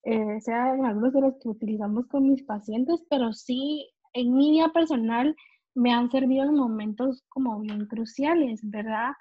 eh, 0.04 0.42
sean 0.42 0.86
algunos 0.86 1.14
de 1.14 1.22
los 1.22 1.36
que 1.38 1.50
utilizamos 1.50 2.08
con 2.08 2.30
mis 2.30 2.44
pacientes, 2.44 3.02
pero 3.10 3.34
sí 3.34 3.90
en 4.14 4.36
mi 4.36 4.52
vida 4.52 4.70
personal 4.74 5.36
me 5.76 5.94
han 5.94 6.12
servido 6.12 6.44
en 6.44 6.56
momentos 6.56 7.24
como 7.30 7.60
bien 7.60 7.86
cruciales, 7.88 8.60
¿verdad? 8.64 9.12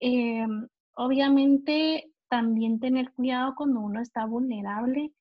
Eh, 0.00 0.46
obviamente 0.96 2.13
también 2.34 2.80
tener 2.80 3.12
cuidado 3.12 3.54
cuando 3.56 3.78
uno 3.78 4.00
está 4.00 4.26
vulnerable. 4.26 5.12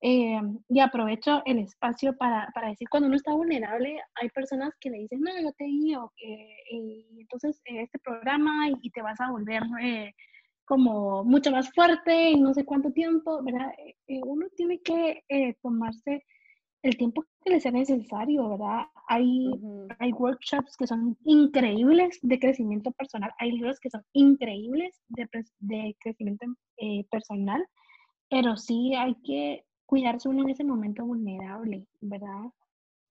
Eh, 0.00 0.40
y 0.68 0.80
aprovecho 0.80 1.42
el 1.46 1.60
espacio 1.60 2.16
para, 2.16 2.50
para, 2.52 2.70
decir, 2.70 2.88
cuando 2.88 3.06
uno 3.06 3.16
está 3.16 3.32
vulnerable, 3.32 4.00
hay 4.16 4.28
personas 4.30 4.74
que 4.80 4.90
le 4.90 4.98
dicen, 4.98 5.20
no, 5.20 5.30
yo 5.40 5.52
te 5.52 5.64
guío, 5.64 6.12
eh, 6.20 6.56
y 6.72 7.20
entonces 7.20 7.62
eh, 7.66 7.82
este 7.82 8.00
programa 8.00 8.68
y, 8.82 8.90
te 8.90 9.00
vas 9.00 9.18
a 9.20 9.30
volver 9.30 9.62
como 10.64 11.24
mucho 11.24 11.52
más 11.52 11.72
fuerte 11.72 12.32
y 12.32 12.40
no 12.40 12.52
sé 12.52 12.64
cuánto 12.64 12.90
tiempo, 12.90 13.42
¿verdad? 13.44 13.70
uno 14.24 14.46
tiene 14.56 14.80
que 14.80 15.22
tomarse 15.62 16.24
el 16.84 16.98
tiempo 16.98 17.24
que 17.42 17.50
le 17.50 17.60
sea 17.60 17.72
necesario, 17.72 18.48
¿verdad? 18.50 18.82
Hay, 19.08 19.50
hay 19.98 20.12
workshops 20.12 20.76
que 20.76 20.86
son 20.86 21.16
increíbles 21.24 22.18
de 22.22 22.38
crecimiento 22.38 22.92
personal, 22.92 23.32
hay 23.38 23.52
libros 23.52 23.80
que 23.80 23.88
son 23.88 24.02
increíbles 24.12 25.02
de, 25.08 25.26
de 25.60 25.96
crecimiento 25.98 26.46
eh, 26.76 27.04
personal, 27.10 27.66
pero 28.28 28.56
sí 28.56 28.94
hay 28.94 29.14
que 29.24 29.64
cuidarse 29.86 30.28
uno 30.28 30.42
en 30.42 30.50
ese 30.50 30.64
momento 30.64 31.06
vulnerable, 31.06 31.86
¿verdad? 32.02 32.50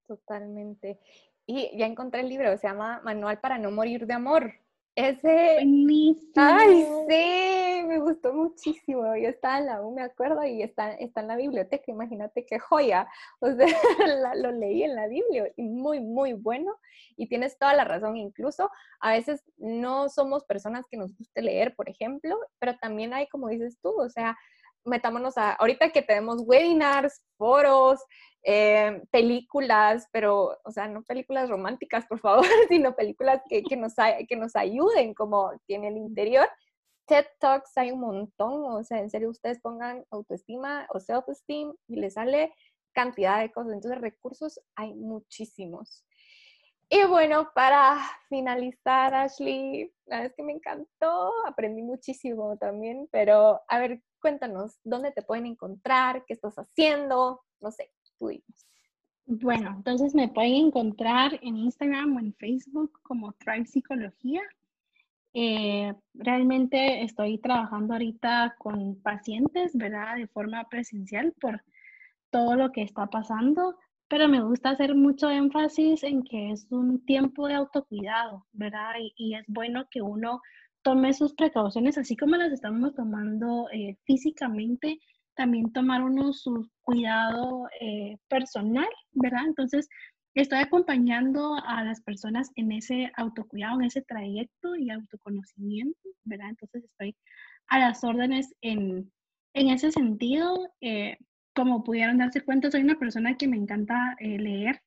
Totalmente. 0.06 1.00
Y 1.46 1.76
ya 1.76 1.86
encontré 1.86 2.20
el 2.20 2.28
libro, 2.28 2.56
se 2.56 2.68
llama 2.68 3.00
Manual 3.04 3.40
para 3.40 3.58
no 3.58 3.72
morir 3.72 4.06
de 4.06 4.14
amor. 4.14 4.54
Ese. 4.96 5.54
Buenísimo. 5.54 6.32
Ay, 6.36 6.84
sí, 7.08 7.86
me 7.86 7.98
gustó 7.98 8.32
muchísimo. 8.32 9.04
Yo 9.16 9.28
estaba 9.28 9.58
en 9.58 9.66
la 9.66 9.82
U, 9.82 9.92
me 9.92 10.02
acuerdo, 10.02 10.44
y 10.44 10.62
está, 10.62 10.92
está 10.92 11.20
en 11.20 11.28
la 11.28 11.36
biblioteca. 11.36 11.84
Imagínate 11.88 12.46
qué 12.46 12.60
joya. 12.60 13.08
O 13.40 13.50
sea, 13.50 13.66
lo 14.36 14.52
leí 14.52 14.84
en 14.84 14.94
la 14.94 15.08
Biblia 15.08 15.52
y 15.56 15.68
muy, 15.68 16.00
muy 16.00 16.32
bueno. 16.34 16.76
Y 17.16 17.28
tienes 17.28 17.58
toda 17.58 17.74
la 17.74 17.84
razón. 17.84 18.16
Incluso 18.16 18.70
a 19.00 19.10
veces 19.10 19.42
no 19.56 20.08
somos 20.08 20.44
personas 20.44 20.86
que 20.88 20.96
nos 20.96 21.16
guste 21.16 21.42
leer, 21.42 21.74
por 21.74 21.88
ejemplo, 21.88 22.38
pero 22.60 22.76
también 22.78 23.14
hay, 23.14 23.26
como 23.28 23.48
dices 23.48 23.78
tú, 23.82 24.00
o 24.00 24.08
sea, 24.08 24.38
metámonos 24.84 25.36
a, 25.38 25.52
ahorita 25.52 25.90
que 25.90 26.02
tenemos 26.02 26.42
webinars, 26.44 27.22
foros, 27.36 28.00
eh, 28.42 29.02
películas, 29.10 30.06
pero, 30.12 30.58
o 30.64 30.70
sea, 30.70 30.86
no 30.86 31.02
películas 31.02 31.48
románticas, 31.48 32.06
por 32.06 32.20
favor, 32.20 32.44
sino 32.68 32.94
películas 32.94 33.40
que, 33.48 33.62
que, 33.62 33.76
nos, 33.76 33.94
que 34.28 34.36
nos 34.36 34.54
ayuden 34.56 35.14
como 35.14 35.52
tiene 35.66 35.88
el 35.88 35.96
interior. 35.96 36.48
TED 37.06 37.26
Talks 37.38 37.76
hay 37.76 37.92
un 37.92 38.00
montón, 38.00 38.64
o 38.64 38.82
sea, 38.84 38.98
en 38.98 39.10
serio, 39.10 39.30
ustedes 39.30 39.60
pongan 39.60 40.04
autoestima 40.10 40.86
o 40.90 41.00
self-esteem 41.00 41.74
y 41.88 41.96
les 41.96 42.14
sale 42.14 42.52
cantidad 42.94 43.40
de 43.40 43.52
cosas. 43.52 43.74
Entonces, 43.74 44.00
recursos 44.00 44.60
hay 44.76 44.94
muchísimos. 44.94 46.04
Y 46.88 47.04
bueno, 47.06 47.48
para 47.54 47.98
finalizar, 48.28 49.14
Ashley, 49.14 49.90
la 50.06 50.24
es 50.24 50.34
que 50.34 50.42
me 50.42 50.52
encantó, 50.52 51.32
aprendí 51.46 51.82
muchísimo 51.82 52.56
también, 52.58 53.08
pero 53.10 53.60
a 53.68 53.78
ver, 53.78 54.02
cuéntanos, 54.20 54.78
¿dónde 54.84 55.10
te 55.12 55.22
pueden 55.22 55.46
encontrar? 55.46 56.24
¿Qué 56.26 56.34
estás 56.34 56.56
haciendo? 56.56 57.42
No 57.60 57.70
sé, 57.70 57.90
tú 58.18 58.28
dices. 58.28 58.66
Bueno, 59.26 59.72
entonces 59.76 60.14
me 60.14 60.28
pueden 60.28 60.66
encontrar 60.66 61.38
en 61.42 61.56
Instagram 61.56 62.16
o 62.16 62.20
en 62.20 62.34
Facebook 62.34 63.00
como 63.02 63.32
Tribe 63.32 63.64
Psicología. 63.66 64.42
Eh, 65.32 65.94
realmente 66.12 67.02
estoy 67.02 67.38
trabajando 67.38 67.94
ahorita 67.94 68.54
con 68.58 69.00
pacientes, 69.00 69.74
¿verdad? 69.74 70.16
De 70.16 70.28
forma 70.28 70.68
presencial 70.68 71.32
por 71.40 71.62
todo 72.30 72.54
lo 72.54 72.70
que 72.70 72.82
está 72.82 73.06
pasando, 73.06 73.78
pero 74.08 74.28
me 74.28 74.42
gusta 74.42 74.70
hacer 74.70 74.94
mucho 74.94 75.30
énfasis 75.30 76.02
en 76.02 76.22
que 76.22 76.50
es 76.50 76.66
un 76.70 77.04
tiempo 77.04 77.48
de 77.48 77.54
autocuidado, 77.54 78.46
¿verdad? 78.52 78.94
Y, 79.16 79.34
es 79.34 79.44
bueno 79.48 79.86
que 79.90 80.02
uno 80.02 80.40
tome 80.82 81.12
sus 81.14 81.34
precauciones, 81.34 81.96
así 81.98 82.16
como 82.16 82.36
las 82.36 82.52
estamos 82.52 82.94
tomando 82.94 83.68
eh, 83.72 83.96
físicamente, 84.04 84.98
también 85.34 85.72
tomar 85.72 86.02
uno 86.02 86.32
su 86.32 86.68
cuidado 86.82 87.68
eh, 87.80 88.18
personal, 88.28 88.88
¿verdad? 89.12 89.46
Entonces, 89.46 89.88
estoy 90.34 90.58
acompañando 90.58 91.54
a 91.66 91.84
las 91.84 92.00
personas 92.02 92.50
en 92.56 92.72
ese 92.72 93.10
autocuidado, 93.16 93.80
en 93.80 93.86
ese 93.86 94.02
trayecto 94.02 94.76
y 94.76 94.90
autoconocimiento, 94.90 95.98
¿verdad? 96.24 96.50
Entonces 96.50 96.84
estoy 96.84 97.16
a 97.68 97.78
las 97.78 98.04
órdenes 98.04 98.54
en, 98.60 99.10
en 99.54 99.68
ese 99.70 99.90
sentido. 99.92 100.68
Eh, 100.80 101.16
como 101.54 101.84
pudieron 101.84 102.18
darse 102.18 102.40
cuenta, 102.42 102.70
soy 102.70 102.82
una 102.82 102.98
persona 102.98 103.36
que 103.36 103.48
me 103.48 103.56
encanta 103.56 104.16
eh, 104.18 104.38
leer, 104.38 104.82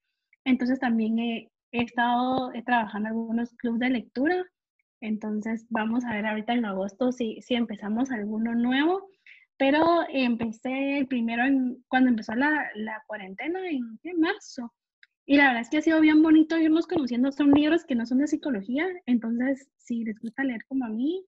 entonces 0.46 0.80
también 0.80 1.20
he, 1.20 1.52
he 1.72 1.84
estado 1.84 2.52
trabajando 2.66 3.10
en 3.10 3.16
algunos 3.16 3.54
clubes 3.56 3.80
de 3.80 3.90
lectura, 3.90 4.46
entonces 5.02 5.66
vamos 5.70 6.06
a 6.06 6.14
ver 6.14 6.26
ahorita 6.26 6.54
en 6.54 6.66
agosto 6.66 7.12
si, 7.12 7.42
si 7.42 7.56
empezamos 7.56 8.12
alguno 8.12 8.56
nuevo. 8.56 9.10
Pero 9.60 10.06
empecé 10.10 11.00
el 11.00 11.08
primero 11.08 11.44
cuando 11.88 12.10
empezó 12.10 12.36
la, 12.36 12.70
la 12.76 13.04
cuarentena 13.08 13.68
en, 13.68 14.00
en 14.04 14.20
marzo. 14.20 14.72
Y 15.26 15.38
la 15.38 15.48
verdad 15.48 15.62
es 15.62 15.70
que 15.70 15.78
ha 15.78 15.82
sido 15.82 16.00
bien 16.00 16.22
bonito 16.22 16.58
irnos 16.58 16.86
conociendo. 16.88 17.32
Son 17.32 17.52
libros 17.52 17.84
que 17.84 17.96
no 17.96 18.06
son 18.06 18.20
de 18.20 18.28
psicología, 18.28 18.88
entonces 19.08 19.68
si 19.78 20.04
les 20.04 20.20
gusta 20.20 20.44
leer 20.44 20.64
como 20.68 20.86
a 20.86 20.90
mí, 20.90 21.26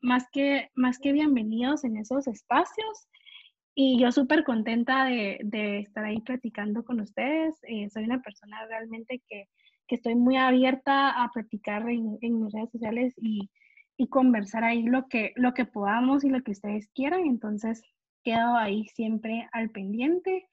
más 0.00 0.26
que, 0.32 0.70
más 0.74 0.98
que 0.98 1.12
bienvenidos 1.12 1.84
en 1.84 1.96
esos 1.96 2.28
espacios. 2.28 3.08
Y 3.74 3.98
yo 3.98 4.12
súper 4.12 4.44
contenta 4.44 5.04
de, 5.06 5.38
de, 5.44 5.78
estar 5.80 6.04
ahí 6.04 6.20
platicando 6.20 6.84
con 6.84 7.00
ustedes. 7.00 7.58
Eh, 7.62 7.88
soy 7.88 8.04
una 8.04 8.20
persona 8.20 8.66
realmente 8.66 9.22
que, 9.28 9.48
que, 9.86 9.94
estoy 9.96 10.14
muy 10.14 10.36
abierta 10.36 11.22
a 11.22 11.30
platicar 11.32 11.88
en, 11.88 12.18
en 12.20 12.42
mis 12.42 12.52
redes 12.52 12.70
sociales 12.70 13.14
y, 13.16 13.50
y, 13.96 14.08
conversar 14.08 14.64
ahí 14.64 14.82
lo 14.82 15.08
que, 15.08 15.32
lo 15.36 15.54
que 15.54 15.64
podamos 15.64 16.22
y 16.22 16.28
lo 16.28 16.42
que 16.42 16.50
ustedes 16.50 16.88
quieran. 16.94 17.20
Entonces, 17.20 17.82
quedo 18.22 18.56
ahí 18.56 18.86
siempre 18.88 19.48
al 19.52 19.70
pendiente. 19.70 20.48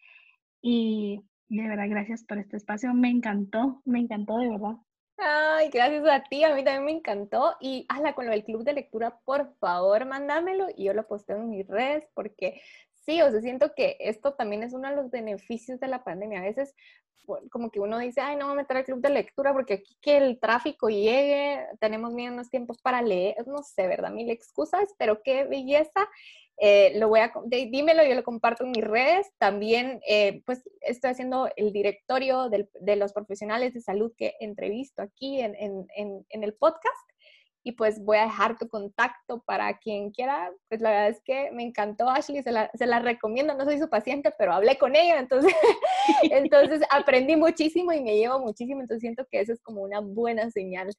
Y 0.61 1.21
de 1.49 1.67
verdad, 1.67 1.89
gracias 1.89 2.23
por 2.23 2.37
este 2.37 2.55
espacio. 2.55 2.93
Me 2.93 3.09
encantó, 3.09 3.81
me 3.83 3.99
encantó 3.99 4.37
de 4.37 4.49
verdad. 4.49 4.75
Ay, 5.21 5.69
gracias 5.69 6.07
a 6.07 6.23
ti, 6.23 6.45
a 6.45 6.55
mí 6.55 6.63
también 6.63 6.85
me 6.85 6.91
encantó. 6.91 7.55
Y 7.59 7.85
hazla 7.89 8.13
con 8.13 8.25
lo 8.25 8.31
del 8.31 8.45
club 8.45 8.63
de 8.63 8.73
lectura, 8.73 9.19
por 9.25 9.53
favor, 9.59 10.05
mándamelo 10.05 10.67
y 10.75 10.85
yo 10.85 10.93
lo 10.93 11.07
posteo 11.07 11.37
en 11.37 11.49
mis 11.49 11.67
redes 11.67 12.07
porque 12.13 12.61
sí, 12.99 13.21
o 13.21 13.31
sea, 13.31 13.41
siento 13.41 13.73
que 13.75 13.97
esto 13.99 14.33
también 14.33 14.63
es 14.63 14.73
uno 14.73 14.89
de 14.89 14.95
los 14.95 15.11
beneficios 15.11 15.79
de 15.79 15.87
la 15.87 16.03
pandemia. 16.03 16.39
A 16.39 16.43
veces 16.43 16.75
como 17.51 17.69
que 17.69 17.79
uno 17.79 17.99
dice, 17.99 18.21
ay, 18.21 18.35
no 18.35 18.45
voy 18.45 18.53
a 18.53 18.61
meter 18.61 18.77
al 18.77 18.85
club 18.85 19.01
de 19.01 19.09
lectura 19.09 19.53
porque 19.53 19.75
aquí 19.75 19.95
que 20.01 20.17
el 20.17 20.39
tráfico 20.39 20.89
llegue, 20.89 21.63
tenemos 21.79 22.11
menos 22.13 22.49
tiempos 22.49 22.79
para 22.81 23.03
leer, 23.03 23.45
no 23.45 23.61
sé, 23.61 23.87
¿verdad? 23.87 24.11
Mil 24.11 24.31
excusas, 24.31 24.95
pero 24.97 25.21
qué 25.21 25.43
belleza 25.43 26.09
eh, 26.61 26.99
lo 26.99 27.07
voy 27.07 27.21
a, 27.21 27.31
dímelo, 27.45 28.03
yo 28.03 28.15
lo 28.15 28.23
comparto 28.23 28.65
en 28.65 28.71
mis 28.71 28.83
redes. 28.83 29.27
También, 29.37 30.01
eh, 30.07 30.41
pues, 30.45 30.61
estoy 30.81 31.11
haciendo 31.11 31.49
el 31.55 31.71
directorio 31.71 32.49
de 32.49 32.95
los 32.97 33.13
profesionales 33.13 33.73
de 33.73 33.81
salud 33.81 34.11
que 34.17 34.35
entrevisto 34.39 35.01
aquí 35.01 35.39
en, 35.39 35.55
en, 35.55 35.87
en, 36.29 36.43
el 36.43 36.53
podcast. 36.53 37.09
Y 37.63 37.73
pues 37.73 38.03
voy 38.03 38.17
a 38.17 38.23
dejar 38.23 38.57
tu 38.57 38.67
contacto 38.67 39.41
para 39.45 39.77
quien 39.77 40.11
quiera. 40.11 40.51
Pues 40.69 40.81
la 40.81 40.91
verdad 40.91 41.09
es 41.09 41.21
que 41.21 41.51
me 41.51 41.63
encantó 41.63 42.09
Ashley, 42.09 42.41
se 42.41 42.51
la, 42.51 42.71
se 42.73 42.85
la 42.85 42.99
recomiendo. 42.99 43.53
No 43.53 43.65
soy 43.65 43.79
su 43.79 43.89
paciente, 43.89 44.33
pero 44.37 44.53
hablé 44.53 44.77
con 44.77 44.95
ella, 44.95 45.19
entonces, 45.19 45.53
entonces 46.23 46.81
aprendí 46.89 47.35
muchísimo 47.35 47.91
y 47.91 48.01
me 48.01 48.15
llevo 48.15 48.39
muchísimo. 48.39 48.81
Entonces 48.81 49.01
siento 49.01 49.25
que 49.29 49.41
eso 49.41 49.53
es 49.53 49.61
como 49.61 49.81
una 49.81 49.99
buena 49.99 50.49
señal. 50.51 50.89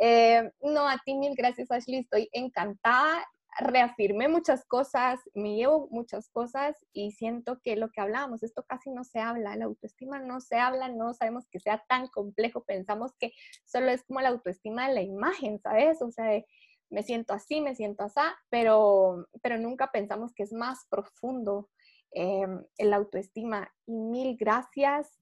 Eh, 0.00 0.50
no, 0.60 0.88
a 0.88 0.98
ti 1.04 1.14
mil 1.14 1.34
gracias 1.34 1.70
Ashley, 1.70 2.00
estoy 2.00 2.28
encantada 2.32 3.24
reafirmé 3.58 4.28
muchas 4.28 4.64
cosas, 4.64 5.20
me 5.34 5.56
llevo 5.56 5.88
muchas 5.90 6.28
cosas 6.28 6.76
y 6.92 7.12
siento 7.12 7.60
que 7.62 7.76
lo 7.76 7.90
que 7.90 8.00
hablábamos, 8.00 8.42
esto 8.42 8.64
casi 8.64 8.90
no 8.90 9.04
se 9.04 9.20
habla, 9.20 9.56
la 9.56 9.64
autoestima 9.64 10.18
no 10.18 10.40
se 10.40 10.56
habla, 10.56 10.88
no 10.88 11.14
sabemos 11.14 11.46
que 11.50 11.60
sea 11.60 11.84
tan 11.88 12.08
complejo, 12.08 12.64
pensamos 12.64 13.12
que 13.18 13.32
solo 13.64 13.90
es 13.90 14.04
como 14.04 14.20
la 14.20 14.28
autoestima 14.28 14.88
de 14.88 14.94
la 14.94 15.02
imagen, 15.02 15.58
¿sabes? 15.60 16.02
O 16.02 16.10
sea, 16.10 16.42
me 16.90 17.02
siento 17.02 17.32
así, 17.32 17.60
me 17.60 17.74
siento 17.74 18.04
así, 18.04 18.20
pero, 18.48 19.26
pero 19.42 19.58
nunca 19.58 19.90
pensamos 19.90 20.32
que 20.34 20.42
es 20.42 20.52
más 20.52 20.86
profundo 20.88 21.68
eh, 22.12 22.46
el 22.78 22.92
autoestima. 22.92 23.70
Y 23.86 24.00
mil 24.00 24.36
gracias 24.36 25.18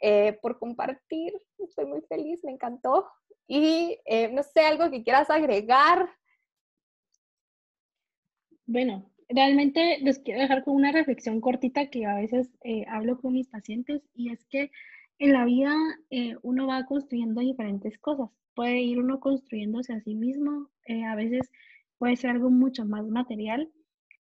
eh, 0.00 0.38
por 0.40 0.58
compartir, 0.58 1.32
estoy 1.58 1.86
muy 1.86 2.00
feliz, 2.02 2.40
me 2.44 2.52
encantó. 2.52 3.08
Y 3.46 3.98
eh, 4.04 4.28
no 4.32 4.42
sé, 4.42 4.60
algo 4.60 4.90
que 4.90 5.02
quieras 5.02 5.28
agregar 5.30 6.08
bueno, 8.70 9.04
realmente 9.28 9.98
les 10.00 10.20
quiero 10.20 10.40
dejar 10.40 10.62
con 10.62 10.76
una 10.76 10.92
reflexión 10.92 11.40
cortita 11.40 11.90
que 11.90 12.06
a 12.06 12.14
veces 12.14 12.48
eh, 12.62 12.84
hablo 12.88 13.20
con 13.20 13.32
mis 13.32 13.48
pacientes 13.48 14.00
y 14.14 14.30
es 14.30 14.44
que 14.44 14.70
en 15.18 15.32
la 15.32 15.44
vida 15.44 15.74
eh, 16.10 16.36
uno 16.42 16.68
va 16.68 16.86
construyendo 16.86 17.40
diferentes 17.40 17.98
cosas. 17.98 18.30
Puede 18.54 18.80
ir 18.80 19.00
uno 19.00 19.18
construyéndose 19.18 19.92
a 19.92 20.00
sí 20.02 20.14
mismo, 20.14 20.68
eh, 20.86 21.02
a 21.04 21.16
veces 21.16 21.50
puede 21.98 22.14
ser 22.14 22.30
algo 22.30 22.48
mucho 22.48 22.84
más 22.84 23.04
material 23.08 23.68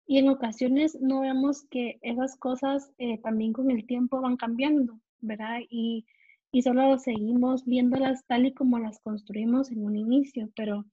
y 0.07 0.19
en 0.19 0.29
ocasiones 0.29 0.97
no 1.01 1.19
vemos 1.19 1.63
que 1.69 1.99
esas 2.01 2.37
cosas 2.37 2.91
también 3.21 3.51
con 3.51 3.69
el 3.69 3.85
tiempo 3.85 4.21
van 4.21 4.37
cambiando, 4.37 4.99
¿verdad? 5.19 5.59
Y, 5.69 6.05
y 6.51 6.61
solo 6.61 6.97
seguimos 6.97 7.65
viéndolas 7.65 8.25
tal 8.25 8.45
y 8.45 8.53
como 8.53 8.79
las 8.79 8.99
construimos 9.01 9.69
en 9.69 9.83
un 9.83 9.97
inicio, 9.97 10.49
pero 10.55 10.85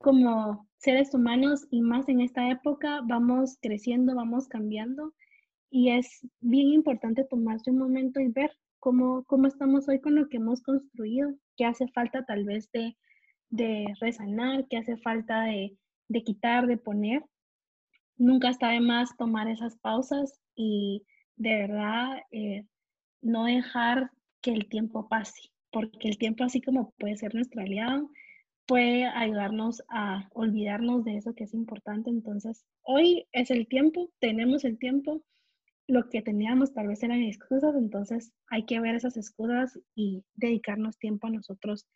como 0.00 0.66
seres 0.78 1.14
humanos 1.14 1.66
y 1.70 1.82
más 1.82 2.08
en 2.08 2.20
esta 2.20 2.50
época 2.50 3.02
vamos 3.06 3.58
creciendo, 3.60 4.14
vamos 4.14 4.48
cambiando 4.48 5.12
y 5.70 5.90
es 5.90 6.26
bien 6.40 6.68
importante 6.68 7.24
tomarse 7.24 7.70
un 7.70 7.78
momento 7.78 8.18
y 8.18 8.28
ver 8.28 8.50
cómo, 8.78 9.24
cómo 9.24 9.46
estamos 9.46 9.88
hoy 9.88 10.00
con 10.00 10.14
lo 10.14 10.28
que 10.28 10.38
hemos 10.38 10.62
construido, 10.62 11.34
qué 11.56 11.66
hace 11.66 11.86
falta 11.88 12.24
tal 12.24 12.44
vez 12.44 12.70
de, 12.72 12.96
de 13.50 13.92
resanar, 14.00 14.66
qué 14.68 14.78
hace 14.78 14.96
falta 14.96 15.42
de, 15.44 15.76
de 16.08 16.24
quitar, 16.24 16.66
de 16.66 16.78
poner. 16.78 17.22
Nunca 18.16 18.48
está 18.48 18.70
de 18.70 18.80
más 18.80 19.14
tomar 19.18 19.48
esas 19.48 19.76
pausas 19.78 20.40
y 20.56 21.04
de 21.36 21.56
verdad 21.56 22.22
eh, 22.32 22.64
no 23.20 23.44
dejar 23.44 24.10
que 24.40 24.52
el 24.52 24.66
tiempo 24.68 25.08
pase, 25.08 25.50
porque 25.70 26.08
el 26.08 26.16
tiempo 26.16 26.44
así 26.44 26.62
como 26.62 26.92
puede 26.98 27.18
ser 27.18 27.34
nuestro 27.34 27.60
aliado, 27.60 28.10
puede 28.70 29.04
ayudarnos 29.04 29.82
a 29.88 30.28
olvidarnos 30.32 31.02
de 31.02 31.16
eso 31.16 31.34
que 31.34 31.42
es 31.42 31.54
importante. 31.54 32.08
Entonces, 32.08 32.64
hoy 32.82 33.26
es 33.32 33.50
el 33.50 33.66
tiempo, 33.66 34.12
tenemos 34.20 34.64
el 34.64 34.78
tiempo. 34.78 35.22
Lo 35.88 36.08
que 36.08 36.22
teníamos 36.22 36.72
tal 36.72 36.86
vez 36.86 37.02
eran 37.02 37.20
excusas, 37.20 37.74
entonces 37.74 38.32
hay 38.48 38.66
que 38.66 38.78
ver 38.78 38.94
esas 38.94 39.16
excusas 39.16 39.76
y 39.96 40.22
dedicarnos 40.36 41.00
tiempo 41.00 41.26
a 41.26 41.30
nosotros 41.30 41.88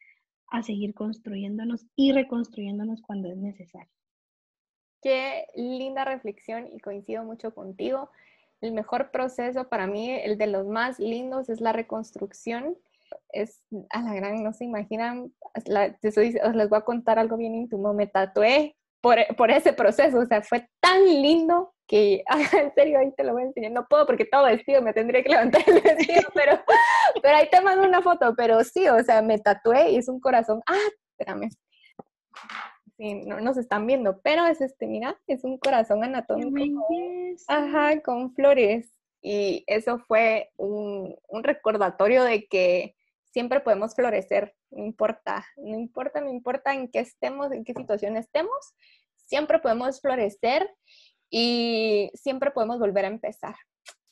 a 0.49 0.65
seguir 0.65 0.95
construyéndonos 0.95 1.87
y 1.95 2.11
reconstruyéndonos 2.11 3.03
cuando 3.03 3.29
es 3.29 3.37
necesario. 3.37 3.93
Qué 5.01 5.47
linda 5.55 6.05
reflexión 6.05 6.67
y 6.73 6.81
coincido 6.81 7.23
mucho 7.23 7.55
contigo. 7.55 8.11
El 8.61 8.73
mejor 8.73 9.13
proceso 9.13 9.69
para 9.69 9.87
mí, 9.87 10.11
el 10.11 10.39
de 10.39 10.49
los 10.49 10.67
más 10.67 10.99
lindos, 10.99 11.49
es 11.51 11.61
la 11.61 11.73
reconstrucción 11.73 12.77
es 13.31 13.63
a 13.91 14.03
la 14.03 14.15
gran, 14.15 14.43
no 14.43 14.53
se 14.53 14.65
imaginan, 14.65 15.33
la, 15.67 15.97
les 16.03 16.69
voy 16.69 16.79
a 16.79 16.85
contar 16.85 17.19
algo 17.19 17.37
bien 17.37 17.55
íntimo, 17.55 17.95
me 17.95 18.07
tatué 18.07 18.77
por, 19.01 19.19
por, 19.37 19.51
ese 19.51 19.73
proceso, 19.73 20.19
o 20.19 20.27
sea, 20.27 20.43
fue 20.43 20.69
tan 20.81 21.05
lindo 21.05 21.75
que, 21.87 22.25
en 22.59 22.73
serio, 22.75 22.99
ahí 22.99 23.13
te 23.17 23.25
lo 23.25 23.33
voy 23.33 23.43
a 23.43 23.47
enseñar, 23.47 23.73
no 23.73 23.87
puedo 23.87 24.07
porque 24.07 24.25
todo 24.25 24.45
vestido, 24.45 24.83
me 24.83 24.93
tendría 24.93 25.23
que 25.23 25.29
levantar 25.31 25.63
el 25.67 25.81
vestido, 25.81 26.23
pero, 26.35 26.59
pero 27.23 27.37
ahí 27.37 27.49
te 27.51 27.61
mando 27.61 27.87
una 27.87 28.03
foto, 28.03 28.35
pero 28.37 28.63
sí, 28.65 28.89
o 28.89 29.03
sea, 29.03 29.23
me 29.23 29.39
tatué 29.39 29.91
y 29.91 29.97
es 29.97 30.09
un 30.09 30.21
corazón, 30.21 30.63
ah, 30.67 30.89
espérame, 31.11 31.51
sí, 32.97 33.15
no 33.27 33.41
nos 33.41 33.57
están 33.57 33.87
viendo, 33.87 34.21
pero 34.23 34.47
es 34.47 34.61
este, 34.61 34.87
mira, 34.87 35.19
es 35.27 35.45
un 35.45 35.59
corazón 35.59 36.03
anatómico, 36.03 36.87
ajá, 37.49 38.01
con 38.01 38.35
flores, 38.35 38.91
y 39.21 39.65
eso 39.67 39.99
fue 40.01 40.51
un, 40.57 41.17
un 41.29 41.45
recordatorio 41.45 42.25
de 42.25 42.47
que 42.47 42.95
siempre 43.35 43.59
podemos 43.59 43.97
florecer, 43.97 44.55
no 44.71 44.85
importa, 44.85 45.45
no 45.57 45.77
importa, 45.77 46.21
no 46.21 46.31
importa 46.31 46.73
en 46.73 46.89
qué 46.89 47.01
estemos, 47.01 47.51
en 47.51 47.65
qué 47.65 47.75
situación 47.75 48.17
estemos, 48.17 48.77
siempre 49.17 49.59
podemos 49.59 50.01
florecer 50.01 50.71
y 51.31 52.13
siempre 52.15 52.53
podemos 52.53 52.79
volver 52.79 53.07
a 53.07 53.09
empezar. 53.09 53.57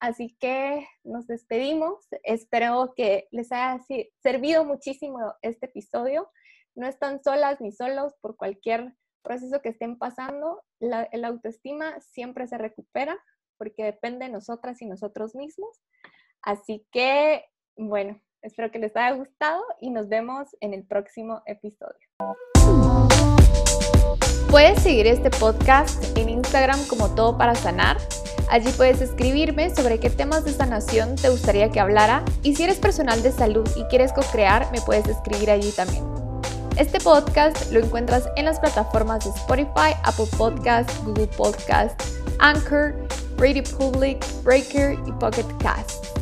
Así 0.00 0.36
que 0.40 0.84
nos 1.04 1.28
despedimos. 1.28 2.08
Espero 2.24 2.94
que 2.96 3.28
les 3.30 3.52
haya 3.52 3.78
servido 4.20 4.64
muchísimo 4.64 5.18
este 5.40 5.66
episodio. 5.66 6.28
no 6.74 6.88
están 6.88 7.22
solas 7.22 7.60
ni 7.60 7.70
solos 7.70 8.14
por 8.20 8.36
cualquier 8.36 8.92
proceso 9.22 9.62
que 9.62 9.68
estén 9.68 9.98
pasando. 9.98 10.64
La, 10.80 11.08
autoestima 11.22 12.00
siempre 12.00 12.48
se 12.48 12.58
recupera 12.58 13.16
porque 13.56 13.84
depende 13.84 14.26
de 14.26 14.32
nosotras 14.32 14.82
y 14.82 14.86
nosotros 14.86 15.36
mismos. 15.36 15.80
Así 16.42 16.84
que, 16.90 17.44
bueno, 17.76 18.20
espero 18.42 18.70
que 18.70 18.78
les 18.78 18.94
haya 18.96 19.12
gustado 19.12 19.62
y 19.80 19.90
nos 19.90 20.08
vemos 20.08 20.48
en 20.60 20.74
el 20.74 20.84
próximo 20.84 21.42
episodio. 21.46 21.98
Puedes 24.50 24.82
seguir 24.82 25.06
este 25.06 25.30
podcast 25.30 26.16
en 26.18 26.28
Instagram 26.28 26.78
como 26.86 27.14
Todo 27.14 27.38
para 27.38 27.54
Sanar. 27.54 27.96
Allí 28.50 28.70
puedes 28.76 29.00
escribirme 29.00 29.74
sobre 29.74 29.98
qué 29.98 30.10
temas 30.10 30.44
de 30.44 30.52
sanación 30.52 31.14
te 31.16 31.30
gustaría 31.30 31.70
que 31.70 31.80
hablara 31.80 32.22
y 32.42 32.54
si 32.54 32.64
eres 32.64 32.78
personal 32.78 33.22
de 33.22 33.32
salud 33.32 33.66
y 33.76 33.84
quieres 33.84 34.12
co-crear, 34.12 34.70
me 34.72 34.80
puedes 34.82 35.06
escribir 35.08 35.50
allí 35.50 35.72
también. 35.72 36.04
Este 36.76 37.00
podcast 37.00 37.70
lo 37.72 37.80
encuentras 37.80 38.28
en 38.36 38.44
las 38.44 38.58
plataformas 38.58 39.24
de 39.24 39.30
Spotify, 39.30 39.94
Apple 40.04 40.26
Podcast, 40.36 40.90
Google 41.04 41.28
Podcast, 41.28 41.98
Anchor, 42.40 42.94
Radio 43.36 43.62
Public, 43.78 44.22
Breaker 44.42 44.98
y 45.06 45.12
Pocket 45.12 45.46
Cast. 45.58 46.21